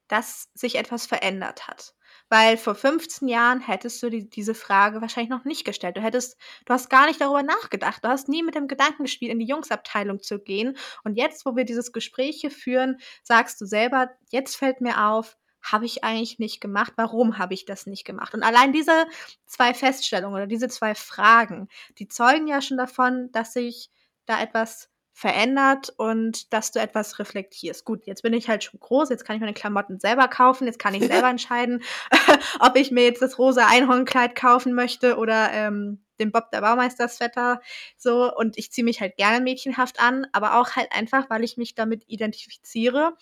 dass 0.09 0.49
sich 0.55 0.77
etwas 0.77 1.07
verändert 1.07 1.69
hat. 1.69 1.95
Weil 2.31 2.57
vor 2.59 2.75
15 2.75 3.29
Jahren 3.29 3.61
hättest 3.61 4.03
du 4.03 4.11
die, 4.11 4.29
diese 4.29 4.55
Frage 4.55 5.01
wahrscheinlich 5.01 5.31
noch 5.31 5.45
nicht 5.45 5.65
gestellt. 5.65 5.97
Du 5.97 6.03
hättest, 6.03 6.37
du 6.67 6.75
hast 6.75 6.91
gar 6.91 7.07
nicht 7.07 7.21
darüber 7.21 7.43
nachgedacht. 7.43 8.05
Du 8.05 8.09
hast 8.09 8.29
nie 8.29 8.43
mit 8.43 8.55
dem 8.55 8.69
Gedanken 8.69 9.05
gespielt, 9.05 9.33
in 9.33 9.39
die 9.39 9.47
Jungsabteilung 9.47 10.21
zu 10.23 10.39
gehen. 10.39 10.77
Und 11.05 11.17
jetzt, 11.17 11.47
wo 11.47 11.57
wir 11.57 11.65
dieses 11.65 11.93
Gespräch 11.93 12.41
hier 12.41 12.51
führen, 12.51 12.99
sagst 13.23 13.61
du 13.61 13.67
selber, 13.67 14.11
jetzt 14.31 14.57
fällt 14.57 14.81
mir 14.81 15.07
auf, 15.07 15.37
habe 15.63 15.87
ich 15.87 16.05
eigentlich 16.05 16.39
nicht 16.39 16.61
gemacht? 16.61 16.93
Warum 16.97 17.39
habe 17.39 17.55
ich 17.55 17.65
das 17.65 17.87
nicht 17.87 18.05
gemacht? 18.05 18.35
Und 18.35 18.43
allein 18.43 18.73
diese 18.73 19.07
zwei 19.47 19.75
Feststellungen 19.75 20.37
oder 20.37 20.47
diese 20.47 20.69
zwei 20.69 20.95
Fragen, 20.95 21.69
die 21.99 22.09
zeugen 22.09 22.47
ja 22.47 22.61
schon 22.61 22.77
davon, 22.77 23.31
dass 23.33 23.55
sich 23.55 23.91
da 24.27 24.41
etwas 24.41 24.91
verändert 25.19 25.93
und 25.97 26.53
dass 26.53 26.71
du 26.71 26.79
etwas 26.79 27.19
reflektierst. 27.19 27.85
Gut, 27.85 28.07
jetzt 28.07 28.23
bin 28.23 28.33
ich 28.35 28.49
halt 28.49 28.63
schon 28.63 28.79
groß, 28.79 29.09
jetzt 29.09 29.25
kann 29.25 29.35
ich 29.35 29.41
meine 29.41 29.53
Klamotten 29.53 29.99
selber 29.99 30.29
kaufen, 30.29 30.65
jetzt 30.69 30.79
kann 30.79 30.95
ich 30.95 31.05
selber 31.09 31.29
entscheiden, 31.29 31.83
ob 32.61 32.77
ich 32.77 32.93
mir 32.93 33.03
jetzt 33.03 33.21
das 33.21 33.37
rosa 33.37 33.67
Einhornkleid 33.67 34.37
kaufen 34.37 34.75
möchte 34.75 35.17
oder 35.17 35.51
ähm, 35.53 36.05
den 36.21 36.31
Bob 36.31 36.53
der 36.53 36.61
Baumeister-Sweater 36.61 37.61
so 37.97 38.33
und 38.33 38.57
ich 38.59 38.71
ziehe 38.71 38.85
mich 38.85 39.01
halt 39.01 39.17
gerne 39.17 39.41
mädchenhaft 39.41 39.99
an, 39.99 40.29
aber 40.31 40.61
auch 40.61 40.77
halt 40.77 40.93
einfach, 40.93 41.29
weil 41.29 41.43
ich 41.43 41.57
mich 41.57 41.75
damit 41.75 42.05
identifiziere 42.07 43.17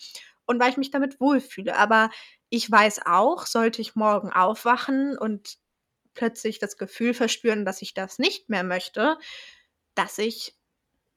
und 0.45 0.59
weil 0.59 0.69
ich 0.69 0.77
mich 0.77 0.91
damit 0.91 1.19
wohlfühle. 1.19 1.75
Aber 1.75 2.11
ich 2.49 2.69
weiß 2.69 3.07
auch, 3.07 3.47
sollte 3.47 3.81
ich 3.81 3.95
morgen 3.95 4.31
aufwachen 4.31 5.17
und 5.17 5.57
plötzlich 6.13 6.59
das 6.59 6.77
Gefühl 6.77 7.15
verspüren, 7.15 7.65
dass 7.65 7.81
ich 7.81 7.95
das 7.95 8.19
nicht 8.19 8.49
mehr 8.49 8.63
möchte, 8.63 9.17
dass 9.95 10.19
ich 10.19 10.56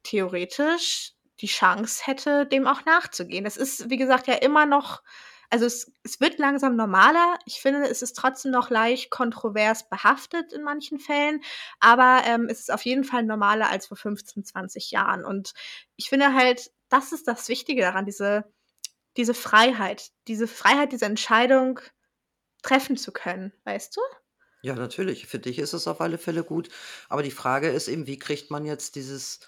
theoretisch 0.03 1.13
die 1.41 1.47
Chance 1.47 2.03
hätte, 2.05 2.47
dem 2.47 2.67
auch 2.67 2.85
nachzugehen. 2.85 3.45
Das 3.45 3.57
ist, 3.57 3.89
wie 3.91 3.97
gesagt, 3.97 4.27
ja 4.27 4.35
immer 4.35 4.67
noch, 4.67 5.03
also 5.49 5.65
es, 5.65 5.93
es 6.03 6.21
wird 6.21 6.39
langsam 6.39 6.77
normaler. 6.77 7.39
Ich 7.47 7.61
finde, 7.61 7.89
es 7.89 8.03
ist 8.03 8.15
trotzdem 8.17 8.53
noch 8.53 8.71
leicht 8.71 9.11
kontrovers 9.11 9.89
behaftet 9.89 10.53
in 10.53 10.63
manchen 10.63 10.99
Fällen, 10.99 11.41
aber 11.81 12.23
ähm, 12.27 12.49
es 12.51 12.61
ist 12.61 12.73
auf 12.73 12.85
jeden 12.85 13.05
Fall 13.05 13.25
normaler 13.25 13.71
als 13.71 13.87
vor 13.87 13.97
15, 13.97 14.45
20 14.45 14.91
Jahren. 14.91 15.25
Und 15.25 15.55
ich 15.97 16.09
finde 16.09 16.35
halt, 16.35 16.71
das 16.89 17.13
ist 17.13 17.27
das 17.27 17.49
Wichtige 17.49 17.83
daran, 17.83 18.05
diese 18.05 18.45
diese 19.17 19.35
Freiheit, 19.35 20.11
diese 20.29 20.47
Freiheit, 20.47 20.93
diese 20.93 21.07
Entscheidung 21.07 21.81
treffen 22.63 22.97
zu 22.97 23.13
können, 23.13 23.53
weißt 23.65 23.97
du? 23.97 24.01
Ja, 24.63 24.75
natürlich. 24.75 25.27
Für 25.27 25.39
dich 25.39 25.59
ist 25.59 25.73
es 25.73 25.89
auf 25.89 26.01
alle 26.01 26.19
Fälle 26.19 26.45
gut. 26.45 26.69
Aber 27.09 27.23
die 27.23 27.31
Frage 27.31 27.69
ist 27.69 27.89
eben, 27.89 28.07
wie 28.07 28.19
kriegt 28.19 28.51
man 28.51 28.67
jetzt 28.67 28.95
dieses 28.95 29.41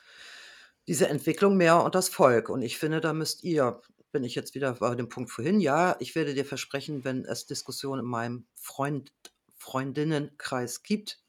diese 0.89 1.09
Entwicklung 1.09 1.57
mehr 1.57 1.83
unters 1.83 2.09
Volk? 2.09 2.49
Und 2.49 2.63
ich 2.63 2.79
finde, 2.79 3.01
da 3.01 3.13
müsst 3.13 3.45
ihr 3.45 3.81
bin 4.13 4.25
ich 4.25 4.35
jetzt 4.35 4.55
wieder 4.55 4.75
bei 4.75 4.95
dem 4.95 5.09
Punkt 5.09 5.31
vorhin, 5.31 5.59
ja, 5.59 5.97
ich 5.99 6.15
werde 6.15 6.35
dir 6.35 6.45
versprechen, 6.45 7.03
wenn 7.05 7.25
es 7.25 7.47
Diskussionen 7.47 8.05
in 8.05 8.11
meinem 8.11 8.47
Freund 8.55 9.13
Freundinnenkreis 9.57 10.83
gibt, 10.83 11.23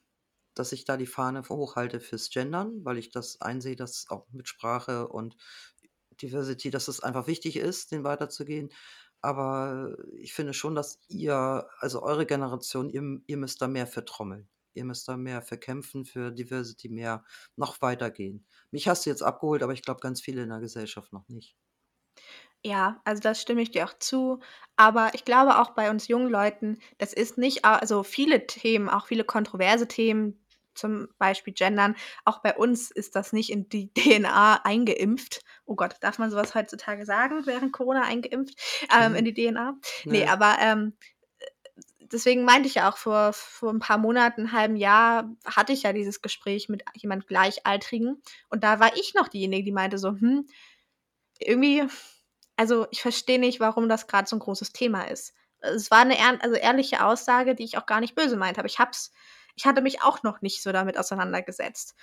dass 0.55 0.71
ich 0.71 0.85
da 0.85 0.97
die 0.97 1.07
Fahne 1.07 1.43
hochhalte 1.49 1.99
fürs 1.99 2.29
Gendern, 2.29 2.83
weil 2.83 2.97
ich 2.97 3.11
das 3.11 3.41
einsehe, 3.41 3.75
dass 3.75 4.07
auch 4.09 4.27
mit 4.31 4.47
Sprache 4.47 5.07
und 5.07 5.37
Diversity, 6.21 6.71
dass 6.71 6.87
es 6.87 6.99
einfach 7.01 7.27
wichtig 7.27 7.57
ist, 7.57 7.91
den 7.91 8.03
weiterzugehen. 8.03 8.69
Aber 9.21 9.95
ich 10.17 10.33
finde 10.33 10.53
schon, 10.53 10.75
dass 10.75 10.99
ihr, 11.07 11.67
also 11.79 12.03
eure 12.03 12.25
Generation, 12.25 12.89
ihr, 12.89 13.21
ihr 13.27 13.37
müsst 13.37 13.61
da 13.61 13.67
mehr 13.67 13.87
vertrommeln. 13.87 14.49
Ihr 14.75 14.85
müsst 14.85 15.07
da 15.07 15.17
mehr 15.17 15.41
verkämpfen 15.41 16.05
für 16.05 16.31
Diversity, 16.31 16.89
mehr 16.89 17.23
noch 17.55 17.81
weitergehen. 17.81 18.45
Mich 18.71 18.87
hast 18.87 19.05
du 19.05 19.09
jetzt 19.09 19.23
abgeholt, 19.23 19.63
aber 19.63 19.73
ich 19.73 19.81
glaube 19.81 19.99
ganz 20.01 20.21
viele 20.21 20.43
in 20.43 20.49
der 20.49 20.59
Gesellschaft 20.59 21.13
noch 21.13 21.27
nicht. 21.27 21.55
Ja, 22.65 23.01
also 23.03 23.21
das 23.21 23.41
stimme 23.41 23.61
ich 23.61 23.71
dir 23.71 23.85
auch 23.85 23.93
zu. 23.99 24.39
Aber 24.77 25.11
ich 25.13 25.25
glaube 25.25 25.59
auch 25.59 25.71
bei 25.71 25.89
uns 25.89 26.07
jungen 26.07 26.29
Leuten, 26.29 26.79
das 26.97 27.13
ist 27.13 27.37
nicht, 27.37 27.65
also 27.65 28.03
viele 28.03 28.47
Themen, 28.47 28.89
auch 28.89 29.07
viele 29.07 29.25
kontroverse 29.25 29.87
Themen, 29.87 30.39
zum 30.73 31.07
Beispiel 31.17 31.53
Gendern. 31.53 31.95
Auch 32.25 32.39
bei 32.39 32.55
uns 32.55 32.89
ist 32.91 33.15
das 33.15 33.33
nicht 33.33 33.51
in 33.51 33.69
die 33.69 33.93
DNA 33.93 34.61
eingeimpft. 34.63 35.43
Oh 35.65 35.75
Gott, 35.75 35.95
darf 36.01 36.19
man 36.19 36.31
sowas 36.31 36.55
heutzutage 36.55 37.05
sagen, 37.05 37.45
während 37.45 37.73
Corona 37.73 38.03
eingeimpft? 38.03 38.55
Ähm, 38.95 39.11
mhm. 39.11 39.17
In 39.17 39.25
die 39.25 39.33
DNA? 39.33 39.71
Nee, 40.05 40.11
nee 40.11 40.27
aber 40.27 40.57
ähm, 40.59 40.93
deswegen 42.11 42.45
meinte 42.45 42.67
ich 42.67 42.75
ja 42.75 42.91
auch 42.91 42.97
vor, 42.97 43.33
vor 43.33 43.71
ein 43.71 43.79
paar 43.79 43.97
Monaten, 43.97 44.41
einem 44.41 44.51
halben 44.51 44.75
Jahr, 44.75 45.29
hatte 45.45 45.73
ich 45.73 45.83
ja 45.83 45.93
dieses 45.93 46.21
Gespräch 46.21 46.69
mit 46.69 46.83
jemand 46.95 47.27
Gleichaltrigen. 47.27 48.21
Und 48.49 48.63
da 48.63 48.79
war 48.79 48.95
ich 48.95 49.13
noch 49.13 49.27
diejenige, 49.27 49.65
die 49.65 49.71
meinte 49.71 49.97
so, 49.97 50.09
hm, 50.09 50.47
irgendwie, 51.39 51.83
also 52.57 52.87
ich 52.91 53.01
verstehe 53.01 53.39
nicht, 53.39 53.59
warum 53.59 53.89
das 53.89 54.07
gerade 54.07 54.27
so 54.27 54.35
ein 54.35 54.39
großes 54.39 54.71
Thema 54.73 55.03
ist. 55.03 55.33
Es 55.59 55.91
war 55.91 55.99
eine 55.99 56.17
also 56.41 56.55
ehrliche 56.55 57.05
Aussage, 57.05 57.55
die 57.55 57.63
ich 57.63 57.77
auch 57.77 57.85
gar 57.85 57.99
nicht 57.99 58.15
böse 58.15 58.35
meinte, 58.35 58.59
aber 58.59 58.67
ich 58.67 58.79
hab's 58.79 59.11
ich 59.55 59.65
hatte 59.65 59.81
mich 59.81 60.01
auch 60.01 60.23
noch 60.23 60.41
nicht 60.41 60.61
so 60.61 60.71
damit 60.71 60.97
auseinandergesetzt. 60.97 61.95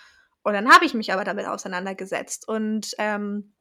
Und 0.43 0.55
dann 0.55 0.71
habe 0.71 0.85
ich 0.85 0.95
mich 0.95 1.13
aber 1.13 1.25
damit 1.25 1.47
auseinandergesetzt. 1.47 2.49
Und 2.49 2.95
ähm, 2.99 3.55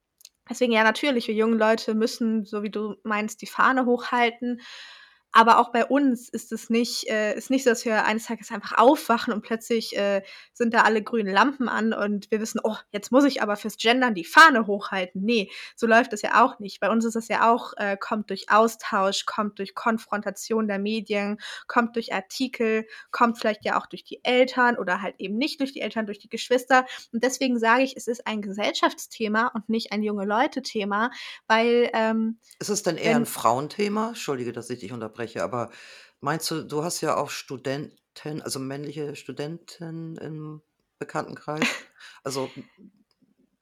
deswegen 0.49 0.71
ja 0.71 0.83
natürlich, 0.83 1.27
wir 1.27 1.35
jungen 1.35 1.59
Leute 1.59 1.95
müssen, 1.95 2.45
so 2.45 2.63
wie 2.63 2.69
du 2.69 2.95
meinst, 3.03 3.41
die 3.41 3.47
Fahne 3.47 3.85
hochhalten. 3.85 4.61
Aber 5.31 5.59
auch 5.59 5.71
bei 5.71 5.85
uns 5.85 6.27
ist 6.27 6.51
es 6.51 6.69
nicht, 6.69 7.07
äh, 7.07 7.35
ist 7.35 7.51
nicht 7.51 7.63
so, 7.63 7.69
dass 7.69 7.85
wir 7.85 8.05
eines 8.05 8.25
Tages 8.25 8.51
einfach 8.51 8.77
aufwachen 8.77 9.31
und 9.31 9.41
plötzlich 9.41 9.95
äh, 9.95 10.23
sind 10.53 10.73
da 10.73 10.81
alle 10.81 11.03
grünen 11.03 11.31
Lampen 11.31 11.69
an 11.69 11.93
und 11.93 12.31
wir 12.31 12.41
wissen, 12.41 12.59
oh, 12.63 12.75
jetzt 12.91 13.11
muss 13.11 13.25
ich 13.25 13.41
aber 13.43 13.55
fürs 13.55 13.77
Gendern 13.77 14.15
die 14.15 14.25
Fahne 14.25 14.65
hochhalten. 14.65 15.21
Nee, 15.23 15.51
so 15.75 15.85
läuft 15.85 16.13
es 16.13 16.23
ja 16.23 16.43
auch 16.43 16.59
nicht. 16.59 16.79
Bei 16.79 16.89
uns 16.89 17.05
ist 17.05 17.15
es 17.15 17.27
ja 17.27 17.51
auch, 17.51 17.73
äh, 17.77 17.95
kommt 17.95 18.31
durch 18.31 18.49
Austausch, 18.49 19.25
kommt 19.25 19.59
durch 19.59 19.75
Konfrontation 19.75 20.67
der 20.67 20.79
Medien, 20.79 21.37
kommt 21.67 21.95
durch 21.95 22.11
Artikel, 22.11 22.87
kommt 23.11 23.37
vielleicht 23.37 23.65
ja 23.65 23.79
auch 23.79 23.85
durch 23.85 24.03
die 24.03 24.23
Eltern 24.23 24.77
oder 24.77 25.01
halt 25.03 25.15
eben 25.19 25.37
nicht 25.37 25.59
durch 25.59 25.73
die 25.73 25.81
Eltern, 25.81 26.07
durch 26.07 26.19
die 26.19 26.29
Geschwister. 26.29 26.85
Und 27.13 27.23
deswegen 27.23 27.59
sage 27.59 27.83
ich, 27.83 27.95
es 27.95 28.07
ist 28.07 28.25
ein 28.25 28.41
Gesellschaftsthema 28.41 29.51
und 29.53 29.69
nicht 29.69 29.91
ein 29.91 30.01
junge 30.01 30.25
Leute-Thema, 30.25 31.11
weil 31.47 31.91
ähm, 31.93 32.39
Ist 32.57 32.69
es 32.69 32.81
denn 32.81 32.97
eher 32.97 33.15
ein 33.15 33.27
Frauenthema? 33.27 34.09
Entschuldige, 34.09 34.51
dass 34.51 34.69
ich 34.71 34.79
dich 34.79 34.91
unterbreche 34.91 35.18
unterbreche, 35.19 35.43
aber 35.43 35.71
meinst 36.21 36.49
du, 36.51 36.63
du 36.63 36.83
hast 36.83 37.01
ja 37.01 37.17
auch 37.17 37.29
Studenten, 37.29 38.41
also 38.41 38.59
männliche 38.59 39.15
Studenten 39.15 40.17
im 40.17 40.61
Bekanntenkreis? 40.99 41.77
Also 42.23 42.49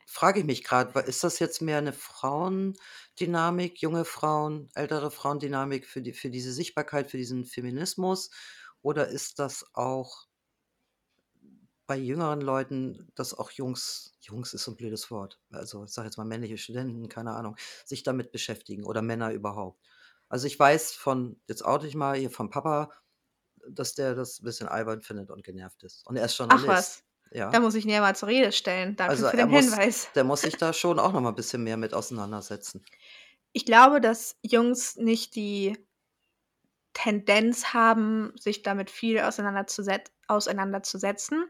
frage 0.08 0.40
ich 0.40 0.46
mich 0.46 0.64
gerade, 0.64 1.00
ist 1.02 1.24
das 1.24 1.38
jetzt 1.40 1.62
mehr 1.62 1.78
eine 1.78 1.94
Frauendynamik, 1.94 3.80
junge 3.82 4.06
Frauen, 4.06 4.70
ältere 4.74 5.12
Frauendynamik 5.12 5.86
für 5.86 6.02
die 6.02 6.14
für 6.14 6.30
diese 6.32 6.52
Sichtbarkeit, 6.54 7.12
für 7.12 7.18
diesen 7.18 7.46
Feminismus? 7.46 8.32
Oder 8.82 9.08
ist 9.10 9.40
das 9.40 9.66
auch 9.74 10.28
bei 11.88 11.96
jüngeren 11.98 12.42
Leuten, 12.42 13.12
dass 13.16 13.34
auch 13.34 13.52
Jungs 13.52 14.18
Jungs 14.22 14.54
ist 14.54 14.64
so 14.66 14.72
'n 14.72 14.78
blödes 14.78 15.10
Wort, 15.10 15.40
also 15.52 15.86
ich 15.86 15.92
sage 15.92 16.08
jetzt 16.08 16.18
mal 16.18 16.26
männliche 16.26 16.58
Studenten, 16.58 17.08
keine 17.08 17.32
Ahnung, 17.34 17.56
sich 17.86 18.04
damit 18.04 18.32
beschäftigen 18.32 18.84
oder 18.84 19.02
Männer 19.02 19.32
überhaupt? 19.32 19.82
Also, 20.32 20.48
ich 20.48 20.60
weiß 20.60 20.94
von 20.94 21.40
jetzt 21.48 21.64
oute 21.66 21.88
ich 21.88 21.96
mal 21.96 22.18
hier 22.18 22.30
vom 22.30 22.50
Papa, 22.50 22.92
dass 23.70 23.96
der 23.96 24.16
das 24.16 24.40
'n 24.42 24.46
bisschen 24.46 24.68
albern 24.70 25.02
findet 25.02 25.32
und 25.32 25.44
genervt 25.44 25.84
ist. 25.84 26.06
Und 26.08 26.18
er 26.18 26.26
ist 26.26 26.36
Ach 26.50 26.68
was, 26.68 27.04
ja. 27.32 27.52
da 27.52 27.60
muss 27.60 27.76
ich 27.76 27.86
ja 27.86 28.00
mal 28.02 28.16
zur 28.16 28.30
Rede 28.30 28.52
stellen. 28.52 28.96
Danke 28.96 29.24
Also, 29.24 29.26
für 29.26 29.38
den 29.38 29.48
muss 29.48 29.80
Hinweis. 29.90 30.08
der 30.16 30.24
muss 30.24 30.42
sich 30.42 30.58
da 30.58 30.74
schon 30.74 31.00
auch 31.00 31.14
noch 31.14 31.22
mal 31.22 31.30
'n 31.30 31.36
bisschen 31.36 31.64
mehr 31.64 31.78
mit 31.78 31.94
auseinandersetzen. 31.94 32.86
Ich 33.56 33.66
glaube, 33.66 34.02
dass 34.02 34.38
Jungs 34.44 34.96
nicht 34.98 35.36
die 35.36 35.78
Tendenz 36.94 37.74
haben, 37.74 38.34
sich 38.40 38.64
damit 38.64 38.90
viel 38.90 39.20
auseinanderzuset 39.20 40.12
auseinanderzusetzen. 40.28 41.46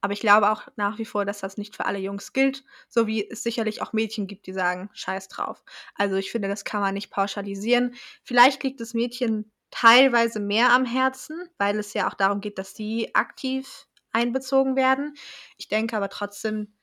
Aber 0.00 0.12
ich 0.12 0.20
glaube 0.20 0.50
auch 0.50 0.68
nach 0.76 0.98
wie 0.98 1.04
vor, 1.04 1.24
dass 1.24 1.40
das 1.40 1.56
nicht 1.56 1.74
für 1.76 1.86
alle 1.86 1.98
Jungs 1.98 2.32
gilt, 2.32 2.64
so 2.88 3.06
wie 3.06 3.28
es 3.28 3.42
sicherlich 3.42 3.82
auch 3.82 3.92
Mädchen 3.92 4.26
gibt, 4.26 4.46
die 4.46 4.52
sagen: 4.52 4.90
„Scheiß 4.92 5.28
drauf.“ 5.28 5.62
Also, 5.94 6.16
ich 6.16 6.30
finde, 6.30 6.48
das 6.48 6.64
kann 6.64 6.80
man 6.80 6.94
nicht 6.94 7.10
pauschalisieren. 7.10 7.94
Vielleicht 8.22 8.62
liegt 8.62 8.80
es 8.80 8.94
Mädchen 8.94 9.50
teilweise 9.70 10.40
mehr 10.40 10.72
am 10.72 10.84
Herzen, 10.84 11.48
weil 11.58 11.78
es 11.78 11.92
ja 11.94 12.08
auch 12.08 12.14
darum 12.14 12.40
geht, 12.40 12.58
dass 12.58 12.74
sie 12.74 13.14
aktiv 13.14 13.86
einbezogen 14.12 14.76
werden. 14.76 15.14
Ich 15.58 15.68
denke 15.68 15.96
aber 15.96 16.08
trotzdem 16.08 16.74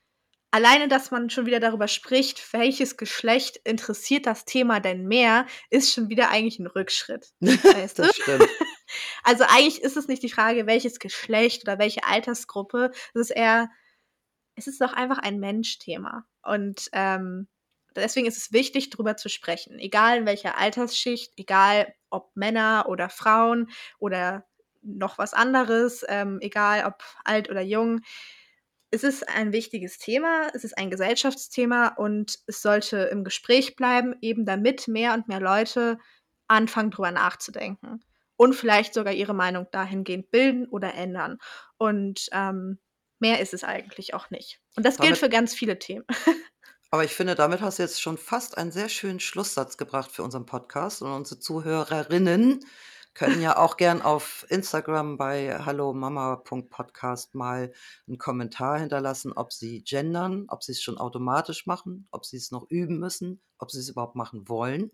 alleine, 0.51 0.87
dass 0.87 1.11
man 1.11 1.29
schon 1.29 1.45
wieder 1.45 1.59
darüber 1.59 1.87
spricht, 1.87 2.53
welches 2.53 2.97
Geschlecht 2.97 3.57
interessiert 3.65 4.25
das 4.25 4.45
Thema 4.45 4.79
denn 4.79 5.07
mehr, 5.07 5.45
ist 5.69 5.93
schon 5.93 6.09
wieder 6.09 6.29
eigentlich 6.29 6.59
'n 6.59 6.67
Rückschritt, 6.67 7.33
weißt 7.71 7.99
du? 7.99 8.03
Das 8.03 8.15
stimmt. 8.15 8.55
Also, 9.23 9.43
eigentlich 9.45 9.81
ist 9.81 9.97
es 9.97 10.07
nicht 10.07 10.23
die 10.23 10.29
Frage, 10.29 10.67
welches 10.67 10.99
Geschlecht 10.99 11.63
oder 11.63 11.79
welche 11.79 12.03
Altersgruppe. 12.05 12.91
Es 13.13 13.21
ist 13.21 13.31
eher 13.31 13.69
es 14.55 14.67
ist 14.67 14.81
doch 14.81 14.93
einfach 14.93 15.17
ein 15.19 15.39
Mensch-Thema. 15.39 16.25
Und, 16.43 16.89
ähm, 16.93 17.47
deswegen 17.95 18.27
ist 18.27 18.37
es 18.37 18.51
wichtig, 18.51 18.89
drüber 18.89 19.17
zu 19.17 19.29
sprechen, 19.29 19.79
egal 19.79 20.19
in 20.19 20.25
welcher 20.25 20.57
Altersschicht, 20.57 21.33
egal 21.37 21.93
ob 22.09 22.35
Männer 22.35 22.85
oder 22.87 23.09
Frauen 23.09 23.69
oder 23.99 24.45
noch 24.81 25.17
was 25.17 25.33
anderes, 25.33 26.05
ähm, 26.07 26.39
egal 26.41 26.85
ob 26.85 27.03
alt 27.23 27.49
oder 27.49 27.61
jung. 27.61 28.01
Es 28.91 29.03
ist 29.03 29.27
ein 29.27 29.51
wichtiges 29.51 29.97
Thema, 29.97 30.49
es 30.53 30.63
ist 30.63 30.77
ein 30.77 30.89
Gesellschaftsthema 30.89 31.89
und 31.97 32.39
es 32.47 32.61
sollte 32.61 32.97
im 32.97 33.23
Gespräch 33.23 33.75
bleiben, 33.75 34.15
eben 34.21 34.45
damit 34.45 34.87
mehr 34.87 35.13
und 35.13 35.27
mehr 35.27 35.41
Leute 35.41 35.97
anfangen, 36.47 36.91
drüber 36.91 37.11
nachzudenken. 37.11 38.03
Und 38.37 38.53
vielleicht 38.53 38.93
sogar 38.93 39.13
ihre 39.13 39.33
Meinung 39.33 39.67
dahingehend 39.71 40.31
bilden 40.31 40.67
oder 40.67 40.93
ändern. 40.93 41.37
Und, 41.77 42.27
ähm, 42.31 42.79
mehr 43.19 43.39
ist 43.39 43.53
es 43.53 43.63
eigentlich 43.63 44.13
auch 44.13 44.29
nicht. 44.29 44.59
Und 44.75 44.85
das 44.85 44.97
gilt 44.97 45.11
Damit 45.11 45.19
für 45.19 45.29
ganz 45.29 45.53
viele 45.53 45.79
Themen. 45.79 46.05
aber 46.91 47.03
ich 47.03 47.13
finde, 47.13 47.35
damit 47.35 47.61
hast 47.61 47.79
du 47.79 47.83
jetzt 47.83 48.01
schon 48.01 48.17
fast 48.17 48.57
einen 48.57 48.71
sehr 48.71 48.89
schönen 48.89 49.19
Schlusssatz 49.19 49.77
gebracht 49.77 50.11
für 50.11 50.23
unseren 50.23 50.45
Podcast 50.45 51.01
und 51.01 51.11
unsere 51.11 51.39
Zuhörerinnen 51.39 52.59
können 53.15 53.41
ja 53.41 53.57
auch 53.57 53.77
gern 53.77 54.01
auf 54.01 54.45
Instagram 54.49 55.17
bei 55.17 55.57
hallomama.podcast 55.57 57.33
mal 57.33 57.71
'n 58.07 58.17
Kommentar 58.17 58.77
hinterlassen, 58.79 59.31
ob 59.31 59.53
sie 59.53 59.83
gendern, 59.83 60.45
ob 60.49 60.63
sie's 60.63 60.81
schon 60.81 60.97
automatisch 60.97 61.65
machen, 61.65 62.07
ob 62.11 62.25
sie's 62.25 62.51
noch 62.51 62.69
üben 62.69 62.99
müssen, 62.99 63.41
ob 63.57 63.71
sie's 63.71 63.87
überhaupt 63.87 64.15
machen 64.15 64.49
wollen. 64.49 64.91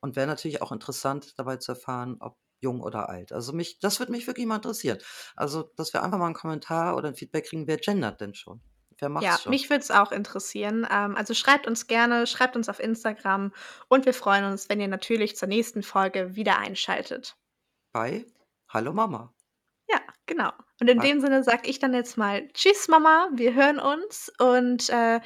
Und 0.00 0.16
wäre 0.16 0.26
natürlich 0.26 0.60
auch 0.60 0.72
interessant, 0.72 1.38
dabei 1.38 1.56
zu 1.58 1.72
erfahren, 1.72 2.16
ob 2.18 2.36
jung 2.62 2.80
oder 2.82 3.08
alt. 3.10 3.32
Also, 3.32 3.52
mich 3.52 3.78
das 3.80 3.98
würde 4.00 4.12
mich 4.12 4.26
wirklich 4.26 4.46
mal 4.46 4.56
interessieren. 4.56 4.98
Also, 5.36 5.64
dass 5.76 5.92
wir 5.92 6.02
einfach 6.02 6.18
mal 6.18 6.28
'n 6.28 6.34
Kommentar 6.34 6.96
oder 6.96 7.08
'n 7.08 7.16
Feedback 7.16 7.46
kriegen, 7.46 7.66
wer 7.66 7.78
gendert 7.78 8.20
denn 8.22 8.34
schon? 8.34 8.62
Wer 8.98 9.08
Ja, 9.18 9.38
macht's 9.38 9.40
schon? 9.42 9.58
mich 9.58 9.68
würde 9.70 9.82
es 9.82 9.90
auch 9.90 10.10
interessieren. 10.12 10.86
Ähm, 10.90 11.16
also, 11.16 11.34
schreibt 11.34 11.66
uns 11.66 11.86
gerne, 11.86 12.26
schreibt 12.26 12.56
uns 12.56 12.68
auf 12.68 12.80
Instagram 12.80 13.52
und 13.88 14.06
wir 14.06 14.14
freuen 14.14 14.44
uns, 14.44 14.68
wenn 14.68 14.80
ihr 14.80 14.88
natürlich 14.88 15.36
zur 15.36 15.48
nächsten 15.48 15.82
Folge 15.82 16.34
wieder 16.34 16.58
einschaltet. 16.58 17.36
Bei 17.94 18.24
Hallo 18.68 18.92
Mama. 18.94 19.34
Ja, 19.88 20.00
genau. 20.26 20.50
Und 20.80 20.88
in 20.88 21.00
Bei 21.00 21.00
dem 21.00 21.20
Sinne 21.20 21.42
sage 21.42 21.68
ich 21.68 21.78
dann 21.78 21.94
jetzt 21.94 22.16
mal: 22.16 22.48
„Tschüss 22.52 22.88
Mama, 22.88 23.28
wir 23.34 23.54
hören 23.54 23.78
uns“ 23.78 24.30
und, 24.38 24.88
äh, 24.90 25.20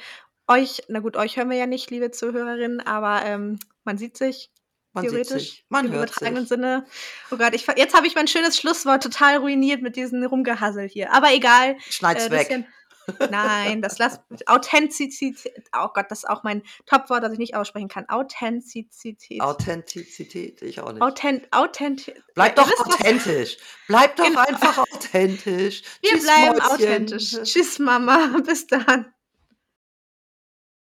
euch 0.47 0.83
na 0.87 0.99
gut, 0.99 1.17
euch 1.17 1.37
hören 1.37 1.49
wir 1.49 1.57
ja 1.57 1.67
nicht, 1.67 1.89
liebe 1.91 2.11
Zuhörerinnen, 2.11 2.79
aber, 2.81 3.23
ähm, 3.25 3.59
man 3.83 3.97
sieht 3.97 4.17
sich 4.17 4.51
Man 4.97 5.05
theoretisch 5.05 5.63
man 5.69 5.85
im 5.85 5.91
hört 5.91 6.09
übertragenen 6.09 6.43
sich. 6.43 6.49
Sinne. 6.49 6.85
Oh 7.31 7.37
Gott, 7.37 7.53
ich 7.53 7.65
jetzt 7.75 7.95
habe 7.95 8.07
ich 8.07 8.15
mein 8.15 8.27
schönes 8.27 8.57
Schlusswort 8.57 9.03
total 9.03 9.37
ruiniert 9.37 9.81
mit 9.81 9.95
diesem 9.95 10.23
Rumgehassel 10.23 10.87
hier. 10.87 11.13
Aber 11.13 11.33
egal, 11.33 11.77
Schneid's 11.89 12.27
äh, 12.27 12.31
weg. 12.31 12.65
nein, 13.31 13.81
das 13.81 13.99
lass 13.99 14.19
Authentizität 14.47 15.53
oh 15.73 15.87
Gott, 15.93 16.07
das 16.09 16.19
ist 16.19 16.29
auch 16.29 16.43
mein 16.43 16.61
Top-Wort, 16.85 17.23
das 17.23 17.31
ich 17.33 17.39
nicht 17.39 17.55
aussprechen 17.55 17.87
kann. 17.87 18.07
Authentizität. 18.09 19.41
Authentizität, 19.41 20.61
ich 20.61 20.81
auch 20.81 20.91
nicht. 20.91 21.01
Authent 21.01 21.47
authenti 21.51 22.11
ja, 22.11 22.21
Bleib 22.35 22.55
doch 22.55 22.69
was 22.69 22.79
authentisch. 22.81 23.57
Bleib 23.87 24.15
doch 24.17 24.25
Genau. 24.25 24.41
einfach 24.41 24.77
authentisch. 24.79 25.83
Wir 26.01 26.11
Tschüss, 26.11 26.23
bleiben 26.23 26.57
Mäuschen. 26.57 26.71
authentisch. 26.71 27.31
Tschüss 27.43 27.79
Mama, 27.79 28.41
bis 28.45 28.67
dann. 28.67 29.13